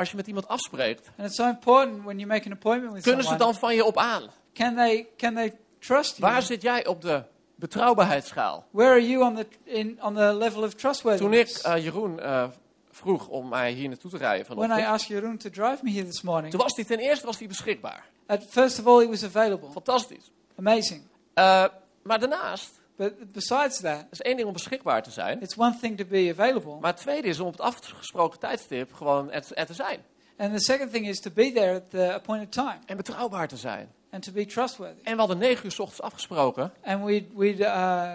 als 0.00 0.10
je 0.10 0.16
met 0.16 0.26
iemand 0.26 0.48
afspreekt. 0.48 1.10
And 1.18 1.26
it's 1.26 1.36
so 1.36 1.46
important 1.48 2.02
when 2.04 2.18
you 2.18 2.26
make 2.28 2.46
an 2.46 2.52
appointment 2.52 2.92
with 2.92 3.02
Kunnen 3.02 3.22
ze 3.24 3.28
someone. 3.28 3.52
dan 3.52 3.60
van 3.60 3.74
je 3.74 3.84
op 3.84 3.96
aan? 3.98 4.22
Can 4.54 4.74
they, 4.74 5.08
can 5.16 5.34
they 5.34 5.58
trust 5.78 6.16
you? 6.16 6.30
Waar 6.32 6.42
zit 6.42 6.62
jij 6.62 6.86
op 6.86 7.00
de 7.02 7.22
betrouwbaarheidsschaal? 7.54 8.64
Where 8.70 8.90
are 8.90 9.08
you 9.08 9.24
on 9.24 9.34
the, 9.34 9.46
in, 9.64 9.98
on 10.02 10.14
the 10.14 10.34
level 10.34 10.42
of 10.42 10.52
Toen 10.52 10.64
ik 10.72 10.78
trustworthiness? 10.78 11.60
eh, 11.62 11.82
Jeroen 11.84 12.20
eh, 12.20 12.48
vroeg 12.90 13.28
om 13.28 13.48
mij 13.48 13.72
hier 13.72 13.88
naartoe 13.88 14.10
te 14.10 14.16
rijden 14.16 14.46
when 14.46 14.58
I 14.58 14.60
vanochtend, 14.62 14.88
asked 14.94 15.08
Jeroen 15.08 15.36
to 15.38 15.50
drive 15.50 15.78
me 15.82 15.90
here 15.90 16.06
this 16.06 16.22
morning, 16.22 16.52
toen 16.52 16.60
was 16.62 16.76
hij 16.76 16.84
ten 16.84 16.98
eerste 16.98 17.26
was 17.26 17.38
hij 17.38 17.48
beschikbaar. 17.48 18.04
at 18.26 18.44
first 18.48 18.78
of 18.78 18.86
all, 18.86 18.98
he 19.00 19.08
was 19.08 19.24
available. 19.24 19.70
Fantastisch. 19.70 20.30
Amazing. 20.58 21.02
Eh, 21.34 21.64
maar 22.02 22.18
daarnaast, 22.20 22.79
But 23.00 23.32
besides 23.32 23.80
that, 23.80 23.98
het 23.98 24.06
is 24.10 24.20
één 24.20 24.36
ding 24.36 24.46
om 24.48 24.52
beschikbaar 24.52 25.02
te 25.02 25.10
zijn. 25.10 25.40
it's 25.42 25.56
one 25.56 25.76
thing 25.80 25.96
to 25.98 26.04
be 26.04 26.28
available. 26.38 26.76
Maar 26.80 26.90
het 26.92 27.00
tweede 27.00 27.28
is 27.28 27.40
om 27.40 27.46
op 27.46 27.52
het 27.52 27.60
afgesproken 27.60 28.38
tijdstip 28.38 28.92
gewoon 28.92 29.30
er, 29.30 29.44
er 29.54 29.66
te 29.66 29.74
zijn. 29.74 30.00
And 30.36 30.52
the 30.52 30.60
second 30.60 30.92
thing 30.92 31.08
is 31.08 31.20
to 31.20 31.30
be 31.34 31.52
there 31.52 31.74
at 31.74 31.90
the 31.90 32.12
appointed 32.14 32.52
time 32.52 32.78
En 32.86 32.96
betrouwbaar 32.96 33.48
te 33.48 33.56
zijn. 33.56 33.88
and 34.10 34.22
to 34.22 34.32
be 34.32 34.46
trustworthy. 34.46 35.00
En 35.02 35.12
we 35.12 35.18
hadden 35.18 35.38
negen 35.38 35.64
uur 35.64 35.70
s 35.70 35.78
ochtends 35.78 36.02
afgesproken. 36.02 36.72
And 36.84 37.04
we'd, 37.04 37.24
we'd, 37.34 37.60
uh, 37.60 38.12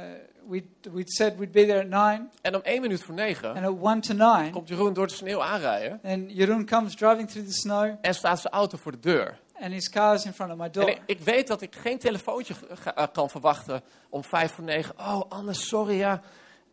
we'd, 0.50 0.66
we'd 0.94 1.12
said 1.12 1.38
we'd 1.38 1.52
be 1.52 1.66
there 1.66 1.80
at 1.80 1.88
nine, 2.18 2.28
En 2.42 2.56
om 2.56 2.62
één 2.64 2.82
minuut 2.82 3.04
voor 3.04 3.14
negen 3.16 3.56
and 3.56 3.66
at 3.66 3.76
one 3.82 4.00
to 4.00 4.14
nine, 4.14 4.50
komt 4.50 4.68
Jeroen 4.68 4.94
door 4.94 5.08
de 5.08 5.14
sneeuw 5.14 5.42
aanrijden. 5.42 6.00
and 6.04 6.32
Jeroen 6.32 6.66
comes 6.66 6.96
driving 6.96 7.30
through 7.30 7.48
the 7.48 7.54
snow, 7.54 7.94
En 8.02 8.14
staat 8.14 8.40
zijn 8.40 8.54
auto 8.54 8.78
voor 8.78 8.92
de 8.92 9.00
deur. 9.00 9.40
And 9.62 9.74
his 9.74 9.90
car 9.90 10.14
is 10.14 10.26
in 10.26 10.34
front 10.34 10.52
of 10.52 10.58
my 10.58 10.70
door. 10.70 10.84
En 10.88 10.90
ik, 10.96 11.02
ik 11.06 11.20
weet 11.20 11.48
dat 11.48 11.62
ik 11.62 11.76
geen 11.76 11.98
telefoontje 12.00 12.54
ga- 12.74 12.96
eh, 12.96 13.08
kan 13.14 13.30
verwachten 13.30 13.82
om 14.10 14.24
vijf 14.24 14.52
voor 14.52 14.64
negen. 14.64 14.96
Oh, 15.00 15.22
Anne, 15.30 15.54
sorry, 15.54 15.98
ja. 15.98 16.22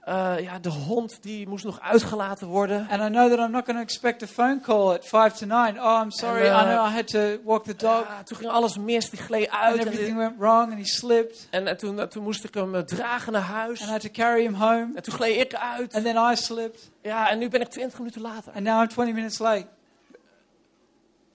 Eh, 0.02 0.34
ja, 0.40 0.58
de 0.58 0.68
hond 0.68 1.22
die 1.22 1.48
moest 1.48 1.64
nog 1.64 1.80
uitgelaten 1.80 2.46
worden. 2.46 2.86
And 2.90 3.02
I 3.02 3.06
know 3.06 3.28
that 3.30 3.38
I'm 3.38 3.50
not 3.50 3.64
going 3.64 3.78
to 3.78 3.82
expect 3.84 4.22
a 4.22 4.26
phone 4.26 4.60
call 4.60 4.92
at 4.92 5.04
five 5.04 5.30
to 5.32 5.46
nine. 5.46 5.80
Oh, 5.82 6.00
I'm 6.02 6.10
sorry, 6.10 6.48
And, 6.48 6.66
uh, 6.66 6.70
I 6.72 6.74
know 6.74 6.86
I 6.86 6.94
had 6.94 7.06
to 7.08 7.42
walk 7.44 7.64
the 7.64 7.76
dog, 7.76 8.04
Ja, 8.08 8.22
toen 8.22 8.36
ging 8.36 8.50
alles 8.50 8.76
mis, 8.78 9.10
die 9.10 9.20
gleed 9.20 9.50
and 9.50 9.62
uit. 9.62 9.78
En, 9.80 9.86
everything 9.86 10.16
went 10.16 10.38
wrong, 10.38 10.70
and 10.70 10.78
he 10.78 10.84
slipped, 10.84 11.46
en, 11.50 11.66
en 11.66 11.76
toen, 11.76 12.00
eh, 12.00 12.06
toen 12.06 12.22
moest 12.22 12.44
ik 12.44 12.54
hem 12.54 12.74
eh, 12.74 12.80
dragen 12.82 13.32
naar 13.32 13.42
huis. 13.42 13.80
and 13.80 13.88
I 13.88 13.92
had 13.92 14.00
to 14.00 14.08
carry 14.12 14.42
him 14.42 14.54
home, 14.54 14.90
En 14.94 15.02
toen 15.02 15.14
gleed 15.14 15.40
ik 15.40 15.54
uit. 15.54 15.94
and 15.94 16.04
then 16.04 16.16
I 16.32 16.36
slipped, 16.36 16.90
Ja, 17.02 17.30
en 17.30 17.38
nu 17.38 17.48
ben 17.48 17.60
ik 17.60 17.68
twintig 17.68 17.98
minuten 17.98 18.20
later. 18.20 18.52
and 18.54 18.64
now 18.64 18.80
I'm 18.82 18.88
20 18.88 19.14
minutes 19.14 19.38
late. 19.38 19.66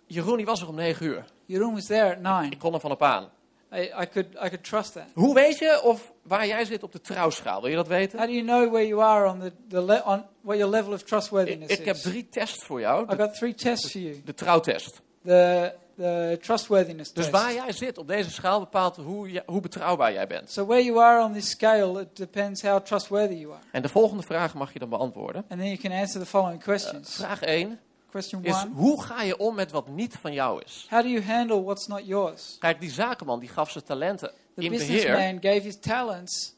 Jeroen 0.08 0.38
die 0.38 0.46
was 0.46 0.62
er 0.62 0.68
om 0.68 0.76
negen 0.76 1.06
uur. 1.06 1.26
Jeroen 1.48 1.74
was 1.74 1.86
there 1.86 2.16
at 2.16 2.22
nine. 2.22 2.52
Ik 2.52 2.60
kon 2.60 2.74
er 2.74 2.80
van 2.80 2.92
op 2.92 3.04
aan. 3.04 3.30
I, 3.74 3.78
I 3.80 4.08
could 4.12 4.28
I 4.34 4.48
could 4.50 4.64
trust 4.64 4.94
that. 4.94 5.04
Hoe 5.14 5.34
weet 5.34 5.58
je 5.58 5.82
of 5.84 6.12
waar 6.22 6.48
jij 6.48 6.66
zit 6.66 6.84
op 6.84 6.92
de 6.92 7.02
trouwschaal? 7.02 7.62
Wil 7.62 7.70
je 7.70 7.76
dat 7.76 7.88
weten? 7.88 8.20
How 8.20 8.28
do 8.28 8.34
you 8.34 8.46
know 8.46 8.72
where 8.72 8.88
you 8.88 9.02
are 9.02 9.30
on 9.30 9.40
the, 9.40 9.52
the 9.70 9.82
le- 9.82 10.04
on 10.06 10.24
what 10.42 10.58
your 10.58 10.72
level 10.72 10.94
of 10.94 11.00
Ik, 11.00 11.06
trustworthiness 11.08 11.72
ik 11.80 11.86
heb 11.86 11.96
is? 11.96 12.02
drie 12.02 12.28
tests 12.30 12.66
voor 12.66 12.80
jou. 12.80 13.04
I 13.04 13.16
De, 13.16 13.24
got 13.24 13.34
three 13.34 13.54
tests 13.54 13.92
for 13.92 14.02
you. 14.02 14.22
de 14.26 14.34
trouwtest. 14.34 15.02
The 15.26 15.74
the 15.98 16.38
trustworthiness 16.42 17.14
Dus 17.14 17.26
test. 17.26 17.42
waar 17.44 17.54
jij 17.54 17.72
zit 17.72 17.98
op 17.98 18.08
deze 18.08 18.32
schaal 18.32 18.60
bepaalt 18.60 18.96
hoe, 18.96 19.32
je- 19.32 19.44
hoe 19.46 19.62
betrouwbaar 19.62 20.14
jij 20.14 20.28
bent. 20.28 20.52
So 20.52 20.66
where 20.66 20.84
you 20.84 21.00
are 21.00 21.24
on 21.24 21.34
this 21.34 21.50
scale, 21.50 22.02
it 22.02 22.16
depends 22.18 22.62
how 22.62 22.80
trustworthy 22.80 23.34
you 23.34 23.52
are. 23.54 23.62
En 23.72 23.82
de 23.82 23.90
volgende 23.90 24.24
vraag 24.24 24.54
mag 24.54 24.74
je 24.74 24.80
dan 24.80 24.90
beantwoorden. 24.90 25.46
And 25.50 25.60
then 25.60 25.70
you 25.70 25.78
can 25.78 25.92
answer 25.92 26.20
the 26.22 26.26
following 26.26 26.60
Eh, 26.60 26.64
questions. 26.68 27.16
vraag 27.16 27.42
1 27.42 27.80
Question 28.18 28.44
is: 28.44 28.54
one: 28.54 28.74
hoe 28.74 29.04
ga 29.04 29.22
je 29.22 29.38
om 29.38 29.56
met 29.56 29.72
wat 29.72 29.88
niet 29.88 30.16
van 30.22 30.34
jou 30.34 30.62
is? 30.66 30.88
How 30.90 31.02
do 31.02 31.08
you 31.08 31.24
handle 31.24 31.64
what's 31.64 31.88
not 31.88 32.06
yours? 32.06 32.58
Kijk, 32.60 32.80
die 32.80 32.92
zakenman 32.92 33.40
die 33.40 33.50
gaf 33.50 33.72
zijn 33.72 33.84
talenten 33.84 34.32
The 34.56 34.62
in 34.62 34.72
beheer, 34.72 34.88
businessman 34.88 35.38
gave 35.42 35.62
his 35.62 35.80
talents 35.80 36.56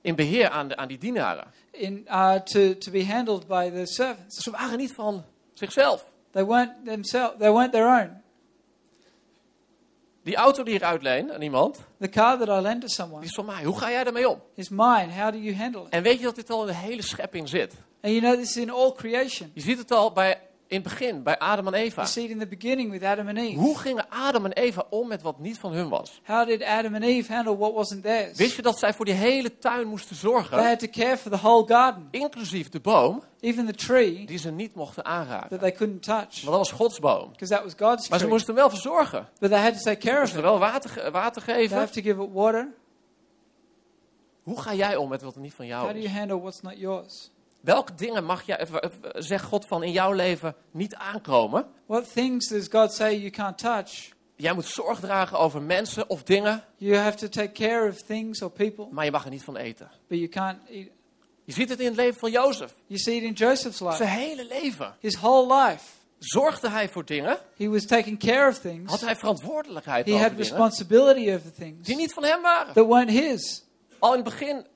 in 0.00 0.14
beheer 0.14 0.48
aan, 0.48 0.68
de, 0.68 0.76
aan 0.76 0.88
die 0.88 0.98
dienaren. 0.98 1.46
in 1.70 2.06
uh, 2.08 2.34
to 2.34 2.78
to 2.78 2.90
be 2.90 3.04
handled 3.04 3.46
by 3.46 3.70
the 3.70 3.86
servants. 3.86 4.36
Ze 4.36 4.50
waren 4.50 4.78
niet 4.78 4.92
van 4.92 5.24
zichzelf. 5.54 6.04
They 6.30 6.46
weren't 6.46 6.84
themselves. 6.84 7.38
They 7.38 7.52
weren't 7.52 7.72
their 7.72 7.86
own. 7.86 8.24
Die 10.22 10.36
auto 10.36 10.62
die 10.62 10.74
ik 10.74 10.82
uitleen 10.82 11.32
aan 11.32 11.42
iemand, 11.42 11.78
The 11.98 12.08
car 12.08 12.38
that 12.38 12.48
I 12.48 12.60
lent 12.60 12.80
to 12.80 12.86
die 12.86 12.96
someone 12.96 13.24
is 13.24 13.34
van 13.34 13.44
mij. 13.44 13.64
Hoe 13.64 13.78
ga 13.78 13.90
jij 13.90 14.04
daarmee 14.04 14.28
om? 14.28 14.42
is 14.54 14.68
mine. 14.68 15.08
How 15.12 15.32
do 15.32 15.38
you 15.38 15.56
handle 15.56 15.82
it? 15.82 15.88
En 15.88 16.02
weet 16.02 16.18
je 16.18 16.24
dat 16.24 16.34
dit 16.34 16.50
al 16.50 16.60
in 16.60 16.66
de 16.66 16.74
hele 16.74 17.02
schepping 17.02 17.48
zit? 17.48 17.74
And 18.00 18.12
you 18.12 18.20
know 18.20 18.34
this 18.34 18.48
is 18.48 18.56
in 18.56 18.70
all 18.70 18.92
creation. 18.92 19.50
Je 19.54 19.60
ziet 19.60 19.78
het 19.78 19.90
al 19.90 20.12
bij, 20.12 20.40
in 20.68 20.74
het 20.80 20.82
begin, 20.82 21.22
bij 21.22 21.38
Adam 21.38 21.66
en 21.66 21.74
Eva. 21.74 21.94
You 22.02 22.06
see 22.08 22.24
it 22.24 22.30
in 22.30 22.38
the 22.38 22.46
beginning 22.46 22.90
with 22.90 23.02
Adam 23.02 23.28
and 23.28 23.36
Eve. 23.38 23.58
Hoe 23.58 23.78
gingen 23.78 24.06
Adam 24.10 24.44
en 24.44 24.52
Eva 24.52 24.84
om 24.90 25.08
met 25.08 25.22
wat 25.22 25.38
niet 25.38 25.58
van 25.58 25.72
hun 25.72 25.88
was? 25.88 26.20
How 26.24 26.46
did 26.46 26.62
Adam 26.62 26.94
and 26.94 27.02
Eve 27.04 27.32
handle 27.32 27.56
what 27.56 27.72
wasn't 27.74 28.02
theirs? 28.02 28.36
Wist 28.38 28.56
je 28.56 28.62
dat 28.62 28.78
zij 28.78 28.94
voor 28.94 29.04
die 29.04 29.14
hele 29.14 29.58
tuin 29.58 29.86
moesten 29.88 30.08
They 30.08 30.18
zorgen, 30.30 30.66
had 30.68 30.78
to 30.78 30.86
care 30.90 31.16
for 31.16 31.30
the 31.30 31.36
whole 31.36 31.66
garden, 31.66 32.08
inclusief 32.10 32.68
de 32.68 32.80
boom, 32.80 33.22
even 33.40 33.66
the 33.66 33.72
tree 33.74 34.26
die 34.26 34.38
ze 34.38 34.50
niet 34.50 34.74
mochten 34.74 35.04
aanraken? 35.04 35.48
that 35.48 35.60
they 35.60 35.72
couldn't 35.72 36.02
touch, 36.02 36.42
Want 36.44 36.56
dat 36.56 36.56
was 36.58 36.70
Gods 36.70 36.98
boom. 36.98 37.28
because 37.30 37.52
that 37.54 37.62
was 37.62 37.72
God's 37.76 38.08
Maar 38.08 38.18
ze 38.18 38.24
tree. 38.24 38.28
moesten 38.28 38.54
wel 38.54 38.70
verzorgen. 38.70 39.28
But 39.38 39.50
they 39.50 39.60
had 39.60 39.72
to 39.72 39.82
take 39.82 39.98
care 39.98 40.14
Ze 40.16 40.16
of 40.16 40.20
moesten 40.20 40.38
it. 40.38 40.44
wel 40.44 40.58
water, 40.58 41.10
water 41.10 41.42
They 41.44 41.54
geven. 41.54 41.76
have 41.78 41.92
to 41.92 42.00
give 42.02 42.22
it 42.22 42.28
water. 42.32 42.68
Hoe 44.42 44.60
ga 44.60 44.74
jij 44.74 44.96
om 44.96 45.08
met 45.08 45.22
wat 45.22 45.36
niet 45.36 45.54
van 45.54 45.64
How 45.64 45.74
jou 45.74 45.92
do 45.92 45.98
you 45.98 46.04
is? 46.10 46.16
handle 46.18 46.40
what's 46.40 46.60
not 46.60 46.78
yours? 46.78 47.30
Welke 47.66 47.94
dingen 47.94 48.24
mag 48.24 48.42
jij, 48.46 48.58
eh, 48.58 48.74
eh, 48.74 48.90
zegt 49.14 49.44
God 49.44 49.66
van 49.66 49.82
in 49.82 49.92
jouw 49.92 50.12
leven 50.12 50.54
niet 50.70 50.94
aankomen? 50.94 51.66
What 51.86 52.12
things 52.12 52.48
does 52.48 52.66
God 52.70 52.92
say 52.92 53.16
you 53.16 53.30
can't 53.30 53.58
touch? 53.58 54.08
Jij 54.36 54.52
moet 54.52 54.66
zorg 54.66 55.00
dragen 55.00 55.38
over 55.38 55.62
mensen 55.62 56.10
of 56.10 56.22
dingen, 56.22 56.64
You 56.76 56.96
have 56.96 57.16
to 57.16 57.28
take 57.28 57.52
care 57.52 57.88
of 57.88 58.02
things 58.02 58.42
or 58.42 58.50
people, 58.50 58.86
maar 58.90 59.04
je 59.04 59.10
mag 59.10 59.24
er 59.24 59.30
niet 59.30 59.44
van 59.44 59.56
eten. 59.56 59.90
but 60.08 60.18
you 60.18 60.28
can't 60.28 60.58
eat. 60.70 60.88
Je 61.44 61.52
ziet 61.52 61.68
het 61.68 61.80
in 61.80 61.86
het 61.86 61.96
leven 61.96 62.18
van 62.18 62.30
Jozef. 62.30 62.74
You 62.86 63.00
see 63.00 63.16
it 63.16 63.22
in 63.22 63.32
Joseph's 63.32 63.80
life. 63.80 63.96
Zijn 63.96 64.08
hele 64.08 64.46
leven. 64.46 64.94
His 65.00 65.16
whole 65.16 65.54
life, 65.54 65.84
Zorgde 66.18 66.68
hij 66.68 66.88
voor 66.88 67.04
dingen? 67.04 67.38
he 67.56 67.68
was 67.68 67.86
taking 67.86 68.18
care 68.18 68.48
of 68.48 68.58
things. 68.58 68.90
Had 68.90 69.00
hij 69.00 69.16
verantwoordelijkheid 69.16 70.06
He 70.06 70.12
over 70.12 70.24
had 70.26 70.36
dingen 70.36 70.50
responsibility 70.50 71.32
over 71.32 71.52
things 71.52 71.86
die 71.86 71.96
niet 71.96 72.12
van 72.12 72.24
hem 72.24 72.42
waren? 72.42 72.72
that 72.74 72.86
weren't 72.86 73.10
his. 73.10 73.64
Al 73.98 74.10
in 74.14 74.20
het 74.24 74.24
begin, 74.24 74.66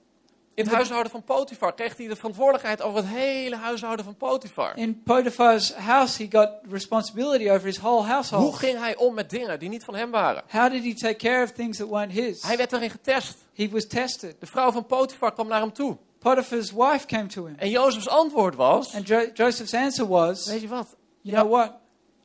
In 0.60 0.66
het 0.66 0.74
huishouden 0.74 1.12
van 1.12 1.22
Potifar 1.22 1.74
kreeg 1.74 1.96
hij 1.96 2.06
de 2.08 2.16
verantwoordelijkheid 2.16 2.82
over 2.82 2.96
het 2.98 3.08
hele 3.08 3.56
huishouden 3.56 4.04
van 4.04 4.16
Potifar. 4.16 4.76
In 4.76 5.02
Potiphar's 5.02 5.72
house, 5.74 6.22
he 6.22 6.38
got 6.38 6.48
responsibility 6.70 7.48
over 7.50 7.66
his 7.66 7.78
whole 7.78 7.96
Hoe 8.00 8.06
household. 8.10 8.54
ging 8.54 8.78
hij 8.78 8.96
om 8.96 9.14
met 9.14 9.30
dingen 9.30 9.58
die 9.58 9.68
niet 9.68 9.84
van 9.84 9.94
hem 9.94 10.10
waren? 10.10 10.42
How 10.50 10.70
did 10.72 10.84
he 10.84 10.94
take 10.94 11.16
care 11.16 11.42
of 11.44 11.50
things 11.52 11.76
that 11.78 11.88
weren't 11.88 12.12
his? 12.12 12.42
Hij 12.42 12.56
werd 12.56 12.72
erin 12.72 12.90
getest. 12.90 13.36
He 13.54 13.68
was 13.68 13.86
tested. 13.86 14.36
De 14.40 14.46
vrouw 14.46 14.72
van 14.72 14.86
Potifar 14.86 15.32
kwam 15.32 15.48
naar 15.48 15.60
hem 15.60 15.72
toe. 15.72 15.96
Potiphar's 16.18 16.72
wife 16.72 17.06
came 17.06 17.26
to 17.26 17.44
him. 17.44 17.54
En 17.58 17.70
Jozefs 17.70 18.08
antwoord 18.08 18.54
was, 18.54 18.94
And 18.94 19.06
jo- 19.06 19.30
Joseph's 19.34 19.74
answer 19.74 20.06
was, 20.08 20.46
weet 20.46 20.60
je 20.60 20.68
wat, 20.68 20.96
You 21.20 21.36
know 21.36 21.52
what? 21.52 21.72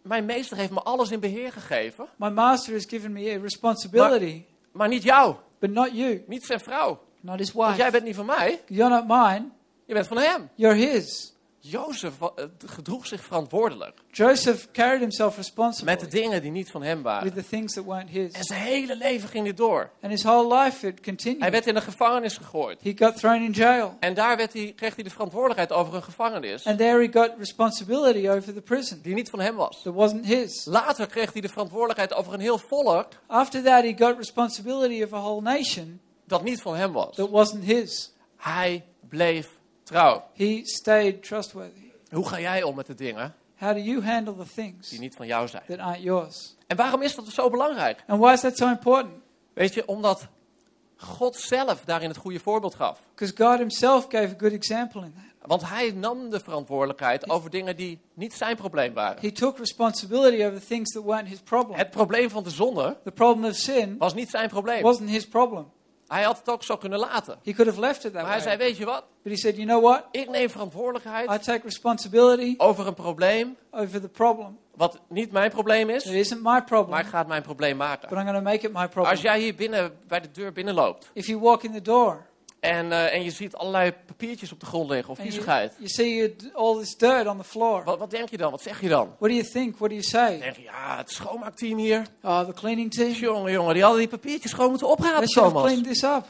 mijn 0.02 0.26
meester 0.26 0.58
heeft 0.58 0.72
me 0.72 0.80
alles 0.82 1.12
in 1.12 1.20
beheer 1.20 1.52
gegeven, 1.52 2.08
My 2.18 2.30
master 2.30 2.74
has 2.74 2.86
given 2.88 3.12
me 3.12 3.36
a 3.36 3.42
responsibility, 3.42 4.44
maar 4.72 4.88
niet 4.88 5.04
jou, 5.04 5.36
but 5.60 5.70
not 5.72 5.90
you, 5.92 6.24
niet 6.28 6.46
zijn 6.46 6.60
vrouw. 6.60 7.00
Not 7.26 7.40
his 7.40 7.52
Want 7.52 7.76
jij 7.76 7.78
wife. 7.78 7.92
bent 7.92 8.04
niet 8.04 8.16
van 8.16 8.26
mij, 8.26 8.62
You're 8.68 8.90
not 8.90 9.08
mine, 9.08 9.50
je 9.86 9.94
bent 9.94 10.08
van 10.08 10.18
hem. 10.18 10.50
you're 10.56 10.76
his. 10.76 11.34
Jozef 11.68 12.22
eh, 12.22 12.46
gedroeg 12.66 13.08
zich 13.08 13.24
verantwoordelijk 13.24 14.00
Joseph 14.12 14.68
carried 14.72 15.00
himself 15.00 15.38
met 15.84 16.00
de 16.00 16.08
dingen 16.08 16.42
die 16.42 16.52
niet 16.52 16.72
van 16.72 16.84
hem 16.84 17.02
waren. 17.02 17.24
with 17.24 17.44
the 17.44 17.50
things 17.50 17.74
that 17.74 17.86
weren't 17.86 18.10
his. 18.10 18.32
En 18.34 18.44
zijn 18.44 18.62
hele 18.62 18.98
leven 18.98 19.30
ging 19.30 19.46
dit 19.46 19.58
door. 19.58 19.90
And 20.02 20.12
his 20.12 20.24
whole 20.24 20.56
life 20.56 20.88
it 20.88 20.94
Hij 20.94 21.02
continued. 21.04 21.50
werd 21.52 21.68
in 21.68 21.74
de 21.74 21.82
gevangenis 21.82 22.38
gegooid. 22.38 22.80
He 22.84 22.92
got 22.96 23.18
thrown 23.18 23.44
in 23.44 23.52
jail. 23.52 23.98
En 24.00 24.14
daar 24.14 24.38
werd 24.38 24.54
hij, 24.54 24.74
kreeg 24.76 24.96
hij 24.96 25.04
de 25.04 25.10
verantwoordelijkheid 25.10 25.72
over 25.72 25.96
een 25.96 26.04
gevangenis 26.04 26.66
And 26.66 26.78
there 26.78 27.02
he 27.08 27.20
got 27.22 27.32
responsibility 27.38 28.30
over 28.30 28.54
the 28.54 28.62
prison 28.62 29.00
die 29.02 29.14
niet 29.14 29.30
van 29.30 29.40
hem 29.40 29.56
was. 29.56 29.82
that 29.82 29.94
wasn't 29.94 30.26
his. 30.26 30.66
Later 30.66 31.08
kreeg 31.08 31.32
hij 31.34 31.42
de 31.42 31.50
verantwoordelijkheid 31.50 32.14
over 32.14 32.34
een 32.34 32.40
heel 32.40 32.58
volk 32.58 33.08
After 33.28 33.64
that, 33.64 33.84
he 33.84 33.94
got 33.98 34.18
responsibility 34.18 35.04
of 35.04 35.14
a 35.14 35.20
whole 35.20 35.42
nation 35.42 36.00
dat 36.26 36.44
niet 36.44 36.62
van 36.62 36.76
hem 36.76 36.92
was. 36.92 37.16
that 37.16 37.30
wasn't 37.30 37.64
his. 37.64 38.14
Hij 38.38 38.86
bleef 39.10 39.50
trouw. 39.84 40.24
He 40.34 40.60
stayed 40.64 41.24
trustworthy. 41.24 41.92
Hoe 42.12 42.28
ga 42.28 42.40
jij 42.40 42.64
om 42.64 42.76
met 42.76 42.86
de 42.86 42.96
dingen 42.96 43.36
How 43.58 43.74
do 43.74 43.80
you 43.80 44.04
handle 44.04 44.36
the 44.36 44.54
things 44.56 44.90
die 44.90 45.00
niet 45.00 45.16
van 45.16 45.28
jou 45.28 45.48
zijn? 45.48 45.64
that 45.68 45.80
aren't 45.80 46.02
yours? 46.04 46.56
En 46.68 46.78
waarom 46.78 47.02
is 47.02 47.16
dat 47.16 47.28
zo 47.28 47.50
belangrijk? 47.50 48.04
And 48.08 48.22
why 48.22 48.32
is 48.34 48.40
that 48.40 48.58
so 48.58 48.68
important? 48.70 49.14
Weet 49.54 49.74
je, 49.74 49.88
omdat 49.88 50.28
God 50.98 51.36
zelf 51.36 51.82
daarin 51.86 52.08
het 52.10 52.18
goede 52.18 52.40
voorbeeld 52.40 52.76
gaf. 52.76 53.00
Because 53.16 53.34
God 53.44 53.58
himself 53.58 54.06
gave 54.10 54.34
a 54.36 54.38
good 54.38 54.52
example 54.52 55.02
in 55.02 55.14
that. 55.14 55.24
Want 55.50 55.70
hij 55.70 55.92
nam 55.92 56.30
de 56.30 56.40
verantwoordelijkheid 56.40 57.30
over 57.30 57.50
dingen 57.50 57.76
die 57.76 58.00
niet 58.14 58.34
zijn 58.34 58.56
probleem 58.56 58.94
waren. 58.94 59.22
He 59.22 59.32
took 59.32 59.58
responsibility 59.58 60.44
over 60.44 60.66
things 60.66 60.92
that 60.92 61.04
weren't 61.04 61.28
his 61.28 61.40
problem. 61.40 61.78
Het 61.78 61.90
probleem 61.90 62.30
van 62.30 62.44
de 62.44 62.50
zonde 62.50 62.98
The 63.04 63.12
problem 63.12 63.50
of 63.50 63.56
sin 63.56 63.98
was 63.98 64.14
niet 64.14 64.30
zijn 64.30 64.50
probleem. 64.50 64.82
wasn't 64.82 65.10
his 65.10 65.28
problem. 65.28 65.72
Hij 66.08 66.24
had 66.24 66.38
het 66.38 66.50
ook 66.50 66.64
zo 66.64 66.78
kunnen 66.78 67.00
laten. 67.00 67.40
He 67.44 67.52
could 67.52 67.70
have 67.70 67.80
left 67.80 68.06
it 68.06 68.14
that 68.14 68.22
Maar 68.22 68.32
hij 68.32 68.42
zei, 68.42 68.58
weet 68.58 68.78
je 68.78 68.86
wat? 68.86 69.04
But 69.24 69.32
he 69.32 69.38
said, 69.38 69.56
you 69.56 69.68
know 69.68 69.84
what? 69.84 70.04
Ik 70.12 70.30
neem 70.30 70.46
I 70.46 70.50
verantwoordelijkheid 70.50 71.44
take 71.44 71.62
responsibility 71.64 72.54
over 72.58 72.88
een 72.88 72.94
probleem 72.94 73.58
over 73.72 74.02
the 74.02 74.10
problem. 74.10 74.58
wat 74.76 75.00
niet 75.08 75.32
mijn 75.32 75.52
probleem 75.52 75.90
It 75.90 76.06
is, 76.06 76.12
isn't 76.12 76.44
my 76.44 76.62
maar 76.90 77.00
ik 77.00 77.08
ga 77.08 77.18
het 77.18 77.28
mijn 77.28 77.42
probleem 77.42 77.78
but 77.78 77.88
maken. 77.88 78.10
I'm 78.10 78.24
going 78.24 78.38
to 78.38 78.42
make 78.42 78.66
it 78.68 78.74
my 78.74 78.88
Als 79.04 79.22
jij 79.22 79.40
hier 79.40 79.56
binnen 79.56 79.98
bij 80.08 80.20
de 80.20 80.32
deur 80.32 80.52
binnenloopt 80.52 81.10
If 81.14 81.28
you 81.28 81.40
walk 81.40 81.64
in 81.64 81.72
the 81.72 81.82
door 81.82 82.26
en, 82.66 82.92
eh, 82.92 83.14
en 83.14 83.24
je 83.24 83.32
ziet 83.32 83.56
allerlei 83.56 83.92
papiertjes 84.06 84.52
op 84.52 84.60
de 84.60 84.66
grond 84.66 84.90
liggen 84.90 85.10
of 85.12 85.18
you, 85.18 85.30
viezigheid, 85.30 85.74
you 85.78 85.88
see 85.90 86.16
you 86.16 86.36
d- 86.36 86.50
all 86.56 86.78
this 86.80 86.98
dirt 86.98 87.28
on 87.28 87.38
the 87.38 87.44
floor, 87.44 87.84
wat, 87.84 88.00
wat 88.00 88.10
denk 88.12 88.30
je 88.30 88.38
dan? 88.38 88.52
Wat 88.52 88.62
zeg 88.62 88.82
je 88.82 88.88
dan? 88.90 89.08
what 89.20 89.30
do 89.30 89.36
you 89.36 89.44
think? 89.52 89.78
What 89.78 89.90
do 89.90 89.96
you 89.96 90.02
Dan 90.12 90.22
say? 90.28 90.40
denk 90.40 90.56
je, 90.56 90.62
ja, 90.62 90.98
het 90.98 91.12
schoonmaakteam 91.12 91.78
hier. 91.78 92.02
Oh, 92.24 92.40
the 92.46 92.54
cleaning 92.54 92.92
team? 92.92 93.12
Jongen, 93.12 93.52
jongen, 93.52 93.74
die 93.74 93.82
hadden 93.84 94.00
die 94.02 94.10
papiertjes 94.10 94.54
gewoon 94.54 94.70
moeten 94.70 94.88
oprapen, 94.88 95.28
Thomas. 95.28 95.64
cleaned 95.64 95.84
this 95.88 96.04
up. 96.04 96.26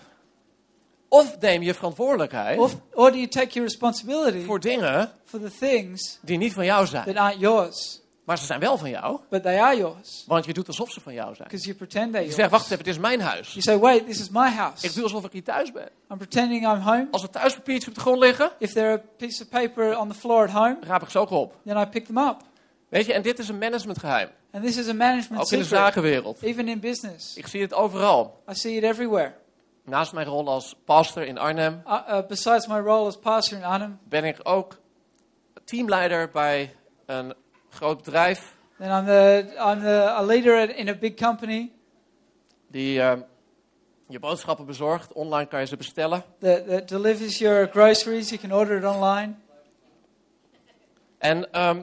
Of 1.09 1.39
neem 1.39 1.61
je 1.61 1.73
verantwoordelijkheid 1.73 2.59
Or, 2.59 2.69
or 2.93 3.11
do 3.11 3.17
you 3.17 3.27
take 3.27 3.47
your 3.53 3.63
responsibility 3.69 4.41
voor 4.45 4.59
dingen 4.59 5.11
for 5.25 5.39
the 5.39 5.51
things 5.59 6.19
die 6.21 6.37
niet 6.37 6.53
van 6.53 6.65
jou 6.65 6.85
zijn. 6.85 7.05
that 7.05 7.15
aren't 7.15 7.39
yours, 7.39 8.01
Maar 8.25 8.37
ze 8.37 8.45
zijn 8.45 8.59
wel 8.59 8.77
van 8.77 8.89
jou, 8.89 9.19
but 9.29 9.43
they 9.43 9.59
are 9.61 9.77
yours? 9.77 10.23
want 10.27 10.45
je 10.45 10.53
doet 10.53 10.67
alsof 10.67 10.91
ze 10.91 11.01
van 11.01 11.13
jou 11.13 11.35
zijn. 11.35 11.49
You 11.51 11.75
pretend 11.75 12.11
they're 12.11 12.27
Je 12.27 12.33
zegt, 12.33 12.49
wacht 12.51 12.65
even, 12.71 12.77
dit 12.83 12.93
is 12.93 12.99
mijn 12.99 13.21
huis. 13.21 13.47
You 13.49 13.61
say, 13.61 13.77
wait, 13.79 14.05
this 14.05 14.19
is 14.19 14.29
my 14.29 14.47
Ik 14.47 14.53
house. 14.53 14.93
doe 14.93 15.03
alsof 15.03 15.23
ik 15.25 15.31
hier 15.31 15.43
thuis 15.43 15.71
ben. 15.71 15.89
I'm 16.11 16.17
pretending 16.17 16.63
I'm 16.67 16.79
home. 16.79 17.07
Als 17.11 17.23
er 17.23 17.29
thuis 17.29 17.53
papiertjes 17.53 17.87
op 17.87 17.95
de 17.95 17.99
grond 18.01 18.19
liggen, 18.19 18.51
If 18.57 18.73
there 18.73 18.87
are 18.87 18.97
a 18.97 19.01
piece 19.17 19.43
of 19.43 19.49
paper 19.49 19.97
on 19.97 20.07
the 20.09 20.15
floor 20.15 20.43
at 20.43 20.51
home, 20.51 20.77
raap 20.81 21.01
ik 21.01 21.09
ze 21.09 21.19
ook 21.19 21.29
op. 21.29 21.55
then 21.65 21.77
I 21.77 21.85
pick 21.85 22.05
them 22.05 22.17
up. 22.17 22.37
Weet 22.89 23.05
je, 23.05 23.13
en 23.13 23.21
dit 23.21 23.39
is 23.39 23.47
een 23.49 23.57
managementgeheim. 23.57 24.29
And 24.51 24.63
this 24.63 24.77
is 24.77 24.87
a 24.87 24.93
management 24.93 25.41
Ook 25.41 25.51
in 25.51 25.57
de 25.57 25.63
secret, 25.63 25.81
zakenwereld. 25.83 26.41
even 26.41 26.67
in 26.67 26.79
business. 26.79 27.35
Ik 27.35 27.47
zie 27.47 27.61
het 27.61 27.73
overal. 27.73 28.43
I 28.51 28.53
see 28.53 28.75
it 28.75 28.83
everywhere. 28.83 29.33
Naast 29.83 30.13
mijn 30.13 30.27
rol 30.27 30.47
als 30.47 30.75
pastor 30.85 31.23
in 31.23 31.37
Arnhem 31.37 31.81
Uh, 31.87 31.93
uh, 32.09 32.19
besides 32.27 32.67
my 32.67 32.77
role 32.79 33.07
as 33.07 33.17
pastor 33.17 33.57
in 33.57 33.63
Arnhem, 33.63 33.99
ben 34.03 34.23
ik 34.23 34.39
ook 34.43 34.77
teamleider 35.63 36.29
bij 36.29 36.75
een 37.05 37.33
groot 37.75 38.03
bedrijf 38.03 38.55
then 38.77 38.89
I'm 38.89 39.05
the 39.05 39.53
I'm 39.57 39.79
the 39.79 40.13
a 40.17 40.25
leader 40.25 40.55
at, 40.55 40.69
in 40.69 40.89
a 40.89 40.95
big 40.95 41.15
company 41.15 41.71
die 42.67 43.01
eh, 43.01 43.17
je 44.07 44.19
boodschappen 44.19 44.65
bezorgt. 44.65 45.13
Online 45.13 45.47
kan 45.47 45.59
je 45.59 45.65
ze 45.65 45.77
bestellen. 45.77 46.23
that, 46.39 46.67
that 46.67 46.87
delivers 46.87 47.37
your 47.37 47.67
groceries. 47.67 48.29
You 48.29 48.41
can 48.41 48.53
order 48.53 48.77
it 48.77 48.85
online. 48.85 49.33
En 51.17 51.51
ehm, 51.51 51.81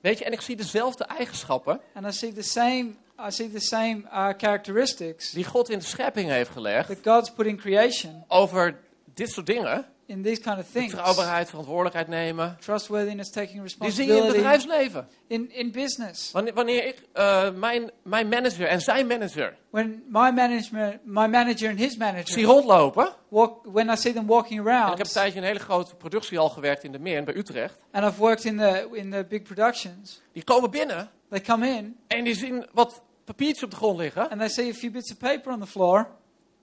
weet 0.00 0.18
je, 0.18 0.24
en 0.24 0.32
ik 0.32 0.40
zie 0.40 0.56
dezelfde 0.56 1.04
eigenschappen 1.04 1.80
And 1.94 2.06
I 2.06 2.12
see 2.12 2.32
the 2.32 2.42
same 2.42 2.94
I 3.26 3.30
see 3.30 3.50
the 3.50 3.60
same 3.60 3.96
uh, 3.96 4.28
characteristics 4.36 5.30
die 5.30 5.44
God 5.44 5.70
in 5.70 5.78
de 5.78 5.84
schepping 5.84 6.30
heeft 6.30 6.50
gelegd 6.50 6.88
that 6.88 6.98
God's 7.02 7.32
put 7.32 7.46
in 7.46 7.56
creation 7.56 8.24
over 8.28 8.80
dit 9.14 9.30
soort 9.30 9.46
dingen. 9.46 9.86
In 10.06 10.22
these 10.22 10.40
kind 10.40 10.58
of 10.58 10.66
things. 10.72 10.90
Betrouwbaarheid, 10.94 11.48
verantwoordelijkheid 11.48 12.08
nemen. 12.08 12.56
Trustworthiness, 12.60 13.30
taking 13.30 13.62
Die 13.78 13.90
zie 13.90 14.06
je 14.06 14.12
in 14.16 14.22
het 14.22 14.32
responsibility 14.32 14.32
bedrijfsleven. 14.32 15.08
in, 15.26 15.50
in 15.52 15.72
business. 15.72 16.32
Wanneer, 16.32 16.54
wanneer 16.54 16.86
ik 16.86 17.02
eh, 17.12 17.50
mijn, 17.50 17.90
mijn 18.02 18.28
manager 18.28 18.66
en 18.66 18.80
zijn 18.80 19.06
manager 19.06 19.56
When 19.70 20.02
my 20.08 20.30
management, 20.30 21.04
my 21.04 21.26
manager 21.26 21.68
and 21.70 21.78
his 21.78 21.90
zie 21.90 21.98
manager 21.98 22.42
rondlopen. 22.44 23.08
walk, 23.28 23.64
when 23.72 23.88
I 23.90 23.96
see 23.96 24.12
them 24.12 24.26
walking 24.26 24.60
En 24.60 24.66
ik 24.66 24.72
around, 24.72 24.98
heb 24.98 25.06
een 25.06 25.12
tijdje 25.12 25.36
in 25.36 25.42
een 25.42 25.48
hele 25.48 25.58
grote 25.64 25.94
productiehal 25.94 26.48
gewerkt 26.48 26.84
in 26.84 26.92
de 26.92 26.98
Meern 26.98 27.24
bij 27.24 27.34
Utrecht. 27.36 27.80
and 27.92 28.04
I've 28.04 28.18
worked 28.20 28.44
in 28.44 28.56
the 28.58 28.88
in 28.92 29.10
the 29.10 29.26
big 29.28 29.42
productions, 29.42 30.20
Die 30.32 30.44
komen 30.44 30.70
binnen 30.70 31.10
they 31.30 31.40
come 31.40 31.68
in 31.68 31.96
en 32.06 32.24
die 32.24 32.34
zien 32.34 32.66
wat 32.72 33.02
papiertjes 33.24 33.62
op 33.62 33.70
de 33.70 33.76
grond 33.76 33.98
liggen. 33.98 34.28
and 34.30 34.38
they 34.38 34.48
see 34.48 34.70
a 34.70 34.74
few 34.74 34.90
bits 34.92 35.12
of 35.12 35.18
paper 35.18 35.52
on 35.52 35.60
the 35.60 35.66
floor. 35.66 36.08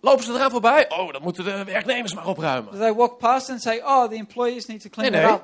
Lopen 0.06 0.24
ze 0.24 0.32
eraan 0.34 0.52
voorbij. 0.52 0.90
Oh, 0.90 1.12
dat 1.14 1.22
moeten 1.22 1.44
de 1.44 1.64
werknemers 1.64 2.14
maar 2.14 2.28
opruimen. 2.28 2.80
They 2.80 2.94
walk 2.94 3.18
past 3.18 3.50
and 3.50 3.62
say, 3.62 3.78
"Oh, 3.80 4.04
the 4.10 4.16
employees 4.16 4.66
need 4.66 4.82
to 4.82 4.90
clean 4.90 5.12
Nee, 5.12 5.22
it 5.22 5.28
nee. 5.28 5.36
up." 5.36 5.44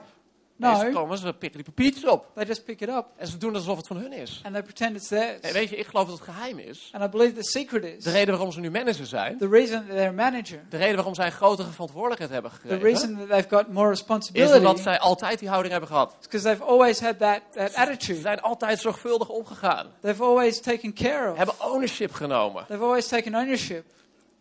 Nee, 0.55 0.75
ze 0.75 0.83
No, 0.83 0.91
komen, 0.91 1.17
ze 1.17 1.33
pikken 1.33 1.63
die 1.63 1.73
papiertjes 1.73 2.05
op. 2.05 2.25
they 2.35 2.45
just 2.45 2.65
pick 2.65 2.81
it 2.81 2.89
up 2.89 3.05
En 3.17 3.27
ze 3.27 3.37
doen 3.37 3.55
alsof 3.55 3.77
het 3.77 3.87
van 3.87 3.97
hun 3.97 4.13
is. 4.13 4.41
and 4.43 4.53
they 4.53 4.63
pretend 4.63 4.95
it's 4.95 5.07
theirs. 5.07 5.39
En 5.41 5.53
weet 5.53 5.69
je, 5.69 5.75
ik 5.75 5.85
geloof 5.87 6.07
dat 6.07 6.15
het 6.19 6.27
geheim 6.27 6.59
is. 6.59 6.89
And 6.93 7.03
I 7.03 7.07
believe 7.07 7.33
the 7.33 7.43
secret 7.43 7.83
is 7.83 8.03
De 8.03 8.11
reden 8.11 8.33
waarom 8.33 8.51
ze 8.51 8.59
nu 8.59 8.71
manager 8.71 9.05
zijn. 9.05 9.37
the 9.37 9.47
reason 9.47 9.77
that 9.87 9.95
they're 9.95 10.11
manager, 10.11 10.59
De 10.69 10.77
reden 10.77 10.95
waarom 10.95 11.15
zij 11.15 11.25
een 11.25 11.31
grotere 11.31 11.69
verantwoordelijkheid 11.69 12.31
hebben 12.31 12.51
the 12.51 12.57
gekregen. 12.57 12.83
reason 12.85 13.17
that 13.17 13.29
they've 13.29 13.55
got 13.55 13.67
more 13.67 13.91
Is 13.91 13.97
responsibility, 13.99 14.57
omdat 14.57 14.77
is 14.77 14.83
zij 14.83 14.99
altijd 14.99 15.39
die 15.39 15.47
houding 15.49 15.71
hebben 15.71 15.89
gehad. 15.91 16.15
because 16.21 16.45
they've 16.47 16.63
always 16.63 16.99
had 16.99 17.19
that 17.19 17.41
that 17.53 17.71
Ze 17.71 17.77
attitude. 17.79 18.19
zijn 18.19 18.41
altijd 18.41 18.79
zorgvuldig 18.79 19.29
omgegaan. 19.29 19.87
They've 20.01 20.23
always 20.23 20.61
taken 20.61 20.93
care 20.93 21.31
of. 21.31 21.37
Hebben 21.37 21.55
ownership 21.59 22.13
genomen. 22.13 22.65
They've 22.67 22.83
always 22.83 23.07
taken 23.07 23.35
ownership. 23.35 23.85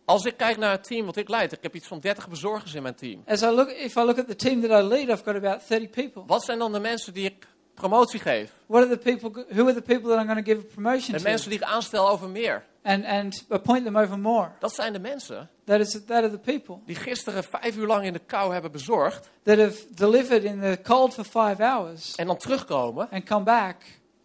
Als 0.09 0.25
ik 0.25 0.37
kijk 0.37 0.57
naar 0.57 0.71
het 0.71 0.83
team 0.83 1.05
wat 1.05 1.15
ik 1.15 1.29
leid, 1.29 1.51
ik 1.51 1.59
heb 1.61 1.75
iets 1.75 1.87
van 1.87 1.99
30 1.99 2.29
bezorgers 2.29 2.73
in 2.73 2.81
mijn 2.81 2.95
team. 2.95 3.23
As 3.27 3.41
I 3.41 3.45
look, 3.45 3.69
if 3.69 3.95
I 3.95 3.99
look 4.01 4.17
at 4.19 4.27
the 4.27 4.35
team 4.35 4.61
that 4.61 4.83
I 4.83 4.87
lead, 4.87 5.09
I've 5.09 5.23
got 5.23 5.35
about 5.35 5.67
30 5.67 5.89
people. 5.89 6.23
Wat 6.27 6.43
zijn 6.43 6.59
dan 6.59 6.71
de 6.71 6.79
mensen 6.79 7.13
die 7.13 7.25
ik 7.25 7.47
promotie 7.73 8.19
geef? 8.19 8.51
What 8.65 8.83
are 8.83 8.97
the 8.97 9.15
people? 9.15 9.45
Who 9.49 9.63
are 9.63 9.73
the 9.73 9.81
people 9.81 10.09
that 10.09 10.19
I'm 10.19 10.27
going 10.27 10.45
to 10.45 10.53
give 10.53 10.65
a 10.67 10.73
promotion 10.73 11.11
De 11.13 11.17
to? 11.17 11.29
mensen 11.29 11.49
die 11.49 11.59
ik 11.59 11.65
aanstel 11.65 12.09
over 12.09 12.29
meer. 12.29 12.65
And 12.83 13.05
and 13.05 13.45
appoint 13.49 13.83
them 13.83 13.97
over 13.97 14.19
more. 14.19 14.49
Dat 14.59 14.75
zijn 14.75 14.93
de 14.93 14.99
mensen 14.99 15.49
That 15.65 15.79
is 15.79 15.91
that 15.91 16.09
are 16.23 16.29
the 16.29 16.37
people 16.39 16.77
die 16.85 16.95
gisteren 16.95 17.43
vijf 17.43 17.75
uur 17.75 17.87
lang 17.87 18.05
in 18.05 18.13
de 18.13 18.19
kou 18.19 18.53
hebben 18.53 18.71
bezorgd. 18.71 19.29
that 19.43 19.57
have 19.57 19.85
delivered 19.89 20.43
in 20.43 20.59
the 20.59 20.79
cold 20.83 21.13
for 21.13 21.23
five 21.23 21.63
hours 21.63 22.15
En 22.15 22.27
dan 22.27 22.37
terugkomen 22.37 23.09
and 23.11 23.23
come 23.23 23.43
back 23.43 23.75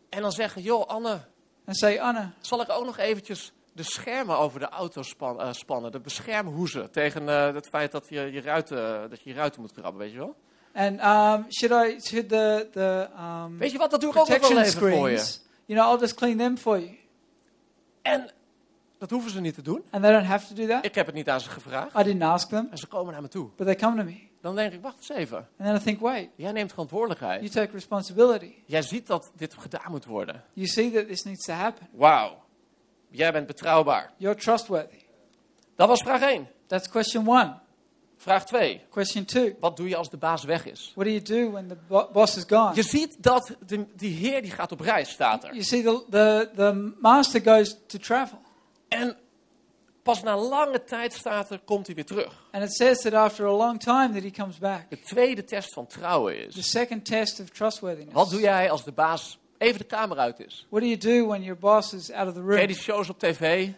en 0.08 0.22
dan 0.22 0.32
zeggen, 0.32 0.62
joh 0.62 0.86
Anne, 0.86 1.20
and 1.66 1.76
say, 1.76 1.98
Anna, 1.98 2.32
zal 2.40 2.60
ik 2.60 2.70
ook 2.70 2.84
nog 2.84 2.98
eventjes 2.98 3.52
de 3.74 3.82
schermen 3.82 4.38
over 4.38 4.60
de 4.60 4.68
auto 4.68 5.02
span- 5.02 5.40
eh, 5.40 5.52
spannen? 5.52 5.92
De 5.92 6.00
beschermhoezen 6.00 6.90
tegen 6.90 7.28
eh, 7.28 7.54
het 7.54 7.68
feit 7.68 7.92
dat 7.92 8.06
je 8.08 8.32
je, 8.32 8.40
ruiten, 8.40 9.10
dat 9.10 9.22
je 9.22 9.30
je 9.30 9.37
ruiten 9.37 9.60
moet 9.60 9.72
krabben, 9.72 10.00
weet 10.00 10.12
je 10.12 10.18
wel? 10.18 10.34
and 10.76 11.00
um, 11.00 11.46
should 11.52 11.87
I 11.92 12.00
should 12.00 12.28
the 12.28 12.68
the 12.72 13.08
um, 13.20 13.58
Weet 13.58 13.70
je 13.70 13.78
wat, 13.78 13.90
dat 13.90 14.00
doe 14.00 14.10
ik 14.10 14.16
ook 14.16 14.26
wel 14.26 14.58
even 14.62 14.80
voor 14.90 15.10
je. 15.10 15.37
You 15.66 15.80
know, 15.80 15.92
I'll 15.94 16.00
just 16.00 16.14
clean 16.14 16.37
them 16.37 16.56
for 16.58 16.78
you, 16.78 16.96
En 18.02 18.30
dat 18.98 19.10
hoeven 19.10 19.30
ze 19.30 19.40
niet 19.40 19.54
te 19.54 19.62
doen. 19.62 19.82
and 19.90 20.02
they 20.02 20.12
don't 20.12 20.26
have 20.26 20.46
to 20.46 20.54
do 20.54 20.66
that. 20.66 20.84
Ik 20.84 20.94
heb 20.94 21.06
het 21.06 21.14
niet 21.14 21.28
aan 21.28 21.40
ze 21.40 21.48
gevraagd. 21.50 21.98
I 21.98 22.02
didn't 22.02 22.22
ask 22.22 22.48
them, 22.48 22.68
En 22.70 22.78
ze 22.78 22.87
komen 22.87 23.12
naar 23.12 23.22
me 23.22 23.28
toe. 23.28 23.48
but 23.56 23.66
they 23.66 23.76
come 23.76 23.96
to 23.96 24.04
me, 24.04 24.18
Dan 24.40 24.54
denk 24.54 24.72
ik, 24.72 24.82
wacht 24.82 24.96
eens 24.96 25.08
even. 25.08 25.37
and 25.37 25.46
then 25.68 25.74
I 25.74 25.78
think, 25.78 26.00
wait, 26.00 26.28
Jij 26.37 26.52
neemt 26.52 26.70
verantwoordelijkheid. 26.70 27.40
you 27.40 27.50
take 27.52 27.72
responsibility. 27.72 28.52
Jij 28.66 28.82
ziet 28.82 29.06
dat 29.06 29.32
dit 29.37 29.54
gedaan 29.58 29.90
moet 29.90 30.04
worden. 30.04 30.44
You 30.52 30.66
see 30.66 30.90
that 30.92 31.06
this 31.06 31.22
needs 31.22 31.44
to 31.44 31.52
happen. 31.52 31.88
Wauw. 31.92 32.42
Jij 33.16 33.33
bent 33.33 33.46
betrouwbaar. 33.46 34.12
You're 34.16 34.40
trustworthy. 34.40 35.03
Dat 35.77 35.88
was 35.88 36.00
vraag 36.03 36.20
1. 36.20 36.48
That's 36.66 36.88
question 36.88 37.29
one. 37.29 37.55
Vraag 38.16 38.44
2. 38.46 38.81
Question 38.90 39.24
two. 39.24 39.55
Wat 39.61 39.77
doe 39.77 39.88
je 39.88 39.96
als 39.96 40.11
de 40.11 40.16
baas 40.16 40.44
weg 40.44 40.66
is? 40.66 40.92
What 40.94 41.07
do 41.07 41.12
you 41.12 41.22
do 41.22 41.50
when 41.50 41.68
the 41.68 41.77
bo- 41.88 42.09
boss 42.12 42.37
is 42.37 42.44
gone? 42.48 42.74
Je 42.74 42.83
ziet 42.83 43.16
dat 43.22 43.57
de, 43.66 43.87
die 43.96 44.14
heer 44.14 44.42
die 44.42 44.50
gaat 44.50 44.72
op 44.72 44.81
reis, 44.81 45.11
staat 45.11 45.44
er. 45.44 45.50
You 45.50 45.62
see, 45.62 45.83
the, 45.83 46.05
the, 46.11 46.50
the 46.57 46.92
master 47.00 47.40
goes 47.44 47.77
to 47.87 47.98
travel. 47.98 48.38
En 48.88 49.16
pas 50.03 50.22
na 50.22 50.37
lange 50.37 50.85
tijd 50.85 51.12
staat 51.14 51.50
er, 51.50 51.59
komt 51.64 51.87
hij 51.87 51.94
weer 51.94 52.05
terug. 52.07 52.44
And 52.50 52.64
it 52.64 52.74
says 52.74 53.00
that 53.00 53.12
after 53.12 53.46
a 53.46 53.53
long 53.57 53.81
time 53.81 54.12
that 54.12 54.22
he 54.22 54.31
comes 54.31 54.59
back. 54.59 54.90
De 54.90 55.00
tweede 55.00 55.44
test 55.44 55.72
van 55.72 55.87
trouwen 55.87 56.35
The 56.35 56.59
is, 56.59 56.70
second 56.70 57.05
test 57.05 57.40
of 57.40 57.48
trustworthiness. 57.48 58.14
wat 58.14 58.31
doe 58.31 58.40
jij 58.40 58.70
als 58.70 58.85
de 58.85 58.92
baas 58.92 59.38
even 59.64 59.79
de 59.79 59.85
kamer 59.85 60.18
uit 60.18 60.40
is? 60.46 60.66
What 60.68 60.83
do 60.83 60.88
you 60.88 60.98
do 60.98 61.27
when 61.29 61.42
your 61.42 61.59
boss 61.59 61.92
is 61.92 62.12
out 62.12 62.27
of 62.29 62.35
the 62.35 62.40
Ken 62.40 62.50
je 62.50 62.57
room? 62.57 62.66
die 62.66 62.77
shows 62.77 63.09
op 63.09 63.18
tv? 63.18 63.68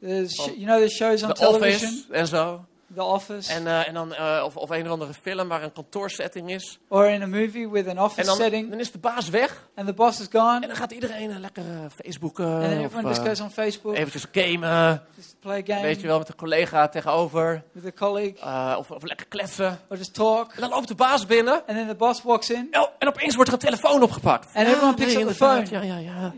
There's 0.00 0.36
you 0.36 0.64
know 0.64 0.80
the 0.80 0.88
shows 0.88 1.22
on 1.22 1.28
The 1.28 1.34
television? 1.34 1.88
Office 1.88 2.12
en 2.12 2.26
zo. 2.26 2.64
The 2.94 3.02
Office. 3.02 3.52
En, 3.52 3.66
eh, 3.66 3.88
en 3.88 3.94
dan, 3.94 4.14
eh, 4.14 4.42
of, 4.44 4.56
of 4.56 4.70
een 4.70 4.84
of 4.84 4.88
andere 4.90 5.12
film 5.22 5.48
waar 5.48 5.62
een 5.62 5.72
kantoorsetting 5.72 6.50
is. 6.50 6.78
or 6.88 7.06
in 7.08 7.22
a 7.22 7.26
movie 7.26 7.68
with 7.70 7.84
an 7.88 7.96
En 7.96 8.02
office 8.02 8.26
dan, 8.26 8.36
setting 8.36 8.70
dan 8.70 8.80
is 8.80 8.90
de 8.92 8.98
baas 8.98 9.28
weg. 9.28 9.68
and 9.74 9.86
the 9.86 9.92
boss 9.92 10.20
is 10.20 10.26
gone. 10.32 10.60
En 10.60 10.66
dan 10.68 10.76
gaat 10.76 10.92
iedereen 10.92 11.30
eh, 11.30 11.38
lekker 11.38 11.62
Facebooken. 12.04 12.56
of 12.56 12.62
everyone 12.62 13.08
just 13.08 13.20
goes 13.20 13.40
on 13.40 13.50
Facebook, 13.50 13.94
eventjes 13.96 14.26
gamen. 14.32 15.02
just 15.16 15.36
play 15.40 15.62
game 15.66 15.80
Weet 15.82 16.00
je 16.00 16.06
wel, 16.06 16.18
met 16.18 16.28
een 16.28 16.34
collega 16.36 16.88
tegenover. 16.88 17.62
with 17.72 17.86
a 17.86 17.90
colleague, 17.94 18.76
of, 18.78 18.90
of 18.90 19.02
lekker 19.02 19.26
kletsen. 19.26 19.78
or 19.88 19.96
just 19.96 20.14
talk. 20.14 20.52
En 20.52 20.60
dan 20.60 20.70
loopt 20.70 20.88
de 20.88 20.94
baas 20.94 21.26
binnen. 21.26 21.54
And 21.54 21.76
then 21.76 21.88
the 21.88 21.94
boss 21.94 22.22
walks 22.22 22.50
in. 22.50 22.68
Oh, 22.72 22.88
en 22.98 23.08
opeens 23.08 23.34
wordt 23.34 23.48
er 23.50 23.56
een 23.56 23.64
telefoon 23.64 24.02
opgepakt. 24.02 24.54
And 24.54 24.66
everyone 24.66 24.94
picks 24.94 25.14
up 25.14 25.26
the 25.28 25.34
phone. 25.34 25.66
Ja, 25.70 25.82
ja, 25.82 25.96
ja. 25.98 26.32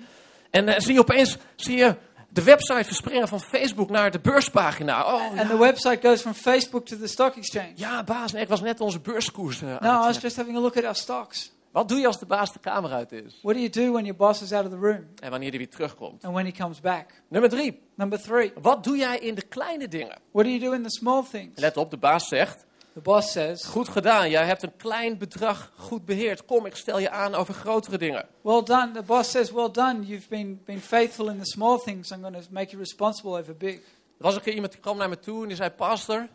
En 0.50 0.82
zie 0.82 0.92
je 0.92 1.00
opeens 1.00 1.36
zie 1.56 1.76
je 1.76 1.94
de 2.34 2.42
website 2.42 2.84
verspringen 2.84 3.28
van 3.28 3.40
Facebook 3.40 3.90
naar 3.90 4.10
de 4.10 4.20
beurspagina. 4.20 5.04
Oh, 5.14 5.22
And 5.22 5.36
ja. 5.38 5.46
the 5.46 5.58
website 5.58 5.98
goes 6.08 6.20
from 6.20 6.34
Facebook 6.34 6.86
to 6.86 6.96
the 6.96 7.06
stock 7.06 7.36
exchange. 7.36 7.72
ja, 7.74 8.04
baas, 8.04 8.32
nee, 8.32 8.42
ik 8.42 8.48
was 8.48 8.60
net 8.60 8.80
onze 8.80 9.00
beurskoers 9.00 9.62
aan 9.62 9.78
No, 9.80 10.02
I 10.02 10.06
was 10.06 10.20
just 10.20 10.36
having 10.36 10.56
a 10.56 10.60
look 10.60 10.76
at 10.76 10.84
our 10.84 10.94
stocks. 10.94 11.52
Wat 11.72 11.88
doe 11.88 11.98
je 11.98 12.06
als 12.06 12.18
de 12.18 12.26
baas 12.26 12.52
de 12.52 12.58
kamer 12.58 12.92
uit 12.92 13.12
is? 13.12 13.38
What 13.42 13.54
do 13.54 13.60
you 13.60 13.70
do 13.70 13.92
when 13.92 14.04
your 14.04 14.16
boss 14.16 14.42
is 14.42 14.52
out 14.52 14.64
of 14.64 14.70
the 14.70 14.76
room 14.78 15.06
En 15.20 15.30
wanneer 15.30 15.50
die 15.50 15.58
weer 15.58 15.68
terugkomt? 15.70 16.24
and 16.24 16.34
when 16.34 16.44
he 16.44 16.52
comes 16.52 16.80
back? 16.80 17.10
Nummer 17.28 17.50
drie. 17.50 17.80
Number 17.94 18.20
three, 18.22 18.52
Wat 18.62 18.84
doe 18.84 18.96
jij 18.96 19.18
in 19.18 19.34
de 19.34 19.42
kleine 19.42 19.88
dingen? 19.88 20.18
what 20.32 20.44
do 20.44 20.50
you 20.50 20.60
do 20.60 20.72
in 20.72 20.82
the 20.82 20.90
small 20.90 21.22
things? 21.30 21.60
Let 21.60 21.76
op, 21.76 21.90
de 21.90 21.96
baas 21.96 22.28
zegt, 22.28 22.64
The 22.94 23.00
boss 23.00 23.32
says, 23.32 23.64
goed 23.64 23.88
gedaan, 23.88 24.30
jij 24.30 24.46
hebt 24.46 24.62
een 24.62 24.76
klein 24.76 25.18
bedrag 25.18 25.72
goed 25.76 26.04
beheerd. 26.04 26.44
Kom, 26.44 26.66
ik 26.66 26.76
stel 26.76 26.98
je 26.98 27.10
aan 27.10 27.34
over 27.34 27.54
grotere 27.54 27.98
dingen. 27.98 28.28
Well 28.40 28.62
done. 28.62 28.90
The 28.90 29.02
boss 29.02 29.30
says, 29.30 29.50
Well 29.50 29.70
done. 29.70 30.06
You've 30.06 30.28
been, 30.28 30.60
been 30.64 30.80
faithful 30.80 31.28
in 31.28 31.38
the 31.38 31.46
small 31.46 31.78
things. 31.78 32.10
I'm 32.10 32.20
going 32.20 32.34
to 32.34 32.42
make 32.50 32.70
you 32.70 32.78
responsible 32.82 33.38
over 33.38 33.56
big. 33.56 33.74
Er 33.74 33.80
was 34.18 34.34
een 34.34 34.40
keer 34.40 34.54
iemand 34.54 34.72
die 34.72 34.80
kwam 34.80 34.96
naar 34.96 35.08
me 35.08 35.18
toe 35.18 35.42
en 35.42 35.48
die 35.48 35.56
zei, 35.56 35.70
pastor, 35.70 36.28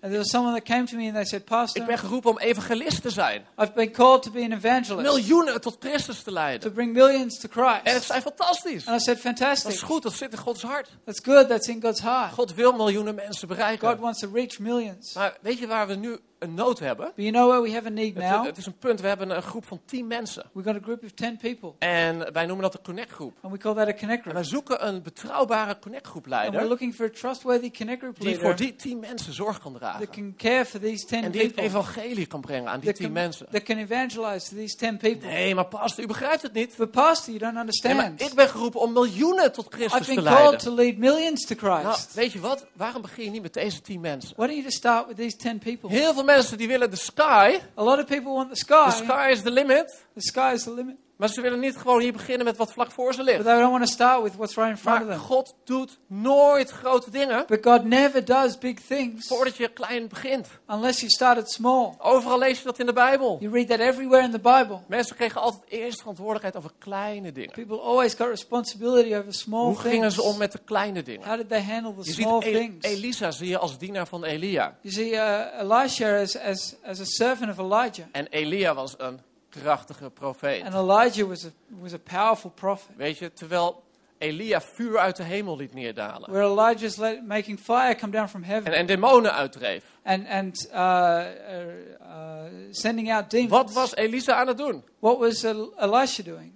And 0.00 0.10
there 0.12 0.18
was 0.22 0.30
someone 0.30 0.52
that 0.54 0.64
came 0.64 0.86
to 0.86 0.96
me 0.96 1.06
and 1.06 1.14
they 1.14 1.24
said, 1.24 1.44
Pastor, 1.44 1.80
ik 1.82 1.86
ben 1.88 1.98
geroepen 1.98 2.30
om 2.30 2.38
evangelist 2.38 3.02
te 3.02 3.10
zijn. 3.10 3.44
I've 3.60 3.72
been 3.74 3.92
called 3.92 4.22
to 4.22 4.30
be 4.30 4.42
an 4.42 4.52
evangelist, 4.52 5.02
Miljoenen 5.10 5.60
tot 5.60 5.76
Christus 5.80 6.18
te 6.18 6.24
to 6.24 6.32
leiden. 6.32 6.72
bring 6.72 6.92
millions 6.92 7.38
to 7.40 7.48
En 7.48 7.68
ik 7.76 7.82
Christ. 7.84 8.04
zei, 8.06 8.20
fantastisch. 8.20 8.86
And 8.86 9.00
I 9.00 9.04
said, 9.04 9.14
Dat 9.14 9.24
Fantastic. 9.24 9.72
is 9.72 9.82
goed, 9.82 10.02
dat 10.02 10.12
zit 10.12 10.32
in 10.32 10.38
Gods 10.38 10.62
hart. 10.62 10.88
That's 11.04 11.20
good. 11.24 11.48
That's 11.48 11.66
in 11.68 11.82
God's 11.82 12.00
heart. 12.00 12.32
God 12.32 12.54
wil 12.54 12.72
miljoenen 12.72 13.14
mensen 13.14 13.48
God 13.48 13.56
bereiken. 13.56 14.00
wants 14.00 14.20
to 14.20 14.28
reach 14.32 14.58
millions. 14.58 15.12
Maar 15.14 15.36
weet 15.40 15.58
je 15.58 15.66
waar 15.66 15.86
we 15.86 15.94
nu 15.94 16.18
een 16.38 16.54
nood 16.54 16.78
hebben? 16.78 17.12
You 17.14 17.30
know 17.30 17.48
where 17.48 17.62
we 17.62 17.72
have 17.72 17.86
a 17.86 17.90
need 17.90 18.14
Het, 18.14 18.24
now? 18.24 18.44
het 18.46 18.56
is 18.56 18.66
een 18.66 18.78
punt, 18.78 19.00
we 19.00 19.08
hebben 19.08 19.30
een 19.30 19.42
groep 19.42 19.64
van 19.66 19.80
tien 19.84 20.06
mensen. 20.06 20.44
We've 20.52 20.68
got 20.68 20.78
a 20.80 20.84
group 20.84 21.04
of 21.04 21.10
10 21.10 21.36
people. 21.36 21.72
En 21.78 22.32
wij 22.32 22.46
noemen 22.46 22.62
dat 22.62 22.72
de 22.72 22.78
Connect 22.82 23.10
groep. 23.12 23.36
And 23.42 23.52
we 23.52 23.58
call 23.58 23.74
that 23.74 23.88
a 23.88 23.92
connect 23.94 24.16
En 24.16 24.20
group. 24.20 24.34
wij 24.34 24.44
zoeken 24.44 24.86
een 24.86 25.02
betrouwbare 25.02 25.78
Connect 25.78 26.06
groep 26.06 26.24
And 26.24 26.32
we're 26.34 26.48
leider. 26.50 26.68
looking 26.68 26.94
for 26.94 27.06
a 27.06 27.10
trustworthy 27.10 27.70
connect 27.70 27.98
group 28.00 28.20
Die 28.20 28.34
voor 28.34 28.42
leader 28.44 28.56
die 28.66 28.76
tien 28.76 28.98
mensen 28.98 29.32
zorg 29.32 29.60
kan 29.60 29.72
that 29.72 29.80
dragen. 29.80 30.08
can 30.10 30.34
care 30.36 30.64
for 30.64 30.80
these 30.80 31.06
10 31.06 31.22
En 31.24 31.30
die 31.30 31.40
het 31.42 31.54
people. 31.54 31.70
evangelie 31.80 32.26
kan 32.26 32.40
brengen 32.40 32.68
aan 32.70 32.80
die 32.80 32.88
That 32.88 32.96
tien 32.96 33.04
can, 33.04 33.14
mensen. 33.22 33.46
that 33.50 33.62
can 33.62 33.78
evangelize 33.78 34.48
to 34.48 34.56
these 34.56 34.76
10 34.76 34.96
people. 34.96 35.28
Nee, 35.28 35.54
maar 35.54 35.66
pastor, 35.66 36.04
u 36.04 36.06
begrijpt 36.06 36.42
het 36.42 36.52
niet. 36.52 36.74
But 36.76 36.90
Pastor, 36.90 37.26
you 37.34 37.38
don't 37.38 37.52
Nee, 37.52 37.60
understand. 37.62 37.94
maar 37.96 38.12
ik 38.16 38.34
ben 38.34 38.48
geroepen 38.48 38.80
om 38.80 38.92
miljoenen 38.92 39.52
tot 39.52 39.66
I've 39.66 39.76
Christus 39.76 40.06
te 40.06 40.14
been 40.14 40.24
called 40.24 40.38
leiden. 40.40 40.58
to 40.60 40.74
lead 40.74 40.96
millions 40.96 41.46
to 41.46 41.54
Nou, 41.60 41.84
Christ. 41.84 42.14
weet 42.14 42.32
je 42.32 42.40
wat? 42.40 42.66
Waarom 42.72 43.02
begin 43.02 43.24
je 43.24 43.30
niet 43.30 43.42
met 43.42 43.54
deze 43.54 43.80
tien 43.80 44.00
mensen? 44.00 44.32
Why 44.36 44.44
don't 44.46 44.50
you 44.58 44.62
just 44.62 44.76
start 44.76 45.06
with 45.06 45.16
these 45.16 45.36
10 45.36 45.58
people? 45.58 45.90
Heel 45.90 46.14
veel 46.14 46.24
mensen 46.28 46.58
die 46.58 46.68
willen 46.68 46.90
de 46.90 46.96
sky. 46.96 47.60
A 47.74 47.82
lot 47.82 47.98
of 47.98 48.06
people 48.06 48.32
want 48.32 48.48
the 48.48 48.56
sky. 48.56 48.84
The 48.84 48.90
sky. 48.90 49.04
sky 49.04 49.30
is 49.30 49.42
the 49.42 49.50
limit. 49.50 50.04
The 50.14 50.20
sky 50.20 50.52
is 50.52 50.62
the 50.62 50.70
limit. 50.70 50.96
Maar 51.18 51.28
ze 51.28 51.40
willen 51.40 51.60
niet 51.60 51.76
gewoon 51.76 52.00
hier 52.00 52.12
beginnen 52.12 52.44
met 52.44 52.56
wat 52.56 52.72
vlak 52.72 52.90
voor 52.90 53.12
ze 53.12 53.18
But 53.18 53.26
ligt. 53.26 53.44
they 53.44 53.58
don't 53.58 53.70
want 53.70 53.84
to 53.86 53.90
start 53.92 54.22
with 54.22 54.36
what's 54.36 54.54
right 54.54 54.70
in 54.70 54.76
front 54.76 55.00
of 55.00 55.06
Maar 55.06 55.16
them. 55.16 55.24
God 55.26 55.54
doet 55.64 55.98
nooit 56.06 56.70
grote 56.70 57.10
dingen 57.10 57.44
But 57.46 57.58
God 57.64 57.84
never 57.84 58.24
does 58.24 58.58
big 58.58 58.80
things 58.80 59.26
voordat 59.26 59.56
je 59.56 59.68
klein 59.68 60.08
begint. 60.08 60.48
unless 60.68 60.98
you 61.00 61.10
start 61.10 61.38
it 61.38 61.50
small. 61.50 61.94
Overal 61.98 62.38
lees 62.38 62.58
je 62.58 62.64
dat 62.64 62.78
in 62.78 62.86
de 62.86 62.92
Bijbel. 62.92 63.36
You 63.40 63.52
read 63.52 63.68
that 63.68 63.78
everywhere 63.78 64.22
in 64.24 64.30
the 64.30 64.38
Bible. 64.38 64.78
Mensen 64.88 65.16
kregen 65.16 65.40
altijd 65.40 65.62
eerst 65.68 65.98
verantwoordelijkheid 65.98 66.56
over 66.56 66.70
kleine 66.78 67.32
dingen. 67.32 67.52
People 67.52 67.78
always 67.80 68.14
got 68.14 68.28
responsibility 68.28 69.14
over 69.14 69.34
small 69.34 69.64
Hoe 69.66 69.76
gingen 69.78 70.00
things. 70.00 70.14
ze 70.14 70.22
om 70.22 70.38
met 70.38 70.52
de 70.52 70.60
kleine 70.64 71.02
dingen? 71.02 71.26
How 71.28 71.36
did 71.36 71.48
they 71.48 71.62
handle 71.62 71.92
the 71.94 71.98
Je 72.04 72.12
ziet 72.12 72.24
small 72.24 72.40
El- 72.42 72.52
things? 72.52 72.86
Elisa 72.86 73.30
zie 73.30 73.48
je 73.48 73.58
als 73.58 73.78
dienaar 73.78 74.06
van 74.06 74.24
Elia. 74.24 74.76
You 74.80 74.94
see, 74.94 75.10
uh, 75.10 75.40
Elisha 75.60 76.20
as, 76.20 76.38
as, 76.38 76.74
as 76.84 77.00
a 77.00 77.04
servant 77.04 77.50
of 77.50 77.58
Elijah. 77.58 78.06
En 78.12 78.26
Elia 78.30 78.74
was 78.74 78.94
een 78.98 79.20
krachtige 79.48 80.10
profeet. 80.10 80.62
And 80.64 80.74
Elijah 80.74 81.28
was 81.28 81.44
a, 81.44 81.48
was 81.68 81.92
a 81.92 81.98
powerful 81.98 82.50
prophet. 82.50 82.96
Weet 82.96 83.18
je, 83.18 83.32
terwijl 83.32 83.82
Elia 84.18 84.60
vuur 84.60 84.98
uit 84.98 85.16
de 85.16 85.22
hemel 85.22 85.56
liet 85.56 85.74
neerdalen. 85.74 86.30
Where 86.30 86.46
Elijah's 86.46 86.96
let, 86.96 87.26
making 87.26 87.58
fire 87.60 87.94
come 87.94 88.12
down 88.12 88.26
from 88.28 88.42
heaven. 88.42 88.72
En, 88.72 88.78
en 88.78 88.86
demonen 88.86 89.32
uitdreef. 89.32 89.84
and 90.04 90.26
and 90.28 90.68
uh, 90.72 90.76
uh, 90.76 91.66
uh, 92.00 92.42
sending 92.70 93.12
out 93.12 93.30
demons. 93.30 93.50
Wat 93.50 93.72
was 93.72 93.94
Elisa 93.94 94.34
aan 94.34 94.46
het 94.46 94.58
doen? 94.58 94.84
What 94.98 95.18
was 95.18 95.42
El- 95.44 95.72
Elisha 95.76 96.22
doing? 96.22 96.52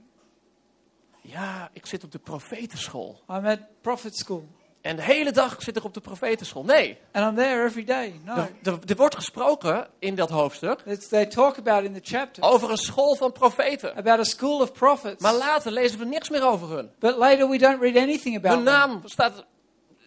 Ja, 1.21 1.71
ik 1.73 1.87
zit 1.87 2.05
op 2.05 2.13
de 2.13 2.19
profetenschool. 2.19 3.23
I'm 3.29 3.47
at 3.47 3.59
prophet 3.81 4.17
school, 4.17 4.49
En 4.83 4.97
de 4.97 5.03
hele 5.03 5.33
dag 5.33 5.57
zit 5.63 5.77
ik 5.77 5.85
op 5.85 5.95
de 5.95 6.01
profetenschool. 6.01 6.65
Nee, 6.65 6.99
and 7.13 7.25
I'm 7.31 7.37
there 7.45 7.65
every 7.65 7.85
day. 7.85 8.21
No, 8.25 8.35
er, 8.63 8.79
er- 8.87 8.97
wordt 8.97 9.15
gesproken 9.15 9.89
in 9.99 10.15
dat 10.15 10.31
hoofdstuk 10.31 10.81
it's, 10.87 11.09
they 11.09 11.27
talk 11.27 11.59
about 11.59 11.85
in 11.85 11.93
the 11.93 12.01
chapter 12.03 12.43
over 12.43 12.71
een 12.71 12.77
school 12.77 13.17
van 13.17 13.33
profeten. 13.33 13.97
about 13.97 14.19
a 14.19 14.25
school 14.25 14.61
of 14.61 14.73
prophets. 14.73 15.23
Maar 15.23 15.35
later 15.35 15.73
lezen 15.73 15.99
we 15.99 16.05
niks 16.05 16.29
meer 16.31 16.47
over 16.47 16.69
hun. 16.69 16.91
But 16.99 17.17
later 17.17 17.49
we 17.49 17.59
don't 17.59 17.81
read 17.81 17.97
anything 17.97 18.37
about 18.37 18.55
Hun 18.57 18.65
them. 18.65 18.75
naam 18.75 19.01
staat, 19.05 19.45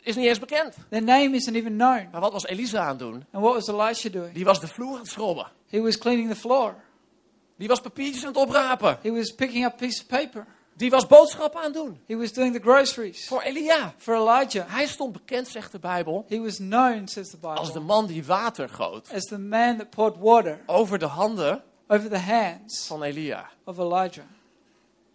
is 0.02 0.16
niet 0.16 0.26
eens 0.26 0.40
bekend. 0.40 0.76
Their 0.90 1.04
name 1.04 1.36
isn't 1.36 1.56
even 1.56 1.72
known. 1.78 2.08
Maar 2.12 2.22
wat 2.22 2.32
was 2.32 2.46
Elisa 2.46 2.80
aan 2.82 2.88
het 2.90 3.00
doen? 3.00 3.14
And 3.32 3.44
what 3.44 3.54
was 3.54 3.68
Elisha 3.68 4.10
doing? 4.10 4.34
Die 4.34 4.46
was 4.46 4.60
de 4.60 4.68
vloer 4.68 4.94
aan 4.94 5.00
het 5.00 5.08
schrobben. 5.08 5.48
He 5.70 5.82
was 5.82 5.98
cleaning 5.98 6.30
the 6.30 6.36
floor. 6.36 6.76
Die 7.58 7.68
was 7.68 7.80
papiertjes 7.82 8.22
aan 8.26 8.28
het 8.34 8.38
oprapen. 8.38 8.98
He 9.02 9.12
was 9.12 9.32
picking 9.36 9.66
up 9.66 9.78
pieces 9.78 10.02
of 10.02 10.08
paper. 10.08 10.46
Die 10.78 10.90
was 10.90 11.08
boodschappen 11.08 11.60
aan 11.60 11.66
het 11.66 11.74
doen. 11.74 12.00
He 12.08 12.16
was 12.18 12.34
doing 12.34 12.54
the 12.54 12.60
groceries 12.62 13.28
Voor 13.28 13.42
Elia. 13.42 13.94
for 13.98 14.16
Elijah. 14.16 14.66
Hij 14.74 14.86
stond 14.88 15.12
bekend, 15.14 15.48
zegt 15.48 15.72
de 15.72 15.80
Bijbel, 15.80 16.26
He 16.28 16.40
was 16.42 16.56
known, 16.58 17.08
says 17.08 17.30
the 17.30 17.38
als 17.48 17.68
de 17.68 17.80
Bible, 17.80 17.94
man 17.96 18.06
die 18.08 18.24
water 18.26 18.70
goot 18.70 19.10
as 19.14 19.24
the 19.24 19.38
man 19.40 19.78
that 19.78 19.90
poured 19.90 20.18
water 20.18 20.60
over 20.66 21.00
de 21.00 21.06
handen 21.06 21.64
over 21.88 22.10
the 22.10 22.18
hands 22.18 22.88
van 22.88 23.04
Elia. 23.04 23.50
of 23.66 23.78
Elijah. 23.78 24.26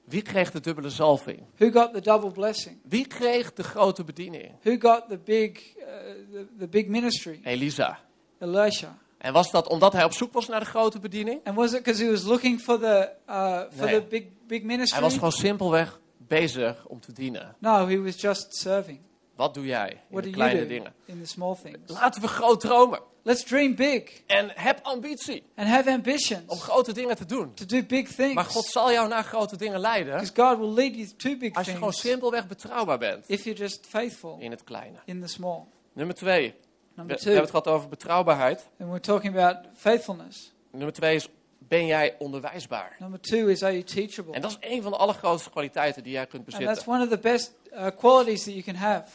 Wie 0.05 0.23
kreeg 0.23 0.51
de 0.51 0.61
dubbele 0.61 0.91
zalving? 0.91 1.43
Who 1.57 1.71
got 1.71 1.93
the 1.95 2.01
double 2.01 2.31
blessing? 2.31 2.79
Wie 2.83 3.07
kreeg 3.07 3.53
de 3.53 3.63
grote 3.63 4.05
bediening? 4.05 4.51
Who 4.63 4.77
got 4.79 5.09
the 5.09 5.19
big, 5.19 5.59
uh, 5.79 5.85
the, 6.33 6.47
the 6.59 6.69
big 6.69 6.89
ministry? 6.89 7.41
Elisa. 7.45 7.99
Elisha. 8.39 8.99
En 9.19 9.33
was 9.33 9.51
dat 9.51 9.69
omdat 9.69 9.93
hij 9.93 10.05
op 10.05 10.13
zoek 10.13 10.33
was 10.33 10.49
naar 10.49 10.61
de 10.61 10.67
grote 10.67 10.99
bediening? 10.99 11.41
And 11.45 11.57
was 11.57 11.73
it 11.73 11.83
because 11.83 12.05
he 12.05 12.11
was 12.11 12.23
looking 12.23 12.61
for 12.61 12.79
the 12.79 13.11
uh, 13.29 13.61
for 13.77 13.85
Nee. 13.85 14.01
the 14.01 14.07
big 14.09 14.25
big 14.51 14.63
ministry? 14.63 14.93
Hij 14.99 15.03
was 15.09 15.15
gewoon 15.15 15.33
simpelweg 15.33 16.01
bezig 16.17 16.87
om 16.87 17.01
te 17.01 17.13
dienen. 17.13 17.55
No, 17.59 17.87
he 17.89 18.03
was 18.03 18.21
just 18.21 18.55
serving. 18.57 19.01
Wat 19.37 19.55
doe 19.55 19.67
jij 19.67 19.91
in 19.91 19.99
What 20.09 20.23
de 20.23 20.31
kleine 20.31 20.67
dingen? 20.67 20.93
in 21.05 21.21
the 21.23 21.27
small 21.29 21.57
things? 21.63 21.79
Laten 21.87 22.21
we 22.23 22.29
groot 22.29 22.61
dromen. 22.61 23.01
Let's 23.23 23.45
dream 23.45 23.75
big 23.75 24.23
En 24.27 24.51
heb 24.55 24.79
ambitie 24.83 25.43
and 25.57 25.69
have 25.69 25.89
om 25.89 25.95
ambitions 25.95 26.63
grote 26.63 26.93
dingen 26.93 27.17
te 27.17 27.25
doen. 27.27 27.55
to 27.55 27.65
do 27.67 27.83
big 27.83 28.09
things. 28.15 28.35
Maar 28.35 28.45
God 28.45 28.65
zal 28.65 28.93
jou 28.93 29.09
naar 29.09 29.25
grote 29.25 29.57
dingen 29.57 29.81
leiden 29.81 30.13
Because 30.19 30.33
God 30.43 30.59
will 30.59 30.75
lead 30.75 30.95
you 30.95 31.07
to 31.17 31.37
big 31.37 31.55
als 31.55 31.67
je 31.67 31.73
gewoon 31.73 31.91
things 31.91 32.07
simpelweg 32.07 32.47
betrouwbaar 32.47 32.99
bent 32.99 33.25
if 33.29 33.45
you're 33.45 33.61
just 33.61 33.87
faithful 33.89 34.37
in 34.41 34.51
het 34.51 34.65
kleine. 34.65 34.99
in 35.05 35.21
the 35.21 35.27
small. 35.27 35.65
Nummer 35.93 36.15
twee. 36.15 36.41
We, 36.47 36.55
we 36.57 36.57
Number 36.95 37.15
hebben 37.17 37.35
two, 37.35 37.41
het 37.41 37.51
gehad 37.51 37.67
over 37.67 37.89
betrouwbaarheid. 37.89 38.69
and 38.79 38.89
we're 38.89 39.01
talking 39.01 39.37
about 39.39 39.57
faithfulness. 39.75 40.53
Nummer 40.73 40.93
twee 40.93 41.15
is, 41.15 41.29
ben 41.71 41.87
jij 41.87 42.15
onderwijsbaar? 42.19 42.97
Number 42.99 43.21
two 43.21 43.47
is, 43.47 43.63
are 43.63 43.73
you 43.73 43.85
teachable? 43.85 44.33
En 44.35 44.41
dat 44.41 44.51
is 44.51 44.57
een 44.71 44.83
van 44.83 44.91
de 44.93 44.99
allergrootste 44.99 45.51
kwaliteiten 45.51 46.03
die 46.03 46.13
jij 46.13 46.27
kunt 46.27 46.43
And 46.43 46.53
that's 46.53 46.67
bezitten. 46.67 46.93
one 46.93 47.03
of 47.03 47.09
the 47.09 47.19
best 47.19 47.53
uh, 47.73 47.87
qualities 47.99 48.43
that 48.45 48.53
you 48.53 48.63
can 48.63 48.75
have. 48.75 49.11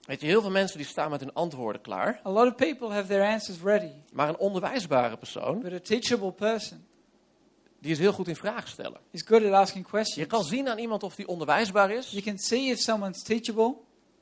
Weet 0.00 0.20
je, 0.20 0.26
heel 0.26 0.40
veel 0.40 0.50
mensen 0.50 0.76
die 0.78 0.86
staan 0.86 1.10
met 1.10 1.20
hun 1.20 1.32
antwoorden 1.32 1.80
klaar. 1.82 2.20
A 2.26 2.30
lot 2.30 2.46
of 2.46 2.54
people 2.54 2.88
have 2.88 3.06
their 3.06 3.22
answers 3.32 3.58
ready, 3.62 3.92
Maar 4.12 4.28
een 4.28 4.38
onderwijsbare 4.38 5.16
persoon, 5.16 5.60
but 5.60 5.72
a 5.72 5.80
teachable 5.80 6.32
person 6.32 6.84
die 7.78 7.90
is 7.90 7.98
heel 7.98 8.12
goed 8.12 8.28
in 8.28 8.36
vragen 8.36 8.68
stellen. 8.68 9.00
is 9.10 9.22
good 9.22 9.44
at 9.44 9.52
asking 9.52 9.84
Je 9.84 9.90
questions. 9.90 10.26
kan 10.26 10.44
zien 10.44 10.68
aan 10.68 10.78
iemand 10.78 11.02
of 11.02 11.14
die 11.14 11.28
onderwijsbaar 11.28 11.90
is 11.90 12.10
You 12.10 12.22
can 12.22 12.38
see 12.38 12.70
if 12.70 12.78
someone's 12.78 13.22
teachable 13.22 13.74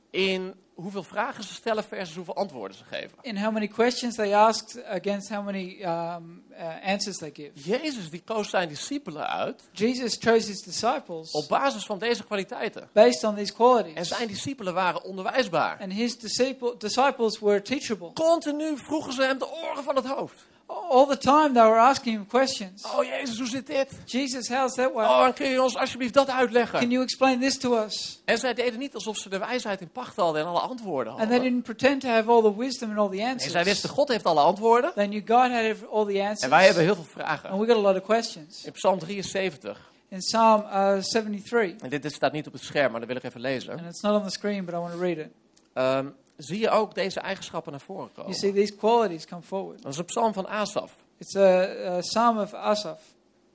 in 0.09 0.53
hoeveel 0.81 1.03
vragen 1.03 1.43
ze 1.43 1.53
stellen 1.53 1.83
versus 1.83 2.15
hoeveel 2.15 2.35
antwoorden 2.35 2.77
ze 2.77 2.83
geven. 2.83 3.17
in 3.21 3.37
how 3.37 3.53
many 3.53 3.67
questions 3.67 4.15
they 4.15 4.35
asked 4.35 4.85
against 4.85 5.29
how 5.29 5.45
many 5.45 5.81
um, 5.81 6.43
uh, 6.51 6.85
answers 6.85 7.17
they 7.17 7.31
give. 7.33 7.51
Jezus 7.53 8.09
die 8.09 8.21
koos 8.25 8.49
zijn 8.49 8.67
discipelen 8.69 9.27
uit 9.29 9.69
Jesus 9.71 10.17
chose 10.19 10.47
his 10.47 10.61
disciples 10.61 11.31
op 11.31 11.47
basis 11.47 11.85
van 11.85 11.99
deze 11.99 12.23
kwaliteiten. 12.23 12.89
based 12.93 13.23
on 13.23 13.35
these 13.35 13.51
En 13.51 13.55
qualities. 13.57 14.07
zijn 14.07 14.27
discipelen 14.27 14.73
waren 14.73 15.03
onderwijsbaar. 15.03 15.77
And 15.79 15.93
his 15.93 16.17
disciple, 16.19 16.75
disciples 16.77 17.39
were 17.39 17.61
teachable. 17.61 18.13
Continu 18.13 18.77
vroegen 18.77 19.13
ze 19.13 19.21
hem 19.21 19.37
de 19.37 19.47
oren 19.47 19.83
van 19.83 19.95
het 19.95 20.05
hoofd. 20.05 20.47
All 20.71 21.05
the 21.07 21.17
time 21.17 21.53
they 21.53 21.63
were 21.63 21.79
asking 21.79 22.15
him 22.15 22.27
questions. 22.27 22.83
Oh 22.85 23.03
Jezus, 23.03 23.37
hoe 23.37 23.47
zit 23.47 23.67
dit? 23.67 23.87
Jesus, 24.05 24.47
how's 24.49 24.73
that 24.75 24.91
work? 24.93 25.07
Oh, 25.09 25.25
en 25.25 25.33
kun 25.33 25.47
je 25.49 25.61
ons 25.61 25.75
alsjeblieft 25.77 26.13
dat 26.13 26.25
Can 26.27 26.35
uitleggen? 26.35 26.89
you 26.89 27.03
explain 27.03 27.39
this 27.39 27.57
to 27.57 27.83
us? 27.83 28.21
En 28.25 28.37
zij 28.37 28.53
deden 28.53 28.79
niet 28.79 28.93
alsof 28.95 29.17
ze 29.17 29.29
de 29.29 29.37
wijsheid 29.37 29.81
in 29.81 29.89
pacht 29.89 30.15
hadden 30.15 30.41
en 30.41 30.47
alle 30.47 30.59
antwoorden 30.59 31.13
And 31.13 31.21
they 31.21 31.31
hadden. 31.31 31.49
didn't 31.51 31.63
pretend 31.63 32.01
to 32.01 32.07
have 32.07 32.31
all 32.31 32.41
the 32.41 32.55
wisdom 32.57 32.89
and 32.89 32.99
all 32.99 33.07
the 33.09 33.15
Nee, 33.15 33.23
zij 33.23 33.31
answers. 33.31 33.63
wisten, 33.63 33.89
God 33.89 34.07
heeft 34.07 34.25
alle 34.25 34.39
antwoorden. 34.41 34.91
They 34.95 35.07
knew 35.07 35.21
God 35.27 35.51
had 35.51 35.89
all 35.91 36.05
the 36.05 36.19
En 36.19 36.49
wij 36.49 36.65
hebben 36.65 36.65
answers. 36.65 36.75
heel 36.77 36.95
veel 36.95 37.03
vragen. 37.03 37.49
And 37.49 37.59
we 37.59 37.67
got 37.67 37.75
a 37.77 37.79
lot 37.81 37.95
of 37.95 38.03
questions. 38.03 38.63
In 38.65 38.71
Psalm 38.71 38.99
73, 38.99 39.89
In 40.09 40.17
Psalm 40.17 40.61
uh, 40.61 40.97
73, 40.97 41.81
en 41.83 41.89
dit, 41.89 42.01
dit 42.01 42.13
staat 42.13 42.31
niet 42.31 42.47
op 42.47 42.53
het 42.53 42.61
scherm, 42.63 42.91
maar 42.91 42.99
dat 42.99 43.09
wil 43.09 43.17
ik 43.17 43.23
even 43.23 43.41
lezen. 43.41 43.71
and 43.71 43.81
it's 43.89 44.01
not 44.01 44.15
on 44.15 44.23
the 44.23 44.31
screen, 44.31 44.65
but 44.65 44.73
I 44.73 44.77
want 44.77 44.91
to 44.93 44.99
read 44.99 45.17
it. 45.17 45.27
Ehm, 45.73 46.07
zie 46.45 46.59
je 46.59 46.69
ook 46.69 46.95
deze 46.95 47.19
eigenschappen 47.19 47.71
naar 47.71 47.81
voren 47.81 48.09
You 48.13 48.15
komen. 48.15 48.33
see, 48.33 48.53
these 48.53 48.75
qualities 48.75 49.25
come 49.25 49.41
forward. 49.41 49.81
Dat 49.81 49.91
is 49.91 49.97
een 49.97 50.05
psalm 50.05 50.33
van 50.33 50.47
Asaf. 50.47 50.91
It's 51.17 51.35
a, 51.35 51.63
a 51.95 51.99
psalm 51.99 52.37
of 52.39 52.53
Asaph, 52.53 53.01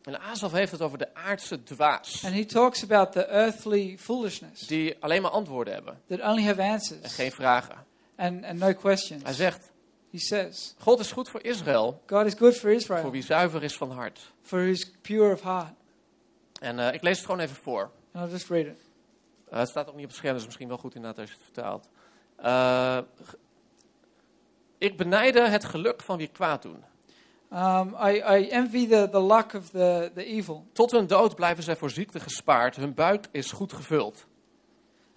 En 0.03 0.21
Asaf 0.21 0.53
heeft 0.53 0.73
het 0.73 0.81
over 0.83 0.99
de 0.99 1.15
aardse 1.15 1.63
dwaas. 1.63 2.25
and 2.25 2.35
he 2.35 2.45
talks 2.45 2.83
about 2.83 3.13
the 3.13 3.27
earthly 3.27 3.97
foolishness 3.99 4.61
Die 4.67 4.97
alleen 5.01 5.23
maar 5.23 5.31
antwoorden 5.31 5.75
hebben 5.75 6.01
that 6.09 6.21
only 6.21 6.43
have 6.45 6.61
en 6.63 6.71
answers 6.73 7.15
geen 7.15 7.33
vragen. 7.33 7.77
and, 8.17 8.45
and 8.45 8.59
no 8.59 8.73
questions. 8.75 9.23
Hij 9.23 9.33
zegt, 9.33 9.73
He 10.11 10.19
says, 10.21 10.75
God 10.79 11.01
is 11.01 11.13
goed 11.13 11.29
voor 11.29 11.43
Israël, 11.43 12.03
God 12.07 12.27
is 12.27 12.35
good 12.35 12.53
for 12.53 12.61
voor 12.61 12.73
Israel, 12.73 13.11
wie 13.11 13.23
zuiver 13.23 13.63
is 13.63 13.77
van 13.77 13.91
hart. 13.91 14.33
for 14.43 14.59
who's 14.65 14.91
pure 15.01 15.33
of 15.33 15.43
heart. 15.43 15.73
En 16.61 16.79
eh, 16.79 16.95
ik 16.95 17.03
lees 17.03 17.17
het 17.17 17.25
gewoon 17.27 17.41
even 17.41 17.57
voor. 17.57 17.91
And 18.13 18.27
I'll 18.27 18.33
just 18.33 18.49
read 18.49 18.67
it. 18.67 18.79
Eh, 19.51 19.59
het 19.59 19.69
staat 19.69 19.89
ook 19.89 19.95
niet 19.95 20.05
op 20.05 20.11
het 20.11 20.19
scherm, 20.19 20.35
dus 20.35 20.45
misschien 20.45 20.69
wel 20.69 20.77
goed 20.79 20.95
inderdaad 20.95 21.19
als 21.21 21.29
je 21.31 21.35
het 21.37 21.45
vertaalt. 21.45 21.89
Eh, 22.37 22.99
g- 23.27 23.35
ik 24.79 24.97
benijde 24.97 25.41
het 25.49 25.65
geluk 25.65 26.03
van 26.03 26.17
wie 26.19 26.29
kwaad 26.29 26.63
doen. 26.63 26.85
Um, 27.53 27.95
I, 28.07 28.23
I 28.39 28.49
envy 28.49 28.89
the, 28.89 29.09
the 29.11 29.23
luck 29.23 29.53
of 29.55 29.71
the, 29.71 30.11
the 30.15 30.25
evil. 30.25 30.67
Tot 30.73 30.91
hun 30.91 31.07
dood 31.07 31.35
blijven 31.35 31.63
zij 31.65 31.77
voor 31.77 31.91
ziekte 31.91 32.21
gespaard. 32.21 32.77
Hun 32.77 32.95
buik 32.95 33.27
is 33.31 33.53
goed 33.53 33.73
gevuld. 33.73 34.27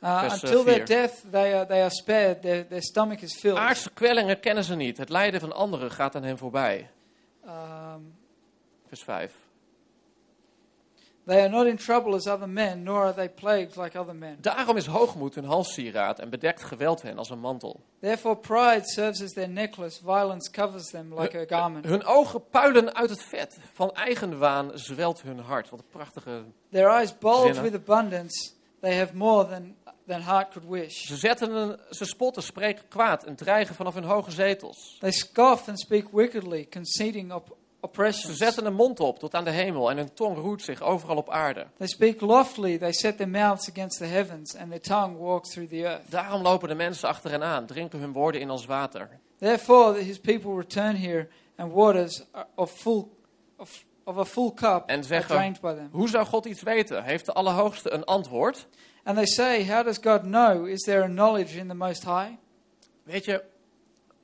Uh, 0.03 0.09
uh, 0.09 0.32
until 0.34 0.63
their 0.63 0.86
death, 0.86 1.13
they 1.32 1.55
are, 1.55 1.65
they 1.65 1.80
are 1.82 1.89
spared, 1.89 2.41
their, 2.41 2.68
their 2.68 2.82
stomach 2.82 3.20
is 3.20 3.39
filled. 3.39 3.57
Aardse 3.57 3.89
kwellingen 3.93 4.39
kennen 4.39 4.63
ze 4.63 4.76
niet. 4.76 4.97
Het 4.97 5.09
lijden 5.09 5.39
van 5.39 5.53
anderen 5.55 5.91
gaat 5.91 6.15
aan 6.15 6.24
hen 6.24 6.38
voorbij. 6.38 6.89
Um, 7.45 8.15
Vers 8.88 9.03
5. 9.03 9.34
They 11.28 11.41
are 11.41 11.49
not 11.49 11.65
in 11.67 11.75
trouble 11.78 12.15
as 12.15 12.28
other 12.28 12.47
men, 12.47 12.84
nor 12.84 13.03
are 13.03 13.13
they 13.13 13.30
plagued 13.30 13.75
like 13.75 13.99
other 13.99 14.15
men. 14.15 14.38
Daarom 14.41 14.78
is 14.78 14.86
hoogmoed 14.86 15.36
hun 15.36 15.45
halssieraad 15.45 16.19
en 16.19 16.30
bedekt 16.30 16.63
geweld 16.63 17.01
hen 17.01 17.17
als 17.17 17.30
een 17.30 17.39
mantel. 17.39 17.82
Therefore, 17.99 18.36
pride 18.36 18.82
serves 18.84 19.21
as 19.21 19.34
their 19.34 19.49
necklace, 19.49 19.99
violence 20.03 20.51
covers 20.51 20.86
them 20.89 21.19
like 21.19 21.38
a 21.38 21.45
garment. 21.57 21.86
Hun 21.86 22.03
ogen 22.05 22.43
puilen 22.49 22.95
uit 22.95 23.09
het 23.09 23.23
vet. 23.23 23.59
Van 23.73 23.91
eigenwaan 23.93 24.71
zwelt 24.73 25.21
hun 25.21 25.39
hart. 25.39 25.69
Wat 25.69 25.80
een 25.80 25.86
prachtige... 25.89 26.43
Their 26.71 26.89
eyes 26.89 27.17
bulge 27.17 27.61
with 27.61 27.73
abundance, 27.75 28.51
they 28.82 28.97
have 28.97 29.15
more 29.15 29.47
than, 29.47 29.75
than 30.07 30.21
heart 30.21 30.51
could 30.51 30.69
wish. 30.69 31.05
Ze, 31.05 31.15
zetten 31.15 31.51
een, 31.55 31.78
ze 31.89 32.05
spotten, 32.05 32.43
spreken 32.43 32.88
kwaad 32.88 33.23
en 33.23 33.36
dreigen 33.36 33.75
vanaf 33.75 33.93
hun 33.93 34.03
hoge 34.03 34.32
zetels. 34.32 34.97
They 34.99 35.11
scoff 35.11 35.67
and 35.67 35.80
speak 35.80 36.07
wickedly, 36.11 36.67
conceding 36.71 37.34
op- 37.34 37.57
Ze 37.95 38.33
zetten 38.33 38.65
een 38.65 38.73
mond 38.73 38.99
op 38.99 39.19
tot 39.19 39.35
aan 39.35 39.43
de 39.43 39.51
hemel 39.51 39.89
en 39.89 39.97
hun 39.97 40.13
tong 40.13 40.38
roert 40.38 40.61
zich 40.61 40.81
overal 40.81 41.15
op 41.15 41.29
aarde. 41.29 41.65
They 41.77 41.88
speak 41.88 42.21
loftily, 42.21 42.77
they 42.77 42.91
set 42.91 43.17
their 43.17 43.29
mouths 43.29 43.69
against 43.69 43.97
the 43.97 44.05
heavens, 44.05 44.55
and 44.55 44.69
their 44.69 44.81
tongue 44.81 45.17
walks 45.17 45.49
through 45.49 45.69
the 45.69 45.83
earth. 45.83 46.11
Daarom 46.11 46.41
lopen 46.41 46.69
de 46.69 46.75
mensen 46.75 47.07
achter 47.09 47.31
hen 47.31 47.43
aan, 47.43 47.65
drinken 47.65 47.99
hun 47.99 48.11
woorden 48.13 48.41
in 48.41 48.49
als 48.49 48.65
water. 48.65 49.09
Therefore, 49.39 49.99
his 49.99 50.19
people 50.19 50.55
return 50.55 50.95
here, 50.95 51.27
and 51.55 51.73
waters 51.73 52.23
are- 52.31 52.47
of, 52.55 52.71
full, 52.71 53.07
of, 53.57 53.83
of 54.03 54.17
a 54.17 54.25
full 54.25 54.53
cup 54.53 54.83
En 54.89 54.95
are 54.97 55.03
zeggen, 55.07 55.35
drained 55.35 55.59
by 55.61 55.73
them. 55.73 55.89
hoe 55.91 56.09
zou 56.09 56.25
God 56.25 56.45
iets 56.45 56.61
weten? 56.61 57.03
Heeft 57.03 57.25
de 57.25 57.33
Allerhoogste 57.33 57.91
een 57.91 58.03
antwoord? 58.03 58.67
And 59.03 59.15
they 59.15 59.25
say, 59.25 59.65
How 59.67 59.85
does 59.85 59.97
God 60.01 60.21
know? 60.21 60.67
Is 60.67 60.81
there 60.81 61.03
a 61.03 61.07
knowledge 61.07 61.57
in 61.59 61.67
the 61.67 61.73
Most 61.73 62.03
High? 62.03 62.29
Weet 63.03 63.25
je, 63.25 63.43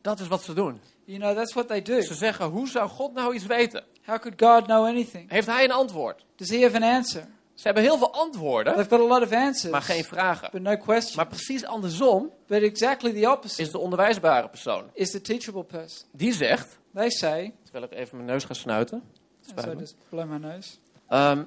dat 0.02 0.20
is 0.20 0.28
wat 0.28 0.44
ze 0.44 0.54
doen. 0.54 0.82
You 1.06 1.20
know, 1.20 1.36
that's 1.36 1.54
what 1.54 1.68
they 1.68 1.82
do. 1.82 2.02
Ze 2.02 2.14
zeggen, 2.14 2.46
hoe 2.46 2.68
zou 2.68 2.90
God 2.90 3.14
nou 3.14 3.34
iets 3.36 3.46
weten? 3.46 3.84
How 4.06 4.20
could 4.20 4.42
God 4.42 4.66
know 4.66 4.86
anything? 4.86 5.30
Heeft 5.30 5.48
hij 5.48 5.64
een 5.64 5.72
antwoord? 5.72 6.26
Does 6.36 6.50
he 6.50 6.62
have 6.62 6.76
an 6.76 6.84
answer? 6.84 7.28
Ze 7.54 7.64
hebben 7.64 7.84
heel 7.84 7.98
veel 7.98 8.14
antwoorden, 8.14 8.74
They've 8.74 8.90
got 8.90 9.00
a 9.00 9.08
lot 9.18 9.22
of 9.22 9.32
answers, 9.32 9.72
maar 9.72 9.82
geen 9.82 10.04
vragen. 10.04 10.50
but 10.52 10.62
no 10.62 10.78
questions. 10.78 11.16
Maar 11.16 11.28
precies 11.28 11.66
andersom 11.66 12.32
But 12.48 12.62
exactly 12.62 13.14
the 13.22 13.32
opposite 13.32 13.62
is 13.62 13.72
de 13.72 13.78
onderwijsbare 13.78 14.50
persoon. 14.50 14.84
is 14.94 15.12
the 15.12 15.22
teachable 15.22 15.64
person. 15.64 16.08
Die 16.12 16.34
zegt, 16.34 16.78
They 16.94 17.10
say, 17.10 17.54
terwijl 17.64 17.84
ik 17.84 17.92
even 17.94 18.16
mijn 18.18 18.30
neus 18.30 18.44
ga 18.44 18.54
snuiten. 18.54 19.04
Spijt 19.48 19.68
I 19.68 19.70
me. 19.70 19.80
just 19.80 19.96
blow 20.10 20.30
my 20.30 20.38
nose. 20.38 20.70
Ehm, 21.08 21.44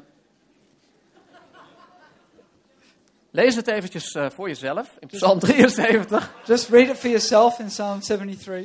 lees 3.30 3.54
het 3.54 3.66
eventjes 3.66 4.14
eh, 4.14 4.30
voor 4.30 4.48
jezelf 4.48 4.96
in 5.00 5.08
Psalm 5.08 5.38
73. 5.48 6.32
Just 6.46 6.68
read 6.68 6.88
it 6.88 6.96
for 6.96 7.08
yourself 7.08 7.58
in 7.58 7.66
Psalm 7.66 8.00
73. 8.00 8.64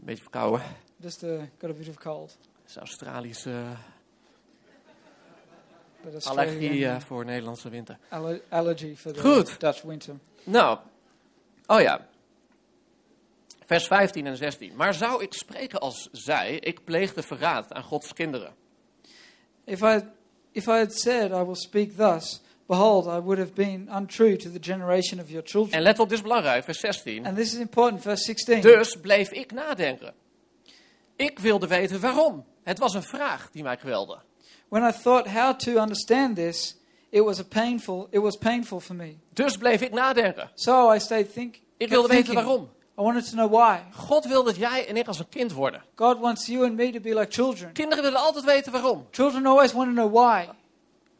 Een 0.00 0.06
beetje 0.06 0.22
verkouden. 0.22 0.62
Just 0.96 1.22
uh, 1.22 1.42
got 1.58 1.70
a 1.70 1.72
bit 1.72 1.88
of 1.88 1.96
cold. 1.98 2.38
Dat 2.62 2.66
is 2.66 2.76
Australische 2.76 3.64
allergie 6.24 6.86
eh, 6.86 7.00
voor 7.00 7.24
Nederlandse 7.24 7.68
winter. 7.68 7.98
aller- 8.08 8.40
allergy 8.48 8.96
for 8.96 9.12
the 9.12 9.20
Goed. 9.20 9.60
Dutch 9.60 9.82
winter. 9.82 10.14
Nou, 10.44 10.78
oh 11.66 11.80
ja. 11.80 12.06
Vers 13.66 13.86
15 13.86 14.26
en 14.26 14.36
16. 14.36 14.76
Maar 14.76 14.94
zou 14.94 15.22
ik 15.22 15.32
spreken 15.34 15.80
als 15.80 16.08
zij, 16.12 16.54
ik 16.54 16.84
pleegde 16.84 17.22
verraad 17.22 17.72
aan 17.72 17.82
Gods 17.82 18.12
kinderen. 18.12 18.54
If 19.64 19.80
I, 19.80 20.00
if 20.52 20.66
I 20.66 20.70
had 20.70 20.92
said, 20.94 21.30
I 21.30 21.44
will 21.44 21.54
speak 21.54 21.90
thus, 21.90 22.40
behold, 22.70 23.06
I 23.06 23.18
would 23.18 23.38
have 23.38 23.52
been 23.54 23.88
untrue 23.98 24.36
to 24.36 24.50
the 24.50 24.58
generation 24.60 25.20
of 25.20 25.28
your 25.28 25.42
children. 25.42 25.72
En 25.72 25.82
let 25.82 25.98
op, 25.98 26.08
dit 26.08 26.18
is 26.18 26.22
belangrijk, 26.22 26.64
vers 26.64 26.80
16. 26.80 27.26
And 27.26 27.36
this 27.36 27.52
is 27.52 27.58
important, 27.58 28.02
verse 28.02 28.24
16. 28.24 28.60
Dus 28.60 28.96
bleef 29.00 29.30
ik 29.30 29.52
nadenken. 29.52 30.12
Ik 31.16 31.38
wilde 31.38 31.66
weten 31.66 32.00
waarom. 32.00 32.44
Het 32.62 32.78
was 32.78 32.94
een 32.94 33.02
vraag 33.02 33.48
die 33.52 33.62
mij 33.62 33.76
kwelde. 33.76 34.18
When 34.68 34.88
I 34.88 34.92
thought 35.02 35.28
how 35.28 35.54
to 35.58 35.70
understand 35.80 36.36
this, 36.36 36.76
it 37.08 37.22
was, 37.22 37.38
a 37.38 37.44
painful, 37.44 38.06
it 38.10 38.20
was 38.20 38.36
painful 38.36 38.80
for 38.80 38.94
me. 38.94 39.16
Dus 39.32 39.56
bleef 39.56 39.80
ik 39.80 39.92
nadenken. 39.92 40.50
So 40.54 40.92
I 40.94 40.98
stayed 40.98 41.32
think, 41.32 41.54
Ik 41.76 41.88
wilde 41.88 42.08
weten 42.08 42.24
thinking. 42.24 42.46
waarom. 42.46 42.68
I 42.98 43.02
wanted 43.02 43.30
to 43.30 43.32
know 43.36 43.50
why. 43.50 43.78
God 43.92 44.26
wil 44.26 44.42
dat 44.44 44.56
jij 44.56 44.86
en 44.86 44.96
ik 44.96 45.06
als 45.06 45.18
een 45.18 45.28
kind 45.28 45.52
worden. 45.52 45.82
God 45.94 46.18
wants 46.18 46.46
you 46.46 46.64
and 46.64 46.76
me 46.76 46.90
to 46.90 47.00
be 47.00 47.14
like 47.14 47.32
children. 47.32 47.72
Kinderen 47.72 48.04
willen 48.04 48.20
altijd 48.20 48.44
weten 48.44 48.72
waarom. 48.72 49.06
Children 49.10 49.46
always 49.46 49.72
want 49.72 49.86
to 49.86 49.92
know 49.94 50.12
why. 50.12 50.48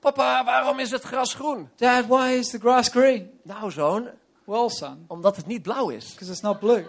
Papa, 0.01 0.45
waarom 0.45 0.79
is 0.79 0.91
het 0.91 1.03
gras 1.03 1.35
groen? 1.35 1.69
Dad, 1.77 2.07
why 2.07 2.31
is 2.39 2.49
the 2.51 2.59
grass 2.59 2.89
green? 2.89 3.31
Nou, 3.43 3.71
zoon, 3.71 4.09
Well, 4.45 4.69
son, 4.69 5.05
omdat 5.09 5.37
het 5.37 5.47
niet 5.47 5.63
blauw 5.63 5.89
is. 5.89 6.09
because 6.11 6.31
it's 6.31 6.41
not 6.41 6.59
blue. 6.59 6.83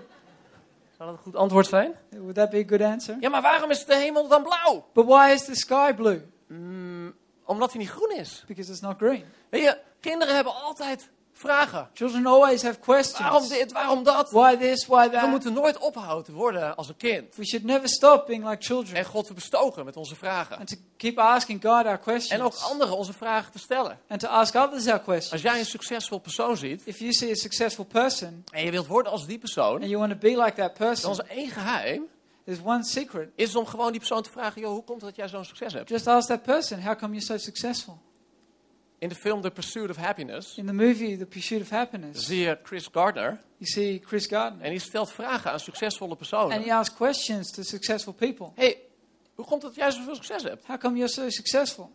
Zou 0.98 1.10
dat 1.10 1.10
een 1.10 1.18
goed 1.18 1.36
antwoord 1.36 1.68
zijn? 1.68 1.94
Would 2.10 2.36
that 2.36 2.50
be 2.50 2.58
a 2.58 2.64
good 2.68 2.82
answer? 2.82 3.18
Ja, 3.20 3.30
maar 3.30 3.42
waarom 3.42 3.70
is 3.72 3.86
de 3.86 3.96
hemel 3.96 4.28
dan 4.28 4.44
blauw? 4.44 4.86
But 4.94 5.06
why 5.06 5.32
is 5.34 5.46
the 5.46 5.56
sky 5.56 5.94
blue? 5.94 6.22
Mm, 6.48 7.14
omdat 7.46 7.72
hij 7.72 7.82
niet 7.82 7.90
groen 7.90 8.12
is. 8.12 8.44
Because 8.48 8.72
it's 8.72 8.82
not 8.82 8.98
green. 8.98 9.24
Weet 9.50 9.62
je, 9.64 9.78
kinderen 10.00 10.36
hebben 10.36 10.54
altijd 10.56 11.10
vragen. 11.42 11.90
Children 11.94 12.26
always 12.26 12.62
have 12.64 12.78
Waarom 12.86 13.04
questions. 13.04 13.48
dit, 13.50 13.72
waarom 13.72 14.04
dat? 14.04 14.32
Why 14.32 14.56
this, 14.58 14.86
why 14.86 15.06
We 15.10 15.10
that? 15.16 15.30
moeten 15.30 15.54
nooit 15.54 15.78
ophouden 15.78 16.34
worden 16.34 16.76
als 16.76 16.88
een 16.88 16.98
kind. 16.98 17.36
We 17.36 17.46
should 17.46 17.66
never 17.66 17.90
stop 17.90 18.26
being 18.28 18.50
like 18.50 18.64
children 18.64 18.96
En 18.98 19.06
God 19.06 19.26
te 19.28 19.34
bestoken 19.34 19.86
met 19.86 19.98
onze 19.98 20.16
vragen. 20.16 20.58
and 20.58 20.68
to 20.68 20.76
keep 20.98 21.18
asking 21.18 21.62
God 21.62 21.72
our 21.74 21.86
En 21.86 21.94
ook 21.96 22.02
questions 22.02 22.64
anderen 22.64 22.98
onze 22.98 23.14
vragen 23.14 23.52
te 23.52 23.60
stellen. 23.60 24.00
and 24.08 24.20
to 24.20 24.28
ask 24.28 24.56
others 24.56 24.86
our 24.86 24.94
Als 24.94 25.04
questions. 25.04 25.42
jij 25.42 25.60
een 25.60 25.66
succesvol 25.66 26.20
persoon 26.20 26.58
ziet 26.58 26.82
If 26.86 27.00
you 27.00 27.14
see 27.14 27.32
a 27.32 27.36
successful 27.36 27.86
person 27.86 28.44
en 28.52 28.66
je 28.66 28.72
wilt 28.72 28.88
worden 28.88 29.12
als 29.12 29.26
die 29.26 29.38
persoon, 29.38 29.76
and 29.82 29.86
you 29.90 29.98
want 29.98 30.12
to 30.12 30.18
be 30.18 30.30
like 30.30 30.54
that 30.54 30.56
dan 30.78 30.88
person, 30.88 31.12
is 31.12 31.18
er 31.18 31.28
één 31.30 31.50
geheim. 31.50 32.04
there's 32.46 32.60
one 32.64 32.84
secret. 32.84 33.30
Is 33.36 33.56
om 33.56 33.66
gewoon 33.66 33.90
die 33.92 34.00
persoon 34.00 34.22
te 34.22 34.30
vragen, 34.30 34.62
joh, 34.62 34.72
hoe 34.72 34.84
komt 34.84 35.02
het 35.02 35.10
dat 35.10 35.16
jij 35.16 35.28
zo'n 35.28 35.46
succes 35.46 35.74
hebt? 35.74 35.90
Just 35.90 36.08
ask 36.08 36.28
that 36.28 36.44
person, 36.44 36.82
how 36.84 36.98
come 36.98 37.14
you're 37.14 37.26
so 37.26 37.38
successful? 37.38 37.98
In 39.02 39.10
de 39.10 39.16
film 39.16 39.42
The 39.42 39.50
Pursuit 39.52 39.90
of 39.90 39.96
Happiness 39.98 40.58
In 40.58 40.66
the 40.66 40.74
movie 40.74 41.18
The 41.18 41.26
Pursuit 41.26 41.62
of 41.62 41.70
Happiness, 41.70 42.26
zie 42.26 42.40
je 42.40 42.58
Chris 42.64 42.88
Gardner 42.92 43.40
you 43.58 43.70
see 43.72 44.02
Chris 44.06 44.26
Gardner 44.28 44.64
en 44.66 44.70
die 44.70 44.80
stelt 44.80 45.12
vragen 45.12 45.52
aan 45.52 45.60
succesvolle 45.60 46.10
and 46.12 46.20
personen. 46.20 46.62
he 46.64 46.74
asks 46.74 46.96
questions 46.96 47.52
to 47.52 47.64
successful 47.64 48.14
people. 48.14 48.52
hey, 48.56 48.78
hoe 49.36 49.46
komt 49.46 49.62
het 49.64 49.76
dat 49.76 49.84
jij 49.84 49.92
zoveel 49.92 50.16
succes 50.16 50.44
hebt? 50.44 50.66
How 50.66 50.80
come 50.80 50.96
you're 50.98 51.12
so 51.14 51.30
successful? 51.30 51.92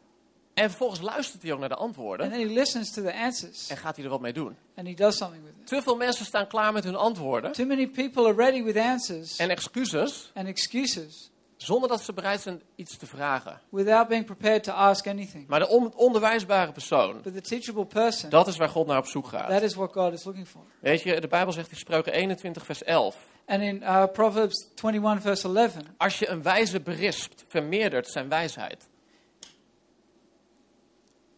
En 0.54 0.68
vervolgens 0.70 1.00
luistert 1.00 1.42
hij 1.42 1.52
ook 1.52 1.58
naar 1.58 1.68
de 1.68 1.74
And 1.74 1.84
antwoorden. 1.86 2.30
then 2.30 2.38
he 2.48 2.52
listens 2.54 2.92
to 2.92 3.02
the 3.02 3.12
answers 3.14 3.68
En 3.68 3.76
gaat 3.76 3.96
hij 3.96 4.04
er 4.04 4.10
wat 4.10 4.20
mee 4.20 4.32
doen. 4.32 4.56
and 4.76 4.86
he 4.86 4.94
does 4.94 5.16
something 5.16 5.44
with 5.44 5.52
it. 5.60 5.66
Te 5.66 5.82
veel 5.82 5.96
mensen 5.96 6.24
staan 6.24 6.46
klaar 6.46 6.72
met 6.72 6.84
hun 6.84 6.96
antwoorden 6.96 7.52
Too 7.52 7.66
many 7.66 7.88
people 7.88 8.22
are 8.24 8.34
ready 8.34 8.62
with 8.62 8.76
answers 8.76 9.36
en 9.36 9.50
excuses. 9.50 10.30
and 10.34 10.46
excuses 10.46 11.30
Zonder 11.56 11.88
dat 11.88 12.02
ze 12.02 12.12
bereid 12.12 12.40
zijn 12.40 12.62
iets 12.74 12.96
te 12.96 13.06
vragen. 13.06 13.60
without 13.68 14.08
being 14.08 14.24
prepared 14.24 14.62
to 14.64 14.72
ask 14.72 15.06
anything. 15.06 15.46
Maar 15.48 15.58
de 15.60 15.68
on- 15.68 15.94
onderwijsbare 15.94 16.72
persoon, 16.72 17.20
But 17.22 17.34
the 17.34 17.40
teachable 17.40 17.84
person, 17.86 18.30
dat 18.30 18.46
is 18.46 18.56
waar 18.56 18.68
God 18.68 18.86
naar 18.86 18.98
op 18.98 19.06
zoek 19.06 19.26
gaat. 19.26 19.48
that 19.48 19.62
is 19.62 19.74
what 19.74 19.92
God 19.92 20.12
is 20.12 20.24
looking 20.24 20.48
for. 20.48 20.60
Weet 20.80 21.02
je, 21.02 21.20
de 21.20 21.28
Bijbel 21.28 21.52
zegt 21.52 21.70
in 21.70 21.76
Spreuken 21.76 22.12
21 22.12 22.64
vers 22.64 22.82
11. 22.82 23.16
And 23.46 23.62
in 23.62 23.76
uh, 23.82 24.04
Proverbs 24.12 24.68
21, 24.82 25.22
verse 25.22 25.48
11, 25.58 25.76
Als 25.96 26.18
je 26.18 26.28
een 26.28 26.42
wijze 26.42 26.80
berispt, 26.80 27.44
vermeerdert 27.48 28.08
zijn 28.08 28.28
wijsheid. 28.28 28.88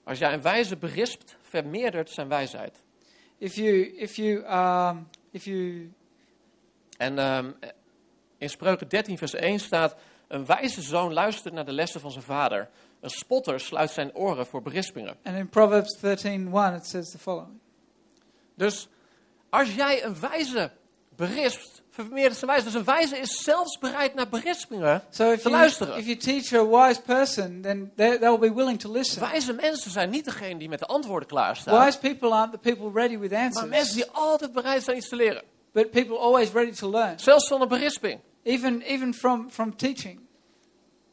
Als 0.05 0.19
jij 0.19 0.33
een 0.33 0.43
wijze 0.43 0.77
berispt, 0.77 1.37
vermeerdert 1.43 2.11
zijn 2.11 2.29
wijsheid. 2.29 2.83
if 3.39 3.55
you, 3.55 3.97
if 3.97 4.16
you, 4.16 4.45
um, 4.57 5.09
if 5.31 5.45
you, 5.45 5.93
En 6.97 7.19
ehm, 7.19 7.51
in 8.39 8.51
Spreuken 8.51 8.89
13 8.89 9.18
vers 9.18 9.34
1 9.34 9.59
staat... 9.59 9.95
Een 10.28 10.47
wijze 10.47 10.82
zoon 10.82 11.12
luistert 11.12 11.55
naar 11.55 11.64
de 11.64 11.72
lessen 11.72 12.01
van 12.01 12.11
zijn 12.11 12.24
vader. 12.24 12.68
Een 13.01 13.11
spotter 13.11 13.61
sluit 13.61 13.91
zijn 13.91 14.14
oren 14.14 14.47
voor 14.47 14.62
berispingen. 14.62 15.16
and 15.24 15.36
in 15.36 15.49
Proverbs 15.49 16.01
13, 16.01 16.51
1, 16.55 16.74
it 16.74 16.86
says 16.86 17.11
the 17.11 17.18
following. 17.18 17.59
Dus 18.55 18.89
als 19.51 19.74
jij 19.74 20.05
een 20.05 20.20
wijze 20.20 20.70
berispt, 21.16 21.82
vermeerdert 21.91 22.36
zijn 22.36 22.51
wijze. 22.51 22.64
Dus 22.64 22.74
een 22.74 22.84
wijze 22.84 23.18
is 23.18 23.43
zelfs 23.43 23.78
bereid 23.78 24.14
naar 24.14 24.28
berispingen 24.28 25.03
So 25.11 25.34
te 25.34 25.41
you, 25.43 25.51
luisteren. 25.51 25.99
if 25.99 26.05
you 26.05 26.16
teach 26.16 26.53
a 26.53 26.86
wise 26.86 27.01
person, 27.01 27.61
then 27.62 27.93
they, 27.97 28.18
they 28.18 28.28
will 28.28 28.51
be 28.51 28.55
willing 28.55 28.80
to 28.80 28.93
listen. 28.93 29.20
Wijze 29.20 29.53
mensen 29.53 29.91
zijn 29.91 30.11
niet 30.11 30.24
degene 30.24 30.59
die 30.59 30.68
met 30.68 30.78
de 30.78 30.86
antwoorden 30.86 31.28
klaarstaan. 31.28 31.84
Wise 31.84 31.99
people 31.99 32.30
aren't 32.30 32.53
the 32.53 32.59
people 32.59 33.01
ready 33.01 33.18
with 33.18 33.30
Maar 33.30 33.41
mensen 33.41 33.68
answers, 33.70 33.93
die 33.93 34.07
altijd 34.11 34.53
bereid 34.53 34.82
zijn 34.82 34.97
iets 34.97 35.09
te 35.09 35.16
leren. 35.16 35.43
but 35.72 35.91
people 35.91 36.18
always 36.18 36.53
ready 36.53 36.72
to 36.72 36.91
learn, 36.91 37.18
Zelfs 37.18 37.49
van 37.49 37.62
een 37.62 37.68
berisping. 37.68 38.20
Even, 38.49 38.82
even 38.82 39.14
from, 39.14 39.51
from 39.51 39.76
teaching. 39.76 40.20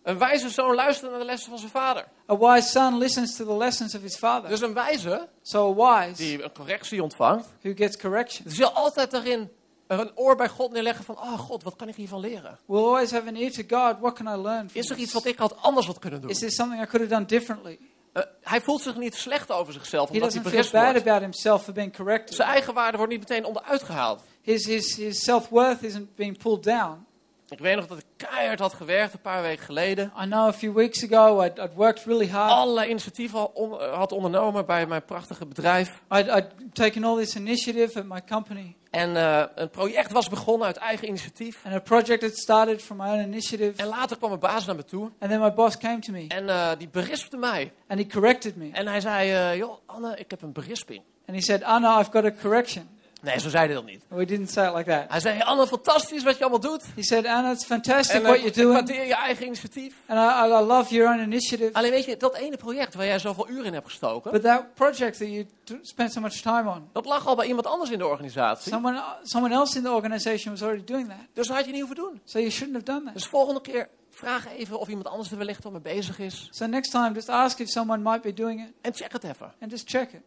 Een 0.03 0.17
wijze 0.17 0.49
zoon 0.49 0.75
luistert 0.75 1.11
naar 1.11 1.19
de 1.19 1.25
lessen 1.25 1.49
van 1.49 1.59
zijn 1.59 1.71
vader. 1.71 2.07
A 2.29 2.37
wise 2.37 2.69
son 2.69 2.97
listens 2.97 3.35
to 3.35 3.45
the 3.45 3.57
lessons 3.57 3.95
of 3.95 4.01
his 4.01 4.15
father. 4.15 4.49
Dus 4.49 4.61
een 4.61 4.73
wijze 4.73 5.27
So 5.41 5.71
a 5.71 6.05
wise 6.05 6.23
die 6.23 6.43
een 6.43 6.51
correctie 6.51 7.03
ontvangt, 7.03 7.53
who 7.61 7.71
gets 7.75 7.97
correction 7.97 8.47
die 8.47 8.55
zal 8.55 8.71
altijd 8.71 9.11
daarin 9.11 9.49
een 9.87 10.11
oor 10.15 10.35
bij 10.35 10.49
God 10.49 10.71
neerleggen 10.71 11.05
van, 11.05 11.17
oh 11.17 11.39
God, 11.39 11.63
wat 11.63 11.75
kan 11.75 11.87
ik 11.87 11.95
hiervan 11.95 12.19
leren? 12.19 12.59
will 12.65 12.83
always 12.83 13.11
have 13.11 13.27
an 13.27 13.35
ear 13.35 13.51
to 13.51 13.63
God. 13.67 13.99
What 13.99 14.13
can 14.13 14.39
I 14.39 14.41
learn 14.41 14.69
Is 14.73 14.89
er 14.89 14.97
iets 14.97 15.13
wat 15.13 15.25
ik 15.25 15.37
had 15.37 15.61
anders 15.61 15.87
wat 15.87 15.99
kunnen 15.99 16.21
doen? 16.21 16.29
Is 16.29 16.39
there 16.39 16.51
something 16.51 16.81
I 16.81 16.85
could 16.85 17.09
have 17.09 17.13
done 17.13 17.25
differently? 17.25 17.79
Eh, 18.13 18.23
hij 18.41 18.61
voelt 18.61 18.81
zich 18.81 18.95
niet 18.95 19.15
slecht 19.15 19.51
over 19.51 19.73
zichzelf 19.73 20.09
omdat 20.09 20.33
hij 20.33 20.41
feel 20.41 20.51
berispt 20.51 20.71
bad 20.71 20.91
wordt. 20.91 21.07
about 21.07 21.21
himself 21.21 21.63
for 21.63 21.73
being 21.73 21.95
corrected. 21.95 22.35
Zijn 22.35 22.49
eigen 22.49 22.73
waarde 22.73 22.97
wordt 22.97 23.11
niet 23.11 23.21
meteen 23.29 23.45
onderuit 23.45 23.83
gehaald. 23.83 24.23
His, 24.41 24.65
his, 24.65 24.95
his 24.95 25.23
self 25.23 25.49
worth 25.49 25.83
isn't 25.83 26.15
being 26.15 26.37
pulled 26.37 26.63
down. 26.63 27.04
Ik 27.49 27.59
weet 27.59 27.75
nog 27.75 27.87
dat 27.87 27.97
ik 27.97 28.05
keihard 28.29 28.59
had 28.59 28.73
gewerkt 28.73 29.13
een 29.13 29.21
paar 29.21 29.41
weken 29.41 29.65
geleden. 29.65 30.11
I 30.21 30.25
know 30.25 30.47
a 30.47 30.53
few 30.53 30.73
weeks 30.73 31.03
ago 31.11 31.41
I'd, 31.43 31.57
I'd 31.59 31.73
worked 31.73 32.05
really 32.05 32.29
hard. 32.29 32.51
Allerlei 32.51 32.89
initiatieven 32.89 33.39
al 33.39 33.51
on- 33.53 33.79
eh, 33.81 33.93
had 33.97 34.11
ondernomen 34.11 34.65
bij 34.65 34.85
mijn 34.87 35.05
prachtige 35.05 35.45
bedrijf. 35.45 36.01
I'd, 36.11 36.27
I'd 36.27 36.45
taken 36.73 37.03
all 37.03 37.15
this 37.17 37.35
initiative 37.35 37.99
at 37.99 38.05
my 38.05 38.21
company, 38.29 38.75
En 38.91 39.15
eh, 39.17 39.43
een 39.55 39.69
project 39.69 40.11
was 40.11 40.29
begonnen 40.29 40.67
uit 40.67 40.77
eigen 40.77 41.07
initiatief. 41.07 41.65
and 41.65 41.73
a 41.75 41.79
project 41.79 42.21
had 42.21 42.35
started 42.37 42.81
from 42.81 42.97
my 42.97 43.07
own 43.09 43.19
initiative. 43.21 43.81
En 43.81 43.87
later 43.87 44.17
kwam 44.17 44.29
mijn 44.29 44.41
baas 44.41 44.65
naar 44.65 44.75
me 44.75 44.83
toe. 44.85 45.11
And 45.19 45.31
then 45.31 45.39
my 45.39 45.53
boss 45.53 45.77
came 45.77 45.99
to 45.99 46.11
me 46.11 46.25
En 46.27 46.49
eh, 46.49 46.69
die 46.77 46.89
berispte 46.89 47.37
mij. 47.37 47.71
and 47.87 47.99
he 47.99 48.05
corrected 48.07 48.55
me. 48.55 48.69
En 48.71 48.87
hij 48.87 49.01
zei, 49.01 49.31
eh, 49.31 49.55
joh 49.57 49.77
Anne, 49.85 50.15
ik 50.17 50.29
heb 50.29 50.41
een 50.41 50.51
berisping. 50.53 51.01
And 51.27 51.37
he 51.37 51.43
said, 51.43 51.63
Anna, 51.63 51.99
I've 51.99 52.11
got 52.11 52.25
a 52.25 52.31
correction. 52.41 52.89
Nee, 53.25 53.39
zo 53.39 53.49
zei 53.49 53.65
hij 53.65 53.75
dat 53.75 53.85
niet. 53.85 54.01
We 54.07 54.25
didn't 54.25 54.49
say 54.51 54.67
it 54.69 54.75
like 54.75 54.89
that. 54.89 55.03
Hij 55.09 55.19
zei, 55.19 55.41
Anne, 55.41 55.67
fantastisch 55.67 56.23
wat 56.23 56.37
je 56.37 56.41
allemaal 56.41 56.59
doet. 56.59 56.83
He 56.95 57.03
said, 57.03 57.25
Anna, 57.25 57.51
it's 57.51 57.65
fantastic 57.65 58.15
En 58.15 58.21
what 58.21 58.35
eh, 58.35 58.41
you're 58.41 58.47
ik 58.47 58.55
doing. 58.55 58.73
waardeer 58.73 59.05
je 59.05 59.15
eigen 59.15 59.45
initiatief. 59.45 59.95
And 60.07 60.19
I, 60.19 60.53
I 60.53 60.65
love 60.65 60.93
your 60.95 61.13
own 61.13 61.19
initiative. 61.23 61.73
Alleen 61.73 61.91
weet 61.91 62.05
je, 62.05 62.17
dat 62.17 62.35
ene 62.35 62.57
project 62.57 62.93
waar 62.93 63.05
jij 63.05 63.19
zoveel 63.19 63.49
uren 63.49 63.65
in 63.65 63.73
hebt 63.73 63.85
gestoken, 63.87 64.31
But 64.31 64.41
that 64.41 64.73
project 64.73 65.17
that 65.17 65.27
you 65.27 65.45
spent 65.81 66.11
so 66.11 66.21
much 66.21 66.33
time 66.41 66.69
on, 66.69 66.89
dat 66.93 67.05
lag 67.05 67.27
al 67.27 67.35
bij 67.35 67.45
iemand 67.47 67.67
anders 67.67 67.89
in 67.91 67.97
de 67.97 68.07
organisatie. 68.07 68.71
someone, 68.71 69.03
someone 69.23 69.53
else 69.53 69.77
in 69.77 69.83
the 69.83 69.91
organization 69.91 70.53
was 70.53 70.63
already 70.63 70.83
doing 70.83 71.07
that. 71.07 71.17
Dus 71.33 71.47
dat 71.47 71.55
had 71.55 71.65
je 71.65 71.71
niet 71.71 71.79
hoeven 71.85 71.97
doen. 72.03 72.21
So 72.23 72.39
you 72.39 72.51
shouldn't 72.51 72.75
have 72.75 72.85
done 72.91 73.03
that. 73.05 73.13
Dus 73.13 73.25
volgende 73.25 73.61
keer 73.61 73.87
vraag 74.09 74.47
even 74.57 74.79
of 74.79 74.87
iemand 74.87 75.07
anders 75.07 75.31
er 75.31 75.37
wellicht 75.37 75.65
al 75.65 75.71
mee 75.71 75.81
bezig 75.81 76.19
is. 76.19 76.47
So 76.51 76.65
next 76.65 76.91
time, 76.91 77.11
just 77.13 77.29
ask 77.29 77.59
if 77.59 77.69
someone 77.69 78.01
might 78.09 78.21
be 78.21 78.33
doing 78.33 78.61
it 78.61 78.71
En 78.81 78.93
check 78.93 79.11
het 79.11 79.23
even. 79.23 79.53
and 79.61 79.71
just 79.71 79.89
check 79.89 80.11
it. 80.11 80.21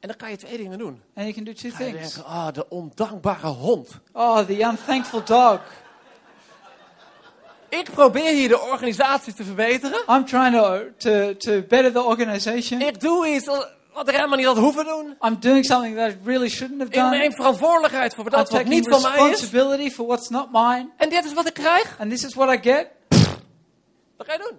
En 0.00 0.08
dan 0.08 0.16
kan 0.16 0.30
je 0.30 0.36
twee 0.36 0.56
dingen 0.56 0.78
doen. 0.78 1.02
And 1.14 1.26
you 1.26 1.32
can 1.32 1.44
do 1.44 1.52
two 1.52 1.70
things. 1.70 2.14
denken, 2.14 2.24
ah, 2.24 2.52
de 2.52 2.68
ondankbare 2.68 3.46
hond. 3.46 3.88
Oh, 4.12 4.38
the 4.38 4.60
unthankful 4.60 5.24
dog. 5.24 5.60
Ik 7.68 7.90
probeer 7.90 8.32
hier 8.34 8.48
de 8.48 8.60
organisatie 8.60 9.34
te 9.34 9.44
verbeteren. 9.44 10.00
I'm 10.08 10.24
trying 10.24 10.54
to, 10.54 10.80
to, 10.96 11.36
to 11.36 11.62
better 11.68 11.92
the 11.92 12.02
organization. 12.02 12.80
Ik 12.80 13.00
doe 13.00 13.26
iets 13.28 13.46
wat 13.92 14.08
ik 14.08 14.14
helemaal 14.14 14.36
niet 14.36 14.46
had 14.46 14.56
hoeven 14.58 14.84
doen. 14.84 15.16
I'm 15.20 15.40
doing 15.40 15.64
something 15.64 15.96
that 15.96 16.10
I 16.10 16.16
really 16.24 16.48
shouldn't 16.48 16.80
have 16.80 16.92
Ik 16.92 16.98
done. 16.98 17.16
neem 17.16 17.32
verantwoordelijkheid 17.32 18.14
voor 18.14 18.30
dat 18.30 18.50
wat 18.50 18.64
niet 18.64 18.88
van 18.88 19.02
mij 19.02 19.10
is. 19.10 19.16
responsibility 19.18 19.90
for 19.90 20.06
what's 20.06 20.28
not 20.28 20.52
mine. 20.52 20.88
En 20.96 21.08
dit 21.08 21.24
is 21.24 21.32
wat 21.32 21.46
ik 21.46 21.54
krijg. 21.54 21.96
And 21.98 22.10
this 22.10 22.24
is 22.24 22.34
what 22.34 22.54
I 22.54 22.70
get. 22.70 22.86
Wat 24.16 24.26
ga 24.26 24.32
je 24.32 24.38
doen? 24.38 24.58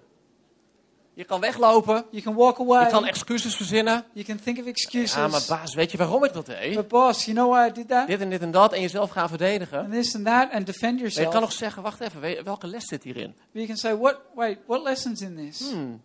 Je 1.20 1.26
kan 1.26 1.40
weglopen. 1.40 2.04
You 2.10 2.22
can 2.22 2.34
walk 2.34 2.58
away. 2.58 2.84
Je 2.84 2.90
kan 2.90 3.06
excuses 3.06 3.56
verzinnen. 3.56 4.04
You 4.12 4.24
can 4.24 4.40
think 4.40 4.58
of 4.58 4.66
excuses. 4.66 5.14
Ja, 5.14 5.28
maar 5.28 5.42
baas, 5.48 5.74
weet 5.74 5.90
je 5.90 5.98
waarom 5.98 6.24
ik 6.24 6.32
dat 6.32 6.46
deed? 6.46 6.74
But 6.74 6.88
boss, 6.88 7.24
you 7.24 7.36
know 7.36 7.52
why 7.52 7.68
I 7.68 7.72
did 7.72 7.88
that? 7.88 8.06
Dit 8.06 8.20
en 8.20 8.30
dit 8.30 8.40
en 8.40 8.50
dat. 8.50 8.72
En 8.72 8.80
jezelf 8.80 9.10
gaan 9.10 9.28
verdedigen. 9.28 9.78
And 9.78 9.92
this 9.92 10.14
and 10.14 10.24
that, 10.24 10.52
and 10.52 10.66
defend 10.66 10.82
Maar 10.82 10.92
je 10.92 10.98
yourself. 10.98 11.32
kan 11.32 11.40
nog 11.40 11.52
zeggen, 11.52 11.82
wacht 11.82 12.00
even, 12.00 12.44
welke 12.44 12.66
les 12.66 12.86
zit 12.86 13.02
hierin? 13.02 13.34
But 13.52 13.62
you 13.62 13.66
can 13.66 13.76
say, 13.76 13.96
what? 13.96 14.20
Wait, 14.34 14.58
what 14.66 14.82
lessons 14.82 15.20
in 15.20 15.36
this? 15.36 15.70
Hmm. 15.70 16.02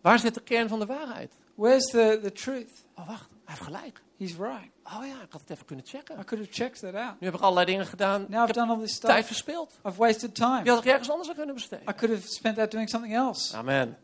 Waar 0.00 0.18
zit 0.18 0.34
de 0.34 0.40
kern 0.40 0.68
van 0.68 0.78
de 0.78 0.86
waarheid? 0.86 1.32
Where's 1.54 1.84
the, 1.84 2.18
the 2.22 2.32
truth? 2.32 2.70
Oh, 2.94 3.08
wacht, 3.08 3.28
hij 3.44 3.54
heeft 3.54 3.62
gelijk. 3.62 4.02
He's 4.18 4.36
right. 4.36 4.70
Oh 4.84 5.06
ja, 5.06 5.22
ik 5.22 5.30
had 5.32 5.40
het 5.40 5.50
even 5.50 5.64
kunnen 5.66 5.84
checken. 5.86 6.18
I 6.20 6.24
could 6.24 6.44
have 6.44 6.52
checked 6.62 6.80
that 6.80 6.94
out. 6.94 7.20
Nu 7.20 7.26
heb 7.26 7.34
ik 7.34 7.40
allerlei 7.40 7.66
dingen 7.66 7.86
gedaan. 7.86 8.20
Now 8.20 8.28
Ik 8.30 8.34
I've 8.36 8.46
heb 8.46 8.54
done 8.54 8.72
all 8.72 8.78
this 8.78 8.98
tijd 8.98 9.12
stuff. 9.12 9.26
verspild. 9.26 9.78
I've 9.86 9.98
wasted 9.98 10.34
time. 10.34 10.62
Die 10.62 10.72
had 10.72 10.84
ik 10.84 10.90
ergens 10.90 11.10
anders 11.10 11.28
aan 11.28 11.34
kunnen 11.34 11.54
besteden. 11.54 11.88
I 11.88 11.94
could 11.94 12.14
have 12.16 12.32
spent 12.32 12.56
that 12.56 12.70
doing 12.70 12.88
something 12.88 13.14
else. 13.14 13.56
Amen. 13.56 13.98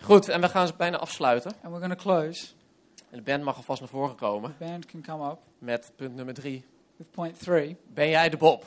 Goed, 0.00 0.28
en 0.28 0.40
we 0.40 0.48
gaan 0.48 0.66
ze 0.66 0.72
bijna 0.76 0.96
afsluiten. 0.96 1.50
And 1.62 1.72
we're 1.72 1.86
going 1.86 1.98
to 1.98 2.02
close. 2.02 2.46
En 3.10 3.16
de 3.16 3.22
band 3.22 3.42
mag 3.44 3.56
alvast 3.56 3.80
naar 3.80 3.88
voren 3.88 4.14
komen 4.16 4.54
The 4.58 4.64
band 4.64 4.86
can 4.86 5.02
come 5.02 5.30
up 5.30 5.38
met 5.58 5.92
punt 5.96 6.14
nummer 6.14 6.34
drie. 6.34 6.64
with 6.96 7.10
point 7.10 7.38
three. 7.38 7.76
Ben 7.94 8.08
jij 8.08 8.28
de 8.28 8.36
Bob? 8.36 8.64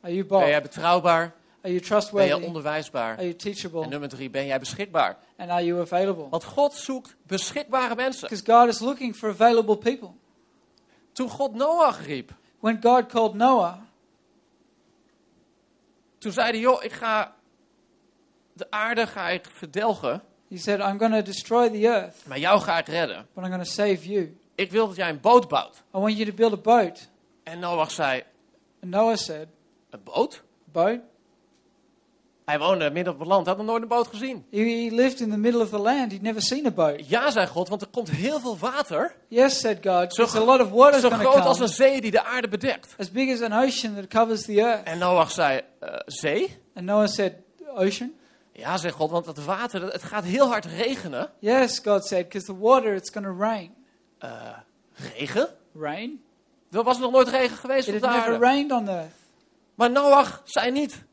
Are 0.00 0.14
you 0.14 0.26
Bob? 0.26 0.40
Ben 0.40 0.48
jij 0.48 0.62
betrouwbaar? 0.62 1.34
Are 1.62 1.68
you 1.72 1.78
Ben 1.78 1.82
trustworthy? 1.88 2.28
jij 2.28 2.46
onderwijsbaar? 2.46 3.12
Are 3.12 3.22
you 3.22 3.34
teachable? 3.36 3.82
En 3.82 3.88
nummer 3.88 4.08
drie, 4.08 4.30
ben 4.30 4.46
jij 4.46 4.58
beschikbaar? 4.58 5.16
And 5.36 5.50
are 5.50 5.64
you 5.64 5.80
available? 5.80 6.28
Want 6.28 6.44
God 6.44 6.74
zoekt 6.74 7.16
beschikbare 7.22 7.94
mensen. 7.94 8.28
Because 8.28 8.52
God 8.52 8.68
is 8.68 8.78
looking 8.80 9.16
for 9.16 9.28
available 9.30 9.76
people. 9.76 10.10
Toen 11.12 11.28
God 11.28 11.54
Noach 11.54 12.06
riep, 12.06 12.32
When 12.60 12.78
God 12.82 13.06
called 13.06 13.34
Noah, 13.34 13.74
toen 16.18 16.32
zei 16.32 16.50
hij, 16.50 16.58
joh, 16.58 16.84
ik 16.84 16.92
ga 16.92 17.34
de 18.52 18.70
aarde 18.70 19.06
ga 19.06 19.28
ik 19.28 19.46
verdelgen, 19.52 20.22
he 20.48 20.56
said, 20.56 20.80
I'm 20.80 20.98
going 20.98 21.14
to 21.14 21.22
destroy 21.22 21.68
the 21.68 21.86
earth, 21.86 22.16
maar 22.26 22.38
jou 22.38 22.60
ga 22.60 22.78
ik 22.78 22.86
redden. 22.86 23.26
but 23.34 23.44
I'm 23.44 23.50
going 23.50 23.64
to 23.64 23.70
save 23.70 24.08
you. 24.08 24.36
Ik 24.54 24.70
wil 24.70 24.86
dat 24.86 24.96
jij 24.96 25.08
een 25.08 25.20
boot 25.20 25.48
bouwt. 25.48 25.76
I 25.76 25.98
want 25.98 26.16
you 26.16 26.24
to 26.30 26.34
build 26.34 26.52
a 26.52 26.56
boat. 26.56 27.08
En 27.42 27.58
Noach 27.58 27.90
zei, 27.90 28.22
And 28.82 28.90
Noah 28.90 29.16
said, 29.16 29.46
een 29.90 30.02
boot? 30.02 30.42
Boat? 30.64 30.98
Hij 32.50 32.58
woonde 32.58 32.90
midden 32.90 33.12
op 33.12 33.18
het 33.18 33.28
land, 33.28 33.46
had 33.46 33.56
nog 33.56 33.66
nooit 33.66 33.82
een 33.82 33.88
boot 33.88 34.06
gezien. 34.06 34.44
He, 34.50 34.88
lived 34.90 35.20
in 35.20 35.30
the 35.30 35.36
middle 35.36 35.62
of 35.62 35.68
the 35.68 35.78
land. 35.78 36.10
He'd 36.12 36.22
never 36.22 36.42
seen 36.42 36.66
a 36.66 36.70
boat. 36.70 37.08
Ja, 37.08 37.30
zei 37.30 37.46
God, 37.46 37.68
want 37.68 37.82
er 37.82 37.88
komt 37.88 38.10
heel 38.10 38.40
veel 38.40 38.58
water. 38.58 39.14
Yes, 39.28 39.60
said 39.60 39.78
God. 39.86 40.14
Zo 40.14 40.38
a 40.42 40.44
lot 40.44 40.60
of 40.60 40.70
water 40.70 41.00
Zo 41.00 41.08
groot 41.10 41.44
als 41.44 41.58
een 41.58 41.64
come. 41.64 41.76
zee 41.76 42.00
die 42.00 42.10
de 42.10 42.24
aarde 42.24 42.48
bedekt. 42.48 42.94
As 42.98 43.10
big 43.10 43.32
as 43.32 43.50
an 43.50 43.64
ocean 43.64 43.94
that 43.94 44.06
covers 44.06 44.42
the 44.42 44.60
earth. 44.62 44.82
En 44.86 44.98
Noach 44.98 45.30
zei, 45.30 45.60
eh, 45.78 45.94
zee? 46.06 46.58
And 46.74 46.84
Noah 46.84 47.08
said, 47.08 47.32
Ocean? 47.74 48.12
Ja, 48.52 48.76
zei 48.76 48.92
God, 48.92 49.10
want 49.10 49.26
het 49.26 49.44
water, 49.44 49.82
het 49.92 50.02
gaat 50.02 50.24
heel 50.24 50.46
hard 50.48 50.64
regenen. 50.64 51.30
Yes, 51.38 51.78
God 51.84 52.06
said, 52.06 52.28
because 52.28 52.46
the 52.46 52.58
water, 52.58 52.94
it's 52.94 53.10
going 53.10 53.26
to 53.26 53.36
rain. 53.38 53.74
Eh, 54.18 54.30
regen? 55.14 55.48
Rain? 55.74 56.22
Er 56.70 56.82
was 56.82 56.98
nog 56.98 57.12
nooit 57.12 57.28
regen 57.28 57.56
geweest 57.56 57.88
It 57.88 57.94
op 57.94 58.00
de 58.00 58.06
never 58.06 58.22
aarde. 58.32 58.38
rained 58.44 58.72
on 58.72 58.88
earth. 58.88 59.12
Maar 59.74 59.90
Noach 59.90 60.40
zei 60.44 60.70
niet. 60.70 61.08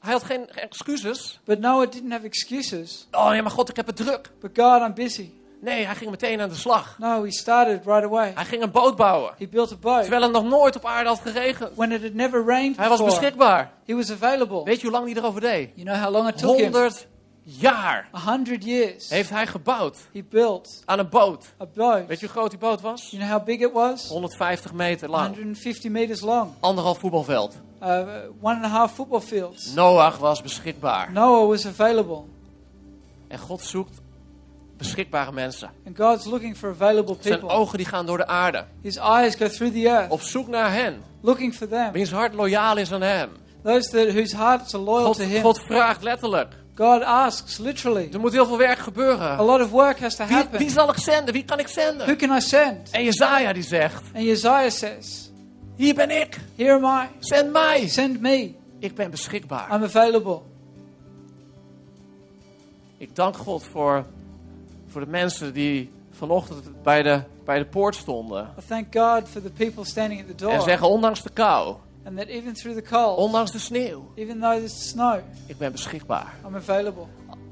Hij 0.00 0.12
had 0.12 0.22
geen 0.22 0.48
excuses. 0.50 1.40
But 1.44 1.58
Noah 1.60 1.90
didn't 1.90 2.12
have 2.12 2.24
excuses. 2.26 3.06
Oh 3.12 3.28
nee, 3.30 3.42
maar 3.42 3.50
God, 3.50 3.68
ik 3.68 3.76
heb 3.76 3.86
het 3.86 3.96
druk. 3.96 4.30
But 4.40 4.50
God, 4.54 4.80
I'm 4.82 4.94
busy. 4.94 5.30
Nee, 5.60 5.84
hij 5.84 5.94
ging 5.94 6.10
meteen 6.10 6.40
aan 6.40 6.48
de 6.48 6.54
slag. 6.54 6.96
No, 6.98 7.24
he 7.24 7.30
started 7.30 7.84
right 7.84 8.04
away. 8.04 8.32
Hij 8.34 8.44
ging 8.44 8.62
een 8.62 8.70
boot 8.70 8.96
bouwen. 8.96 9.32
He 9.38 9.48
built 9.48 9.72
a 9.72 9.76
boat. 9.76 10.00
Terwijl 10.00 10.22
het 10.22 10.32
nog 10.32 10.44
nooit 10.44 10.76
op 10.76 10.84
aarde 10.84 11.08
had 11.08 11.20
geregend. 11.20 11.70
When 11.74 11.92
it 11.92 12.02
had 12.02 12.12
never 12.12 12.44
rained 12.44 12.76
Hij 12.76 12.88
was 12.88 13.04
beschikbaar. 13.04 13.72
he 13.86 13.94
was 13.94 14.10
available. 14.10 14.64
Weet 14.64 14.76
je 14.80 14.82
hoe 14.82 14.90
lang 14.96 15.06
hij 15.12 15.16
erover 15.22 15.40
deed? 15.40 15.70
You 15.74 15.86
know 15.86 16.02
how 16.04 16.12
long 16.12 16.28
it 16.28 16.38
took 16.38 16.56
him? 16.56 16.72
100 16.72 17.06
jaar 17.42 18.08
A 18.14 18.30
hundred 18.30 18.64
years. 18.64 19.08
heeft 19.10 19.30
hij 19.30 19.46
gebouwd 19.46 19.98
He 20.12 20.22
built 20.30 20.82
aan 20.84 20.98
een 20.98 21.08
boot. 21.08 21.44
a 21.62 21.66
boat. 21.74 22.06
Weet 22.06 22.20
je 22.20 22.26
hoe 22.26 22.34
groot 22.34 22.50
die 22.50 22.58
boot 22.58 22.80
was? 22.80 23.10
You 23.10 23.22
know 23.22 23.36
how 23.36 23.44
big 23.46 23.60
it 23.60 23.72
was? 23.72 24.08
150 24.08 24.72
meter 24.72 25.08
lang. 25.10 25.26
150 25.34 25.90
meters 25.90 26.20
long. 26.20 26.50
Anderhalf 26.60 26.98
voetbalveld. 26.98 27.54
Uh, 27.82 27.88
one 28.40 28.54
and 28.56 28.64
a 28.64 28.68
half 28.68 28.92
football 28.94 29.20
fields. 29.20 29.74
Noach 29.74 30.18
was 30.18 30.42
beschikbaar. 30.42 31.12
Noah 31.12 31.48
was 31.48 31.66
available. 31.66 32.22
En 33.28 33.38
God 33.38 33.60
zoekt 33.60 34.00
beschikbare 34.76 35.32
mensen. 35.32 35.70
And 35.86 35.96
God's 35.96 36.24
looking 36.24 36.56
for 36.56 36.70
available 36.70 37.16
Zijn 37.20 37.38
people. 37.38 37.56
ogen 37.56 37.76
die 37.78 37.86
gaan 37.86 38.06
door 38.06 38.16
de 38.16 38.26
aarde. 38.26 38.64
His 38.82 38.96
eyes 38.96 39.34
go 39.34 39.48
through 39.48 39.72
the 39.74 39.88
earth, 39.88 40.10
Op 40.10 40.20
zoek 40.20 40.48
naar 40.48 40.72
hen. 40.72 41.02
looking 41.20 41.54
for 41.54 41.68
them. 41.68 41.92
Wiens 41.92 42.10
hart 42.10 42.34
loyaal 42.34 42.76
is 42.76 42.92
aan 42.92 43.02
hem. 43.02 43.28
Those 43.64 43.90
that, 43.90 44.14
whose 44.14 44.36
hearts 44.36 44.74
are 44.74 44.82
loyal 44.84 45.04
God, 45.06 45.16
to 45.16 45.22
Him. 45.24 45.42
God 45.42 45.60
vraagt 45.60 46.02
letterlijk. 46.02 46.54
God 46.74 47.02
asks, 47.02 47.58
literally. 47.58 48.08
Er 48.12 48.20
moet 48.20 48.32
heel 48.32 48.46
veel 48.46 48.58
werk 48.58 48.78
A 48.78 48.82
gebeuren. 48.82 49.44
lot 49.44 49.60
of 49.60 49.70
work 49.70 50.00
has 50.00 50.14
to 50.16 50.24
Wie, 50.26 50.36
happen. 50.36 50.58
wie 50.58 50.70
zal 50.70 50.88
ik 50.88 50.98
zenden? 50.98 51.34
Wie 51.34 51.44
kan 51.44 51.58
ik 51.58 51.66
Who 51.68 51.72
zenden? 51.82 52.16
can 52.16 52.36
I 52.36 52.40
send? 52.40 52.90
En 52.90 53.04
Jezaja 53.04 53.52
die 53.52 53.62
zegt, 53.62 54.02
And 54.14 54.24
Isaiah 54.24 54.70
says, 54.70 55.29
hier 55.80 55.94
ben 55.94 56.10
ik. 56.20 56.40
Here 56.56 56.72
am 56.72 56.84
I. 56.84 57.08
Zend 57.18 57.52
mij. 57.52 57.88
Send 57.88 58.20
me. 58.20 58.54
Ik 58.78 58.94
ben 58.94 59.10
beschikbaar. 59.10 59.74
I'm 59.74 59.82
available. 59.82 60.40
Ik 62.96 63.16
dank 63.16 63.36
God 63.36 63.62
voor, 63.62 64.04
voor 64.88 65.00
de 65.00 65.06
mensen 65.06 65.52
die 65.52 65.90
vanochtend 66.10 66.82
bij 66.82 67.02
de, 67.02 67.22
bij 67.44 67.58
de 67.58 67.64
poort 67.64 67.94
stonden. 67.94 68.54
I 68.58 68.66
thank 68.66 68.94
God 68.94 69.28
for 69.28 69.42
the 69.42 69.50
people 69.50 69.84
standing 69.84 70.20
at 70.20 70.26
the 70.26 70.34
door. 70.34 70.52
En 70.52 70.62
zeggen, 70.62 70.88
ondanks 70.88 71.22
de 71.22 71.30
kou, 71.30 71.76
And 72.04 72.16
that 72.16 72.26
even 72.26 72.52
through 72.52 72.78
the 72.78 72.88
cold, 72.88 73.18
ondanks 73.18 73.50
de 73.50 73.58
sneeuw, 73.58 74.12
even 74.14 74.40
though 74.40 74.56
there's 74.56 74.88
snow, 74.88 75.18
ik 75.46 75.58
ben 75.58 75.72
beschikbaar. 75.72 76.34
I'm 76.46 76.56
available. 76.56 77.04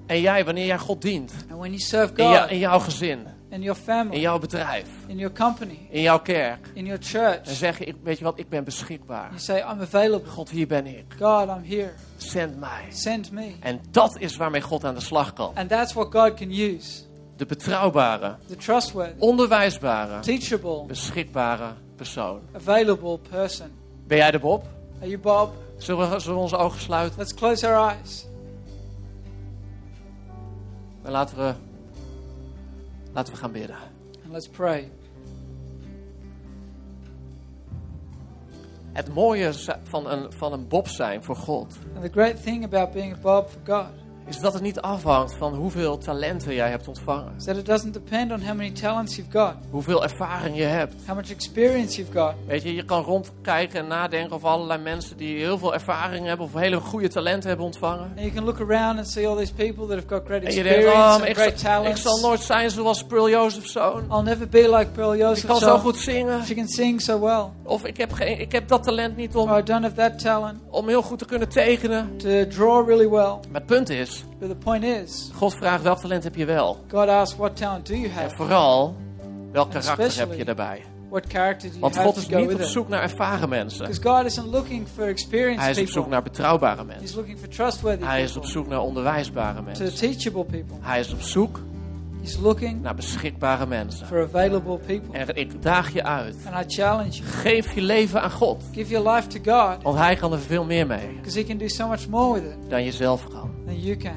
En 0.07 0.21
jij, 0.21 0.45
wanneer 0.45 0.67
jij 0.67 0.79
God 0.79 1.03
dient, 1.03 1.33
And 1.51 1.59
when 1.59 1.71
you 1.71 1.79
serve 1.79 2.13
in, 2.17 2.25
jou, 2.25 2.41
God 2.41 2.51
in 2.51 2.59
jouw 2.59 2.79
gezin, 2.79 3.27
in 3.51 3.63
your 3.63 3.79
in 3.79 3.85
family, 3.85 4.21
jouw 4.21 4.39
bedrijf, 4.39 4.89
in 5.07 5.17
your 5.19 5.33
company, 5.35 5.87
in 5.91 6.03
jouw 6.03 6.19
kerk, 6.19 6.71
in 6.75 6.85
your 6.85 7.03
church, 7.03 7.41
zeg 7.43 7.79
je, 7.79 7.85
ik, 7.85 7.97
weet 8.03 8.19
je 8.19 8.25
wat, 8.25 8.39
ik 8.39 8.49
ben 8.49 8.65
beschikbaar. 8.65 9.29
you 9.29 9.39
say, 9.39 9.59
I'm 9.59 9.81
available. 9.81 10.31
God, 10.31 10.51
hier 10.51 10.67
ben 10.67 10.87
ik. 10.87 11.05
God, 11.19 11.49
I'm 11.49 11.65
here. 11.65 11.93
Zend 12.17 12.59
mij. 12.59 12.85
Send 12.89 13.33
me. 13.33 13.53
En 13.61 13.81
dat 13.91 14.19
is 14.19 14.37
waarmee 14.37 14.61
God 14.61 14.85
aan 14.85 14.95
de 14.95 15.01
slag 15.01 15.33
kan. 15.33 15.53
And 15.55 15.69
that's 15.69 15.93
what 15.93 16.07
God 16.13 16.35
can 16.35 16.51
use. 16.51 17.07
De 17.37 17.47
betrouwbare, 17.47 18.37
The 18.47 18.57
trustworthy, 18.57 19.19
onderwijsbare, 19.19 20.21
teachable, 20.21 20.85
beschikbare 20.87 21.73
persoon. 21.97 22.41
available 22.53 23.19
person. 23.31 23.71
Ben 24.07 24.17
jij 24.17 24.31
de 24.31 24.39
Bob? 24.39 24.65
Are 25.01 25.09
you 25.09 25.19
Bob? 25.21 25.53
Zullen 25.77 26.11
we, 26.11 26.19
zullen 26.19 26.37
we 26.37 26.43
onze 26.43 26.57
ogen 26.57 26.81
sluiten? 26.81 27.19
Let's 27.19 27.35
close 27.35 27.69
our 27.69 27.91
eyes. 27.95 28.27
En 31.03 31.11
laten 31.11 31.37
we, 31.37 31.55
laten 33.19 33.33
we 33.33 33.39
gaan 33.39 33.53
bidden. 33.53 33.77
And 34.25 34.33
let's 34.33 34.49
pray. 34.49 34.91
Het 38.93 39.15
mooie 39.15 39.53
van 39.83 40.11
een, 40.11 40.33
van 40.33 40.53
een 40.53 40.69
Bob 40.69 40.89
zijn 40.89 41.23
voor 41.23 41.37
God 41.37 41.79
And 41.95 42.05
the 42.05 42.11
great 42.11 42.43
thing 42.43 42.65
about 42.65 42.93
being 42.93 43.13
a 43.13 43.19
Bob 43.21 43.49
for 43.49 43.61
God 43.65 44.08
is 44.29 44.39
dat 44.39 44.53
het 44.53 44.63
niet 44.63 44.81
afhangt 44.81 45.35
van 45.35 45.55
hoeveel 45.55 45.99
talenten 45.99 46.55
jij 46.55 46.71
hebt 46.71 46.89
ontvangen, 46.89 47.33
that 47.47 47.57
it 47.57 47.67
doesn't 47.67 47.93
depend 47.93 48.33
on 48.33 48.41
how 48.41 48.57
many 48.57 48.71
talents 48.71 49.17
you've 49.17 49.39
got, 49.39 49.55
hoeveel 49.71 50.03
ervaring 50.03 50.57
je 50.57 50.63
hebt. 50.65 50.95
how 51.07 51.17
much 51.17 51.31
experience 51.31 51.97
you've 51.97 52.19
got. 52.19 52.33
Weet 52.47 52.63
je, 52.63 52.75
je 52.75 52.85
kan 52.85 53.03
rondkijken 53.03 53.81
en 53.81 53.87
nadenken 53.87 54.35
over 54.37 54.49
allerlei 54.49 54.83
mensen 54.83 55.17
die 55.17 55.39
heel 55.39 55.59
veel 55.59 55.75
ervaring 55.75 56.27
hebben 56.27 56.47
of 56.47 56.53
hele 56.55 56.81
goede 56.81 57.09
talenten 57.09 57.49
hebben 57.49 57.67
ontvangen. 57.67 58.03
And 58.17 58.21
you 58.21 58.31
can 58.33 58.45
look 58.45 58.61
around 58.61 58.99
and 58.99 59.09
see 59.09 59.29
all 59.29 59.37
these 59.37 59.55
people 59.55 59.87
that 59.87 59.95
have 59.95 60.09
got 60.09 60.23
great 60.25 60.43
En 60.43 60.55
je 60.55 60.63
denkt, 60.63 60.69
experience 60.79 61.07
oh, 61.09 61.15
and 61.15 61.25
ik, 61.29 61.37
great 61.37 61.61
zal, 61.61 61.71
ik 61.71 61.83
talents. 61.83 62.03
zal 62.03 62.19
nooit 62.21 62.41
zijn 62.41 62.71
zoals 62.71 63.03
Pearl 63.05 63.29
Joseph's 63.31 63.73
zoon. 63.73 64.05
I'll 64.11 64.23
never 64.23 64.49
be 64.49 64.77
like 64.77 64.87
Pearl 64.91 65.13
Ik 65.15 65.21
Joseph. 65.21 65.47
kan 65.47 65.59
zo 65.59 65.79
goed 65.79 65.97
zingen. 65.97 66.45
She 66.45 66.55
can 66.55 66.69
sing 66.69 67.01
so 67.01 67.21
well. 67.21 67.45
Of 67.63 67.85
ik 67.85 67.97
heb, 67.97 68.13
geen, 68.13 68.41
ik 68.41 68.53
heb 68.53 68.69
dat 68.69 68.83
talent 68.83 69.17
niet 69.17 69.37
om, 69.37 69.51
Or 69.51 69.59
I 69.59 69.63
don't 69.63 69.83
have 69.83 69.95
that 69.95 70.19
talent 70.19 70.59
om 70.71 70.89
heel 70.89 71.03
goed 71.03 71.19
te 71.19 71.25
kunnen 71.25 71.49
tekenen. 71.49 72.17
to 72.17 72.47
draw 72.47 72.89
really 72.89 73.09
well. 73.09 73.23
Maar 73.51 73.61
het 73.61 73.67
punt 73.67 73.89
is, 73.91 74.18
But 74.39 74.49
the 74.49 74.57
point 74.57 74.85
is, 74.85 75.31
God 75.35 75.55
vraagt 75.55 75.83
welk 75.83 75.99
talent 76.01 76.25
heb 76.25 76.35
je 76.35 76.45
wel. 76.45 76.79
God 76.91 77.09
asks, 77.09 77.37
what 77.37 77.57
talent 77.57 77.87
do 77.87 77.95
you 77.95 78.07
En 78.07 78.13
have? 78.13 78.37
vooral, 78.37 78.97
welk 79.53 79.71
karakter 79.71 80.19
heb 80.19 80.35
je 80.35 80.45
daarbij. 80.45 80.85
What 81.11 81.25
character 81.29 81.69
do 81.69 81.79
you 81.79 81.81
Want 81.81 81.95
have 81.95 82.07
God 82.07 82.15
to 82.15 82.21
is 82.21 82.47
niet 82.47 82.55
op 82.55 82.63
zoek 82.63 82.89
naar 82.89 83.03
ervaren 83.03 83.49
mensen. 83.49 83.87
God 84.03 84.25
isn't 84.25 84.47
looking 84.47 84.89
for 84.95 85.07
experienced 85.07 85.61
Hij 85.61 85.71
is 85.71 85.81
op 85.81 85.89
zoek 85.89 86.09
naar 86.09 86.23
betrouwbare 86.23 86.85
mensen. 86.85 87.05
He's 87.05 87.15
looking 87.15 87.39
for 87.39 87.49
trustworthy 87.49 88.05
Hij 88.05 88.23
is 88.23 88.37
op 88.37 88.45
zoek 88.45 88.67
naar 88.69 88.81
onderwijsbare 88.81 89.57
To 89.57 89.63
mensen. 89.63 89.95
teachable 89.95 90.45
people. 90.45 90.77
Hij 90.81 91.01
is 91.01 91.13
op 91.13 91.21
zoek 91.21 91.61
He's 92.23 92.37
looking 92.39 92.83
naar 92.83 92.95
beschikbare 92.95 93.67
mensen. 93.67 94.07
for 94.07 94.23
available 94.23 94.79
people. 94.87 95.19
En 95.19 95.37
ik 95.37 95.63
daag 95.63 95.93
je 95.93 96.05
uit. 96.05 96.37
And 96.53 96.65
I 96.73 96.75
challenge 96.75 97.11
you. 97.11 97.25
Geef 97.29 97.75
je 97.75 97.81
leven 97.83 98.23
aan 98.23 98.31
God. 98.31 98.63
Give 98.73 98.91
your 98.91 99.11
life 99.15 99.27
to 99.29 99.39
God. 99.69 99.83
Want 99.83 99.99
Hij 99.99 100.17
kan 100.17 100.33
er 100.33 100.39
veel 100.41 100.65
meer 100.65 100.87
mee 100.87 101.09
Because 101.17 101.39
He 101.39 101.45
can 101.45 101.57
do 101.59 101.69
so 101.69 101.89
much 101.89 102.09
more 102.09 102.41
with 102.41 102.51
it 102.51 102.71
dan 102.71 102.85
je 102.85 102.93
zelf 102.93 103.29
kan. 103.29 103.51
than 103.67 103.81
you 103.81 103.97
can. 103.97 104.17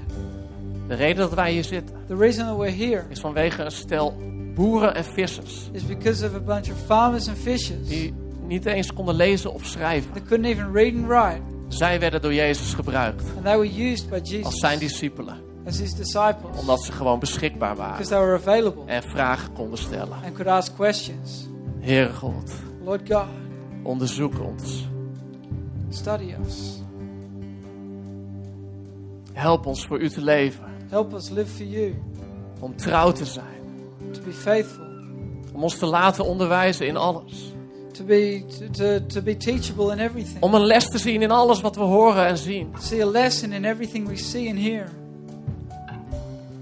De 0.88 0.94
reden 0.96 1.18
dat 1.18 1.34
wij 1.34 1.52
hier 1.52 1.64
zitten 1.64 1.96
The 2.08 2.16
reason 2.16 2.46
that 2.46 2.58
we're 2.58 2.86
here 2.86 3.04
is 3.10 3.20
vanwege 3.20 3.64
een 3.64 3.72
stel 3.72 4.14
boeren 4.56 4.96
en 4.96 5.04
vissers. 5.04 5.70
is 5.72 5.86
because 5.86 6.26
of 6.26 6.36
a 6.36 6.40
bunch 6.40 6.72
of 6.72 6.78
farmers 6.86 7.28
and 7.28 7.38
fishers 7.38 7.88
Die 7.88 8.14
niet 8.48 8.66
eens 8.66 8.94
konden 8.94 9.16
lezen 9.16 9.54
of 9.54 9.66
schrijven. 9.66 10.12
that 10.14 10.24
couldn't 10.28 10.46
even 10.46 10.72
read 10.74 10.94
and 10.96 11.08
write. 11.08 11.42
Zij 11.68 12.00
werden 12.00 12.22
door 12.22 12.34
Jezus 12.34 12.74
gebruikt 12.74 13.24
And 13.36 13.46
they 13.46 13.58
were 13.58 13.92
used 13.92 14.10
by 14.10 14.16
als 14.20 14.30
Jesus 14.30 14.60
zijn 14.60 14.80
discipelen. 14.80 15.36
As 15.68 15.80
His 15.80 15.94
disciples 15.94 16.60
Omdat 16.60 16.84
ze 16.84 16.92
gewoon 16.92 17.20
beschikbaar 17.20 17.76
waren 17.76 18.06
they 18.08 18.20
were 18.20 18.34
available 18.36 18.84
en 18.86 19.04
vragen 19.04 19.54
konden 19.54 19.78
stellen. 19.78 20.14
and 20.26 20.34
could 20.34 20.48
ask 20.48 20.76
questions. 20.76 21.48
Heere 21.80 22.14
God, 22.14 22.52
Lord 22.84 23.02
God, 23.14 23.26
onderzoek 23.84 24.40
ons. 24.40 24.88
study 25.90 26.34
us. 26.48 26.80
Help 29.34 29.66
ons 29.66 29.86
voor 29.86 30.00
u 30.00 30.10
te 30.10 30.22
leven. 30.24 30.64
Help 30.90 31.14
us 31.14 31.30
live 31.30 31.52
for 31.56 31.66
you, 31.66 31.96
Om 32.60 32.76
trouw 32.76 33.12
te 33.12 33.26
zijn. 33.26 33.46
to 34.12 34.22
be 34.26 34.32
faithful, 34.32 34.86
Om 35.54 35.64
ons 35.64 35.78
te 35.78 35.86
laten 35.86 36.26
onderwijzen 36.26 36.88
in 36.88 36.98
alles. 36.98 37.54
to 37.94 38.04
be 38.04 38.44
to, 38.72 39.06
to 39.06 39.22
be 39.22 39.38
teachable 39.38 39.92
in 39.92 40.00
everything. 40.00 40.44
Om 40.44 40.54
een 40.54 40.66
les 40.66 40.86
te 40.90 40.98
zien 40.98 41.22
in 41.22 41.32
alles 41.32 41.62
wat 41.62 41.76
we 41.76 41.82
horen 41.82 42.26
en 42.28 42.38
zien. 42.38 42.74
See 42.80 43.04
a 43.04 43.06
lesson 43.10 43.52
in 43.52 43.66
everything 43.66 44.08
we 44.08 44.16
see 44.16 44.50
and 44.50 44.60
hear. 44.60 44.88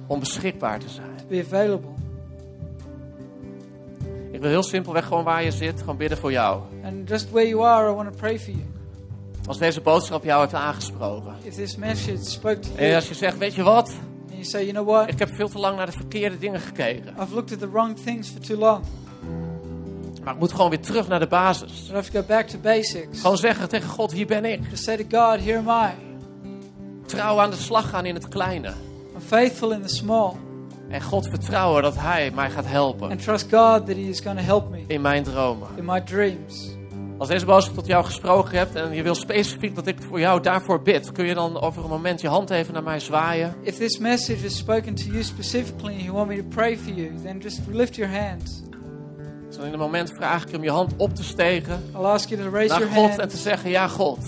Om 0.09 0.19
beschikbaar 0.19 0.79
te 0.79 0.89
zijn. 0.89 1.09
Be 1.27 1.43
available. 1.45 1.89
Ik 4.31 4.39
wil 4.41 4.49
heel 4.49 4.63
simpelweg 4.63 5.05
gewoon 5.05 5.23
waar 5.23 5.43
je 5.43 5.51
zit, 5.51 5.79
gewoon 5.79 5.97
bidden 5.97 6.17
voor 6.17 6.31
jou. 6.31 6.61
And 6.83 7.09
just 7.09 7.31
where 7.31 7.47
you 7.47 7.65
are, 7.65 7.91
I 7.91 7.93
want 7.95 8.11
to 8.11 8.15
pray 8.17 8.39
for 8.39 8.53
you. 8.53 8.63
Als 9.47 9.57
deze 9.57 9.81
boodschap 9.81 10.23
jou 10.23 10.41
heeft 10.41 10.53
aangesproken. 10.53 11.35
If 11.41 11.55
this 11.55 11.75
message 11.75 12.17
spoke 12.23 12.59
to 12.59 12.69
En 12.75 12.83
you, 12.83 12.95
als 12.95 13.07
je 13.07 13.13
zegt, 13.13 13.37
weet 13.37 13.53
je 13.55 13.63
wat? 13.63 13.89
and 13.89 14.31
you 14.31 14.43
say, 14.43 14.61
you 14.61 14.71
know 14.73 14.87
what? 14.87 15.09
Ik 15.09 15.19
heb 15.19 15.29
veel 15.35 15.49
te 15.49 15.59
lang 15.59 15.75
naar 15.77 15.85
de 15.85 15.91
verkeerde 15.91 16.37
dingen 16.37 16.59
gekeken. 16.59 17.13
I've 17.21 17.33
looked 17.33 17.51
at 17.53 17.59
the 17.59 17.69
wrong 17.69 17.97
things 18.03 18.29
for 18.29 18.39
too 18.41 18.57
long. 18.57 18.83
Maar 20.23 20.33
ik 20.33 20.39
moet 20.39 20.51
gewoon 20.51 20.69
weer 20.69 20.81
terug 20.81 21.07
naar 21.07 21.19
de 21.19 21.27
basis. 21.27 21.87
I 21.89 21.93
have 21.93 22.11
to 22.11 22.19
go 22.19 22.25
back 22.27 22.47
to 22.47 22.57
basics. 22.59 23.21
Gewoon 23.21 23.37
zeggen 23.37 23.69
tegen 23.69 23.89
God, 23.89 24.11
hier 24.11 24.27
ben 24.27 24.45
ik. 24.45 24.59
Just 24.69 24.83
say 24.83 24.97
to 24.97 25.03
God, 25.03 25.39
here 25.45 25.57
am 25.57 25.69
I. 25.69 25.91
Trouw 27.05 27.39
aan 27.39 27.49
de 27.49 27.55
slag 27.55 27.89
gaan 27.89 28.05
in 28.05 28.13
het 28.13 28.27
kleine. 28.27 28.73
Faithful 29.29 29.71
in 29.71 29.81
the 29.81 29.87
small. 29.87 30.33
En 30.89 31.01
God 31.01 31.27
vertrouwen 31.27 31.81
dat 31.81 31.95
Hij 31.97 32.31
mij 32.35 32.49
gaat 32.49 32.65
helpen 32.65 33.09
And 33.09 33.23
trust 33.23 33.43
God 33.43 33.85
that 33.85 33.95
He 33.95 34.09
is 34.09 34.19
going 34.19 34.37
to 34.37 34.43
help 34.43 34.69
me 34.69 34.83
in 34.87 35.01
mijn 35.01 35.23
dromen. 35.23 35.67
in 35.75 35.85
my 35.85 36.01
dreams. 36.01 36.77
Als 37.17 37.27
deze 37.27 37.45
boodschap 37.45 37.73
tot 37.73 37.85
jou 37.85 38.05
gesproken 38.05 38.57
hebt 38.57 38.75
en 38.75 38.93
je 38.93 39.03
wil 39.03 39.15
specifiek 39.15 39.75
dat 39.75 39.87
ik 39.87 39.97
voor 40.07 40.19
jou 40.19 40.41
daarvoor 40.41 40.81
bid, 40.81 41.11
kun 41.11 41.25
je 41.25 41.33
dan 41.33 41.61
over 41.61 41.83
een 41.83 41.89
moment 41.89 42.21
je 42.21 42.27
hand 42.27 42.49
even 42.49 42.73
naar 42.73 42.83
mij 42.83 42.99
zwaaien? 42.99 43.55
If 43.61 43.77
this 43.77 43.97
message 43.97 44.45
is 44.45 44.57
spoken 44.57 44.95
to 44.95 45.03
you 45.03 45.23
specifically 45.23 45.93
and 45.93 46.01
you 46.01 46.13
want 46.13 46.27
me 46.27 46.35
to 46.35 46.47
pray 46.55 46.77
for 46.77 46.93
you, 46.93 47.11
then 47.23 47.39
just 47.39 47.59
lift 47.71 47.95
your 47.95 48.19
hand. 48.19 48.63
Dus 49.47 49.57
dan 49.57 49.65
in 49.65 49.73
een 49.73 49.79
moment 49.79 50.11
vraag 50.11 50.43
ik 50.43 50.49
je 50.49 50.57
om 50.57 50.63
je 50.63 50.71
hand 50.71 50.93
op 50.97 51.15
te 51.15 51.23
steken 51.23 51.83
I'll 51.95 52.05
ask 52.05 52.29
you 52.29 52.41
to 52.41 52.49
raise 52.49 52.73
naar 52.73 52.79
your 52.79 53.09
God 53.09 53.19
en 53.19 53.27
te 53.27 53.37
zeggen, 53.37 53.69
ja 53.69 53.87
God, 53.87 54.19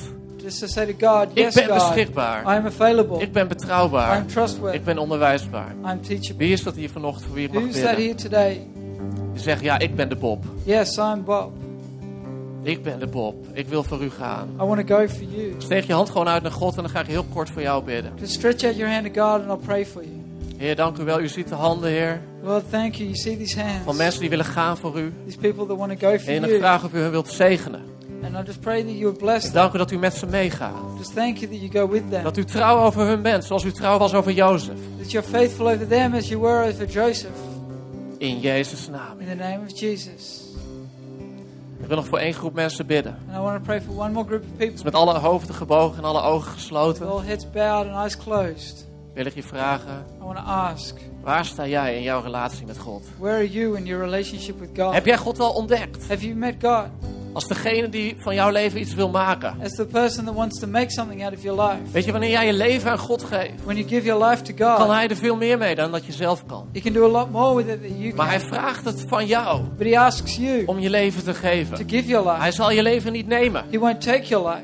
Just 0.44 0.60
to 0.60 0.68
say 0.68 0.94
to 0.94 1.08
God, 1.08 1.28
ik 1.34 1.54
ben 1.54 1.68
beschikbaar. 1.68 2.44
Available. 2.46 3.22
Ik 3.22 3.32
ben 3.32 3.48
betrouwbaar. 3.48 4.26
trustworthy. 4.26 4.78
Ik 4.78 4.84
ben 4.84 4.98
onderwijsbaar. 4.98 5.76
I'm 5.86 6.02
teachable. 6.02 6.36
Wie 6.38 6.52
is 6.52 6.64
dat 6.64 6.76
hier 6.76 6.89
vanochtend 6.89 7.26
voor 7.26 7.36
wie 7.36 7.46
ik 7.48 7.54
mag 7.54 7.62
Who's 7.62 7.82
that 7.82 7.96
bidden? 7.96 8.04
here 8.06 8.16
today? 8.16 8.68
Die 9.34 9.42
zegt, 9.42 9.62
ja, 9.62 9.80
ik 9.80 9.96
ben 9.96 10.10
de 10.10 10.16
Bob. 10.16 10.44
Yes, 10.64 10.98
I'm 10.98 11.24
Bob. 11.24 11.52
Ik 12.64 12.84
ben 12.84 13.00
de 13.00 13.08
Bob. 13.08 13.36
Ik 13.54 13.68
wil 13.68 13.84
voor 13.84 14.04
u 14.04 14.10
gaan. 14.10 14.50
I 14.62 14.64
want 14.64 14.88
to 14.88 14.96
go 14.96 15.08
for 15.08 15.24
you. 15.24 15.54
Steek 15.58 15.84
je 15.84 15.94
hand 15.94 16.10
gewoon 16.10 16.28
uit 16.28 16.44
naar 16.44 16.52
God 16.52 16.76
en 16.76 16.82
dan 16.82 16.92
ga 16.92 17.00
ik 17.00 17.08
heel 17.08 17.26
kort 17.34 17.50
voor 17.50 17.62
jou 17.62 17.84
bidden. 17.84 18.12
Just 18.20 18.34
stretch 18.34 18.64
out 18.64 18.76
your 18.76 18.92
hand 18.94 19.14
to 19.14 19.22
God 19.22 19.42
and 19.42 19.60
I'll 19.60 19.66
pray 19.68 19.86
for 19.86 20.02
you. 20.04 20.14
Heer, 20.58 20.76
dank 20.76 20.98
u 20.98 21.04
wel. 21.04 21.20
U 21.22 21.28
ziet 21.28 21.48
de 21.48 21.56
handen, 21.56 21.89
Heer, 21.89 22.22
Lord, 22.44 22.64
thank 22.70 22.94
you. 22.96 23.04
You 23.10 23.16
see 23.16 23.38
these 23.38 23.60
hands. 23.60 23.84
van 23.86 23.96
mensen 23.96 24.20
die 24.20 24.30
willen 24.30 24.46
gaan 24.46 24.78
voor 24.78 25.00
u. 25.00 25.14
These 25.26 25.38
people 25.38 25.66
that 25.66 25.78
want 25.78 26.00
to 26.00 26.08
go 26.10 26.18
for 26.18 26.34
En 26.34 26.44
ik 26.44 26.50
you. 26.50 26.58
vraag 26.60 26.84
of 26.84 26.94
u 26.94 27.00
hen 27.00 27.12
wilt 27.12 27.28
zegenen. 27.30 27.82
And 28.24 28.38
I 28.38 28.43
just 28.45 28.61
pray 28.61 28.84
that 28.84 28.93
you 28.93 29.13
bless 29.13 29.51
dank 29.51 29.74
u 29.74 29.78
dat 29.78 29.91
u 29.91 29.97
met 29.97 30.13
ze 30.13 30.26
meegaat. 30.26 30.97
Just 30.97 31.13
thank 31.13 31.38
you 31.38 31.51
that 31.51 31.59
you 31.61 31.72
go 31.72 31.88
with 31.88 32.09
them. 32.09 32.24
Dat 32.24 32.38
u 32.38 32.45
trouw 32.45 32.86
over 32.86 33.05
hun 33.05 33.22
bent, 33.22 33.43
zoals 33.45 33.63
u 33.63 33.72
trouw 33.72 33.97
was 33.97 34.13
over 34.13 34.32
Jozef. 34.32 34.78
That 34.99 35.11
you're 35.11 35.28
faithful 35.28 35.69
over 35.69 35.88
them 35.88 36.13
as 36.13 36.28
you 36.28 36.41
were 36.41 36.67
over 36.67 36.86
Joseph. 36.86 37.38
In 38.17 38.39
Jezus' 38.39 38.88
naam. 38.88 39.19
In 39.19 39.28
the 39.28 39.36
name 39.36 39.59
of 39.67 39.80
Jesus. 39.80 40.41
Ik 41.80 41.88
wil 41.88 41.95
nog 41.95 42.05
voor 42.07 42.17
één 42.17 42.34
groep 42.34 42.53
mensen 42.53 42.86
bidden. 42.86 43.17
And 43.28 43.38
I 43.38 43.41
want 43.41 43.57
to 43.57 43.63
pray 43.63 43.82
for 43.82 43.97
one 43.97 44.11
more 44.11 44.26
group 44.28 44.43
of 44.43 44.49
people. 44.49 44.72
Dus 44.72 44.84
met 44.84 44.95
alle 44.95 45.19
hoofden 45.19 45.55
gebogen 45.55 45.97
en 45.97 46.03
alle 46.03 46.22
ogen 46.22 46.51
With 46.51 46.59
gesloten, 46.59 47.07
all 47.09 47.24
heads 47.24 47.49
bowed 47.51 47.88
and 47.88 47.95
eyes 47.95 48.17
closed. 48.17 48.88
wil 49.13 49.26
ik 49.26 49.36
je 49.36 49.43
vragen: 49.43 50.05
I 50.22 50.24
want 50.24 50.38
to 50.38 50.43
ask, 50.43 50.97
waar 51.22 51.45
sta 51.45 51.67
jij 51.67 51.95
in 51.95 52.01
jouw 52.01 52.22
relatie 52.22 52.65
met 52.65 52.78
God? 52.78 53.03
where 53.19 53.36
are 53.36 53.51
you 53.51 53.78
in 53.78 53.86
your 53.86 54.03
relationship 54.03 54.59
with 54.59 54.69
God? 54.76 54.93
Heb 54.93 55.05
jij 55.05 55.17
God 55.17 55.38
wel 55.38 55.51
ontdekt? 55.51 56.07
Have 56.07 56.26
you 56.26 56.36
met 56.36 56.55
God 56.61 56.86
Als 57.34 57.47
degene 57.47 57.89
die 57.89 58.15
van 58.19 58.36
jouw 58.36 58.49
leven 58.51 58.79
iets 58.79 58.93
wil 58.93 59.09
maken. 59.09 59.55
as 59.63 59.71
the 59.71 59.86
person 59.86 60.25
that 60.25 60.34
wants 60.34 60.59
to 60.59 60.67
make 60.67 60.91
something 60.91 61.23
out 61.23 61.34
of 61.34 61.43
your 61.43 61.61
life? 61.61 61.91
Weet 61.91 62.05
je, 62.05 62.11
wanneer 62.11 62.29
jij 62.29 62.45
je 62.45 62.53
leven 62.53 62.91
aan 62.91 62.97
God 62.97 63.23
geeft, 63.23 63.63
When 63.63 63.75
you 63.77 63.88
give 63.89 64.05
your 64.05 64.25
life 64.29 64.41
to 64.43 64.53
kan 64.53 64.77
God, 64.77 64.88
Hij 64.88 65.07
er 65.07 65.15
veel 65.15 65.36
meer 65.36 65.57
mee 65.57 65.75
dan 65.75 65.91
dat 65.91 66.05
je 66.05 66.11
zelf 66.11 66.45
kan. 66.45 66.67
He 66.73 66.79
can 66.79 66.93
do 66.93 67.03
a 67.05 67.07
lot 67.19 67.32
more 67.32 67.55
with 67.55 67.67
it 67.67 67.82
than 67.88 67.99
you 68.01 68.15
Maar 68.15 68.27
Hij 68.29 68.38
can. 68.39 68.47
vraagt 68.47 68.86
het 68.86 69.05
van 69.07 69.25
jou 69.25 69.61
But 69.77 69.88
He 69.88 69.99
asks 69.99 70.36
you 70.36 70.63
om 70.65 70.79
je 70.79 70.89
leven 70.89 71.23
te 71.23 71.32
to 71.32 71.38
geven. 71.39 71.77
give 71.89 72.07
your 72.07 72.27
life. 72.29 72.41
Hij 72.41 72.51
zal 72.51 72.71
je 72.71 72.84
leven 72.84 73.11
niet 73.11 73.27
nemen, 73.27 73.63
He 73.71 73.79
won't 73.79 74.01
take 74.01 74.23
your 74.27 74.47
life 74.49 74.63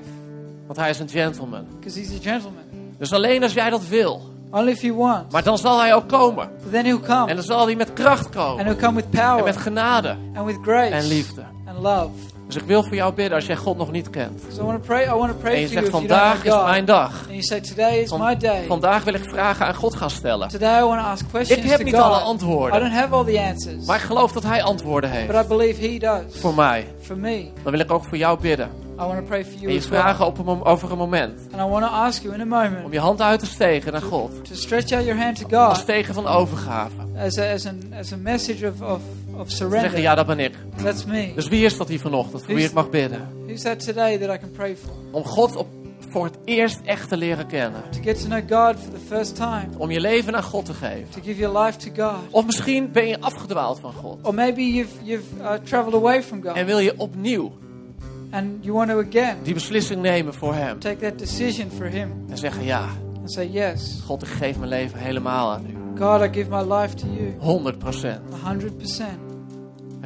want 0.66 0.80
Hij 0.80 0.90
is 0.90 1.00
een 1.00 1.10
gentleman. 1.10 1.66
because 1.80 2.00
He's 2.00 2.10
a 2.10 2.22
gentleman. 2.32 2.64
Dus 2.98 3.14
alleen 3.14 3.44
als 3.44 3.54
jij 3.54 3.70
dat 3.70 3.88
wil, 3.88 4.22
Only 4.52 4.72
if 4.72 4.82
you 4.82 4.94
want. 4.96 5.32
maar 5.32 5.44
dan 5.44 5.58
zal 5.58 5.80
Hij 5.80 5.94
ook 5.96 6.08
komen. 6.10 6.50
But 6.64 6.72
then 6.72 6.86
He'll 6.86 7.00
come. 7.00 7.28
En 7.28 7.36
dan 7.36 7.46
zal 7.46 7.66
Hij 7.66 7.76
met 7.76 7.94
kracht 7.94 8.26
And 8.26 8.36
komen. 8.36 8.66
He'll 8.66 8.76
come 8.76 8.94
with 8.96 9.06
En 9.06 9.10
power 9.20 9.44
met 9.44 9.58
genade 9.58 10.16
and 10.36 10.46
with 10.46 10.58
grace 10.62 10.90
en 10.94 11.08
liefde. 11.08 11.42
and 11.66 11.78
love. 11.82 12.10
Dus 12.48 12.56
ik 12.56 12.64
wil 12.64 12.84
voor 12.84 12.96
jou 12.96 13.14
bidden 13.14 13.36
als 13.36 13.46
jij 13.46 13.56
God 13.56 13.78
nog 13.78 13.92
niet 13.92 14.10
kent. 14.10 14.42
So 14.54 14.62
I 14.62 14.66
want 14.66 14.78
to 14.84 14.88
pray. 14.88 15.04
I 15.06 15.10
want 15.10 15.20
to 15.30 15.36
En 15.36 15.38
pray 15.42 15.60
je 15.60 15.66
for 15.66 15.74
you 15.74 15.80
zegt 15.86 15.90
vandaag 15.90 16.46
is 16.46 16.54
mijn 16.64 16.86
dag. 16.86 17.26
Say 17.40 17.62
today 17.62 17.98
is 17.98 18.10
Van- 18.10 18.20
my 18.22 18.38
day. 18.38 18.64
Vandaag 18.68 19.04
wil 19.04 19.14
ik 19.14 19.24
vragen 19.30 19.66
aan 19.66 19.76
God 19.76 19.96
gaan 19.96 20.10
stellen. 20.10 20.48
Today 20.48 20.80
I 20.80 20.84
want 20.84 21.02
to 21.02 21.08
ask 21.08 21.26
questions 21.30 21.64
Ik 21.64 21.70
heb 21.70 21.84
niet 21.84 21.96
alle 21.96 22.14
God. 22.14 22.22
I 22.22 22.26
antwoorden. 22.26 22.80
don't 22.80 22.94
have 22.94 23.14
all 23.14 23.24
the 23.26 23.42
answers. 23.42 23.86
Maar 23.86 23.96
ik 23.96 24.02
geloof 24.04 24.32
dat 24.32 24.44
Hij 24.44 24.64
antwoorden 24.64 25.10
But 25.10 25.20
heeft. 25.20 25.46
I 25.46 25.48
believe 25.48 25.82
He 25.88 25.98
does. 25.98 26.40
Voor 26.42 26.54
mij. 26.54 26.88
For 27.02 27.18
me. 27.18 27.48
Dan 27.64 27.72
wil 27.72 27.82
ik 27.82 27.92
ook 27.92 28.04
voor 28.08 28.18
jou 28.18 28.40
bidden. 28.40 28.70
I 29.00 29.04
want 29.04 29.18
to 29.18 29.24
pray 29.26 29.44
for 29.46 29.54
you 29.54 29.66
En 29.68 29.72
je 29.74 29.80
as 29.80 29.88
well. 29.88 30.00
vragen 30.00 30.26
op 30.26 30.38
een, 30.48 30.64
over 30.64 30.92
een 30.92 30.98
moment. 30.98 31.40
And 31.52 31.62
I 31.68 31.72
want 31.72 31.84
to 31.86 31.90
ask 31.92 32.22
you 32.24 32.34
in 32.34 32.40
a 32.40 32.44
Om 32.44 32.50
moment 32.50 32.94
je 32.94 33.00
hand 33.00 33.22
uit 33.22 33.40
te 33.40 33.46
steken 33.46 33.92
naar 33.92 34.02
God. 34.02 34.32
to 34.46 34.56
stretch 34.56 34.92
out 34.92 35.06
your 35.06 35.22
hand 35.22 35.50
to 35.50 35.58
Als 35.58 35.78
God 35.78 35.86
teken 35.86 36.14
van 36.14 36.28
overgave. 36.28 36.92
as 37.26 37.38
a, 37.38 37.52
as 37.54 37.66
an, 37.66 37.94
as 38.00 38.14
a 38.14 38.16
message 38.18 38.68
of, 38.68 38.82
of, 38.90 39.00
of 39.40 39.48
Te 39.50 39.56
zeggen, 39.56 39.78
surrender. 39.80 40.00
ja 40.02 40.16
dat 40.16 40.26
ben 40.26 40.40
ik. 40.40 40.54
That's 40.84 41.06
me. 41.06 41.32
Dus 41.36 41.48
wie 41.48 41.66
is 41.66 41.78
dat 41.78 41.88
hier 41.88 42.00
vanochtend? 42.00 42.44
Voor 42.46 42.56
wie 42.56 42.66
ik 42.66 42.74
mag 42.74 42.90
bidden? 42.90 43.28
Who's 43.46 43.62
that 43.62 43.86
today 43.86 44.18
that 44.18 44.36
I 44.36 44.40
can 44.40 44.52
pray 44.52 44.76
for? 44.76 44.92
Om 45.12 45.24
God 45.26 45.56
op, 45.56 45.68
voor 46.10 46.26
het 46.26 46.38
eerst 46.46 46.80
echt 46.86 47.10
te 47.10 47.18
leren 47.18 47.48
kennen. 47.48 47.82
To 47.92 48.00
get 48.02 48.22
to 48.22 48.28
know 48.28 48.40
God 48.50 48.76
for 48.84 48.94
the 48.94 49.16
first 49.16 49.36
time. 49.36 49.68
Om 49.78 49.92
je 49.92 50.00
leven 50.00 50.36
aan 50.36 50.44
God 50.44 50.66
te 50.66 50.74
geven. 50.74 51.10
To 51.10 51.20
give 51.24 51.40
your 51.40 51.60
life 51.66 51.78
to 51.92 52.04
God. 52.06 52.22
Of 52.30 52.46
misschien 52.46 52.92
ben 52.92 53.08
je 53.08 53.20
afgedwaald 53.20 53.80
van 53.80 53.94
God. 53.94 54.18
Or 54.22 54.34
maybe 54.34 54.62
you've, 54.74 54.94
you've 55.04 55.26
uh, 55.42 55.52
traveled 55.64 55.94
away 55.94 56.24
from 56.24 56.44
God. 56.44 56.56
En 56.56 56.66
wil 56.66 56.80
je 56.80 56.94
opnieuw 56.98 57.52
And 58.32 58.46
you 58.62 58.74
want 58.74 58.90
to 58.90 59.00
again 59.00 59.38
die 59.44 59.54
beslissing 59.54 60.02
nemen 60.02 60.34
voor 60.34 60.54
Hem. 60.54 60.80
take 60.80 61.10
that 61.10 61.20
decision 61.20 61.70
for 61.78 61.86
Him. 61.86 62.12
En 62.30 62.38
zeggen, 62.38 62.64
ja, 62.64 62.88
And 63.20 63.32
say, 63.32 63.50
yes, 63.52 64.02
God 64.06 64.22
ik 64.22 64.28
geef 64.28 64.58
mijn 64.58 64.70
leven 64.70 65.00
helemaal 65.00 65.52
aan 65.52 65.66
u. 65.70 66.00
God, 66.00 66.22
I 66.22 66.30
give 66.34 66.50
my 66.50 66.74
life 66.74 66.96
to 66.96 67.08
you. 67.08 67.34
100 67.40 67.78
procent. 67.78 68.20
100%. 68.30 69.27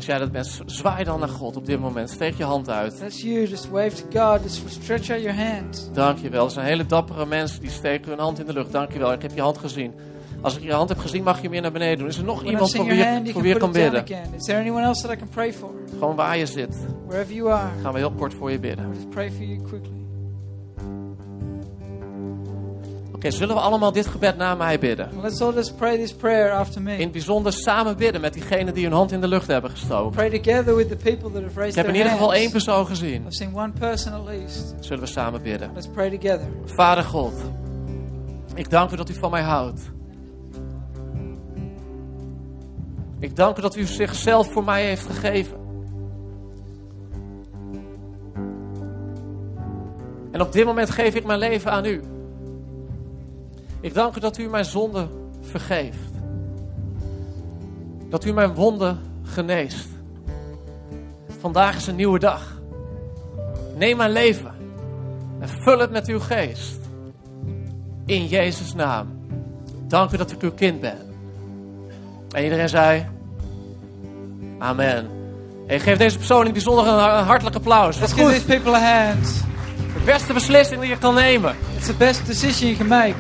Als 0.02 0.10
jij 0.10 0.20
dat 0.20 0.32
bent, 0.32 0.62
zwaai 0.66 1.04
dan 1.04 1.20
naar 1.20 1.30
God 1.30 1.58
op 1.58 1.66
dit 1.66 1.80
moment. 1.80 2.10
Steek 2.10 2.34
je 2.38 2.43
hand 2.43 2.70
uit. 2.70 2.99
That's 2.99 3.22
you. 3.22 3.47
Just 3.47 3.70
wave 3.70 3.91
to 4.08 4.20
God. 4.20 4.43
Just 4.43 4.82
stretch 4.82 5.10
out 5.10 5.22
your 5.22 5.38
hand. 5.38 5.89
Dankjewel. 5.93 6.45
Er 6.45 6.52
zijn 6.52 6.66
hele 6.66 6.86
dappere 6.86 7.26
mensen 7.26 7.62
die 7.62 7.70
steken 7.70 8.10
hun 8.10 8.20
hand 8.20 8.39
in 8.39 8.45
de 8.45 8.54
lucht. 8.54 8.72
Dankjewel. 8.72 9.12
Ik 9.12 9.22
heb 9.22 9.32
je 9.36 9.41
hand 9.41 9.58
gezien. 9.58 9.93
Als 10.41 10.58
ik 10.58 10.64
je 10.64 10.74
hand 10.74 10.89
heb 10.89 10.97
gezien, 10.97 11.24
mag 11.24 11.36
je 11.36 11.41
hem 11.41 11.52
weer 11.52 11.62
naar 11.62 11.72
beneden 11.72 11.97
doen. 11.97 12.08
Is 12.08 12.18
er 12.18 12.24
nog 12.24 12.39
When 12.39 12.52
iemand 12.52 12.76
voor 12.76 12.86
wie, 12.86 13.04
hand, 13.04 13.32
voor 13.32 13.41
wie 13.41 13.54
je 13.54 13.60
kan 13.60 13.72
bidden? 13.72 14.06
Is 14.36 14.43
there 14.43 14.60
anyone 14.60 14.84
else 14.86 15.02
that 15.02 15.12
I 15.12 15.16
can 15.16 15.30
pray 15.30 15.54
for? 15.54 15.70
Gewoon 15.89 16.16
waar 16.16 16.38
je 16.38 16.45
zit. 16.45 16.76
Wherever 17.08 17.34
you 17.34 17.52
are, 17.52 17.70
Gaan 17.82 17.93
we 17.93 17.99
heel 17.99 18.12
kort 18.12 18.34
voor 18.34 18.52
je 18.52 18.60
bidden. 18.60 18.86
I'll 18.86 18.93
just 18.93 19.10
pray 19.10 19.32
for 19.32 19.43
you 19.43 19.62
quickly. 19.62 20.01
Oké, 23.22 23.32
zullen 23.32 23.56
we 23.56 23.62
allemaal 23.62 23.92
dit 23.92 24.08
gebed 24.08 24.38
na 24.38 24.56
mij 24.56 24.80
bidden? 24.80 25.10
Let's 25.22 25.42
all 25.42 25.54
just 25.54 25.76
pray 25.76 25.98
this 25.98 26.14
prayer 26.14 26.52
after 26.52 26.82
me. 26.82 26.94
In 26.94 27.02
het 27.02 27.12
bijzonder 27.12 27.54
samen 27.54 27.98
bidden 27.98 28.22
met 28.22 28.34
diegenen 28.34 28.74
die 28.74 28.84
hun 28.84 28.94
hand 28.94 29.12
in 29.12 29.22
de 29.22 29.28
lucht 29.28 29.48
hebben 29.48 29.72
gestoken. 29.72 30.12
Pray 30.12 30.40
together 30.40 30.76
with 30.76 30.90
the 30.90 30.96
people 30.96 31.32
that 31.32 31.42
have 31.42 31.52
Ik 31.52 31.58
raised 31.58 31.76
heb 31.76 31.88
in 31.88 31.96
ieder 31.96 32.12
geval 32.12 32.34
één 32.34 32.52
persoon 32.52 32.86
gezien. 32.86 33.22
I've 33.22 33.36
seen 33.36 33.56
one 33.56 33.72
person 33.80 34.14
at 34.14 34.26
least. 34.26 34.74
Zullen 34.80 35.04
we 35.04 35.10
samen 35.10 35.42
bidden? 35.42 35.72
Let's 35.74 35.88
pray 35.88 36.10
together. 36.18 36.48
Vader 36.66 37.04
God, 37.04 37.34
ik 38.54 38.70
dank 38.70 38.92
u 38.92 38.96
dat 38.96 39.10
u 39.10 39.14
van 39.14 39.32
mij 39.32 39.42
houdt. 39.42 39.82
Ik 43.20 43.36
dank 43.36 43.58
u 43.58 43.62
dat 43.62 43.76
u 43.76 43.86
zichzelf 43.86 44.52
voor 44.52 44.64
mij 44.64 44.86
heeft 44.86 45.06
gegeven. 45.06 45.58
En 50.32 50.42
op 50.42 50.52
dit 50.52 50.66
moment 50.66 50.90
geef 50.90 51.16
ik 51.16 51.26
mijn 51.26 51.40
leven 51.40 51.72
aan 51.72 51.86
u. 51.86 52.02
Ik 53.82 53.94
dank 53.94 54.16
u 54.16 54.20
dat 54.20 54.38
u 54.38 54.50
mijn 54.50 54.66
zonde 54.66 55.08
vergeeft. 55.42 56.12
Dat 58.10 58.26
u 58.26 58.34
mijn 58.34 58.54
wonden 58.54 59.00
geneest. 59.24 59.88
Vandaag 61.40 61.76
is 61.76 61.88
een 61.88 61.96
nieuwe 61.96 62.20
dag. 62.20 62.60
Neem 63.76 63.98
mijn 63.98 64.12
leven 64.12 64.52
en 65.40 65.50
vul 65.50 65.80
het 65.80 65.92
met 65.92 66.08
uw 66.08 66.20
geest. 66.20 66.80
In 68.06 68.28
Jezus' 68.28 68.74
naam. 68.74 69.20
Dank 69.88 70.12
u 70.12 70.18
dat 70.18 70.32
ik 70.32 70.42
uw 70.42 70.52
kind 70.52 70.80
ben. 70.80 70.98
En 72.32 72.44
iedereen 72.44 72.70
zei: 72.70 73.06
Amen. 74.60 75.10
Hey, 75.68 75.80
geef 75.80 75.98
deze 75.98 76.18
persoon 76.18 76.46
in 76.46 76.52
bijzonder 76.52 76.88
een 76.88 76.94
een 76.94 77.26
hartelijk 77.26 77.56
applaus. 77.56 78.00
Dat 78.00 78.10
Let's 78.10 78.14
is 78.14 78.20
give 78.20 78.34
these 78.34 78.46
people 78.46 78.76
a 78.76 79.06
hand. 79.06 79.44
De 79.94 80.02
beste 80.06 80.34
beslissing 80.34 80.82
die 80.82 80.90
je 80.90 80.98
kan 80.98 81.14
nemen. 81.14 81.56
It's 81.76 81.86
the 81.86 81.94
best 81.94 82.26
decision 82.26 82.68
you 82.68 82.78
can 82.78 82.88
make. 82.88 83.16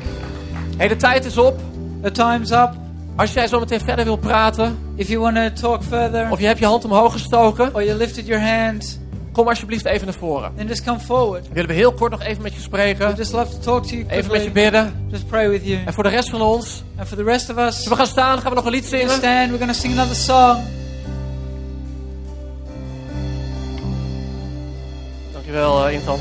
Hey, 0.77 0.87
de 0.87 0.95
tijd 0.95 1.25
is 1.25 1.37
op. 1.37 1.59
The 2.03 2.11
time's 2.11 2.51
up. 2.51 2.69
Als 3.15 3.33
jij 3.33 3.47
zo 3.47 3.59
meteen 3.59 3.79
verder 3.79 4.05
wil 4.05 4.15
praten, 4.15 4.77
If 4.95 5.07
you 5.07 5.19
want 5.19 5.35
to 5.35 5.61
talk 5.69 5.83
further, 5.83 6.31
of 6.31 6.39
je 6.39 6.45
hebt 6.45 6.59
je 6.59 6.65
hand 6.65 6.85
omhoog 6.85 7.11
gestoken, 7.11 7.75
or 7.75 7.83
you 7.83 7.97
lifted 7.97 8.25
your 8.27 8.41
hand, 8.41 8.99
kom 9.31 9.47
alsjeblieft 9.47 9.85
even 9.85 10.05
naar 10.05 10.15
voren. 10.15 10.51
then 10.55 10.67
just 10.67 10.83
come 10.83 10.99
forward. 10.99 11.47
Willen 11.53 11.69
we 11.69 11.75
heel 11.75 11.91
kort 11.93 12.11
nog 12.11 12.21
even 12.21 12.41
met 12.43 12.53
je 12.53 12.59
spreken, 12.61 13.07
We'd 13.07 13.17
just 13.17 13.31
love 13.33 13.51
to 13.51 13.57
talk 13.59 13.83
to 13.87 13.95
you 13.95 14.05
even 14.09 14.31
met 14.31 14.43
je 14.43 14.51
quickly. 14.51 14.51
bidden. 14.71 15.07
Just 15.11 15.27
pray 15.27 15.49
with 15.49 15.65
you. 15.65 15.79
En 15.85 15.93
voor 15.93 16.03
de 16.03 16.09
rest 16.09 16.29
van 16.29 16.41
ons, 16.41 16.83
And 16.97 17.07
for 17.07 17.17
the 17.17 17.23
rest 17.23 17.49
of 17.49 17.57
us, 17.57 17.87
we 17.87 17.95
gaan 17.95 18.05
staan, 18.07 18.39
gaan 18.41 18.49
we 18.49 18.55
nog 18.55 18.65
een 18.65 18.71
lied 18.71 18.89
we're 18.89 18.97
zingen. 18.99 19.15
stand. 19.15 19.49
We're 19.49 19.57
going 19.57 19.71
to 19.71 19.79
sing 19.79 19.93
another 19.93 20.15
song. 20.15 20.57
Dankjewel, 25.33 25.87
uh, 25.87 25.93
Intan. 25.93 26.19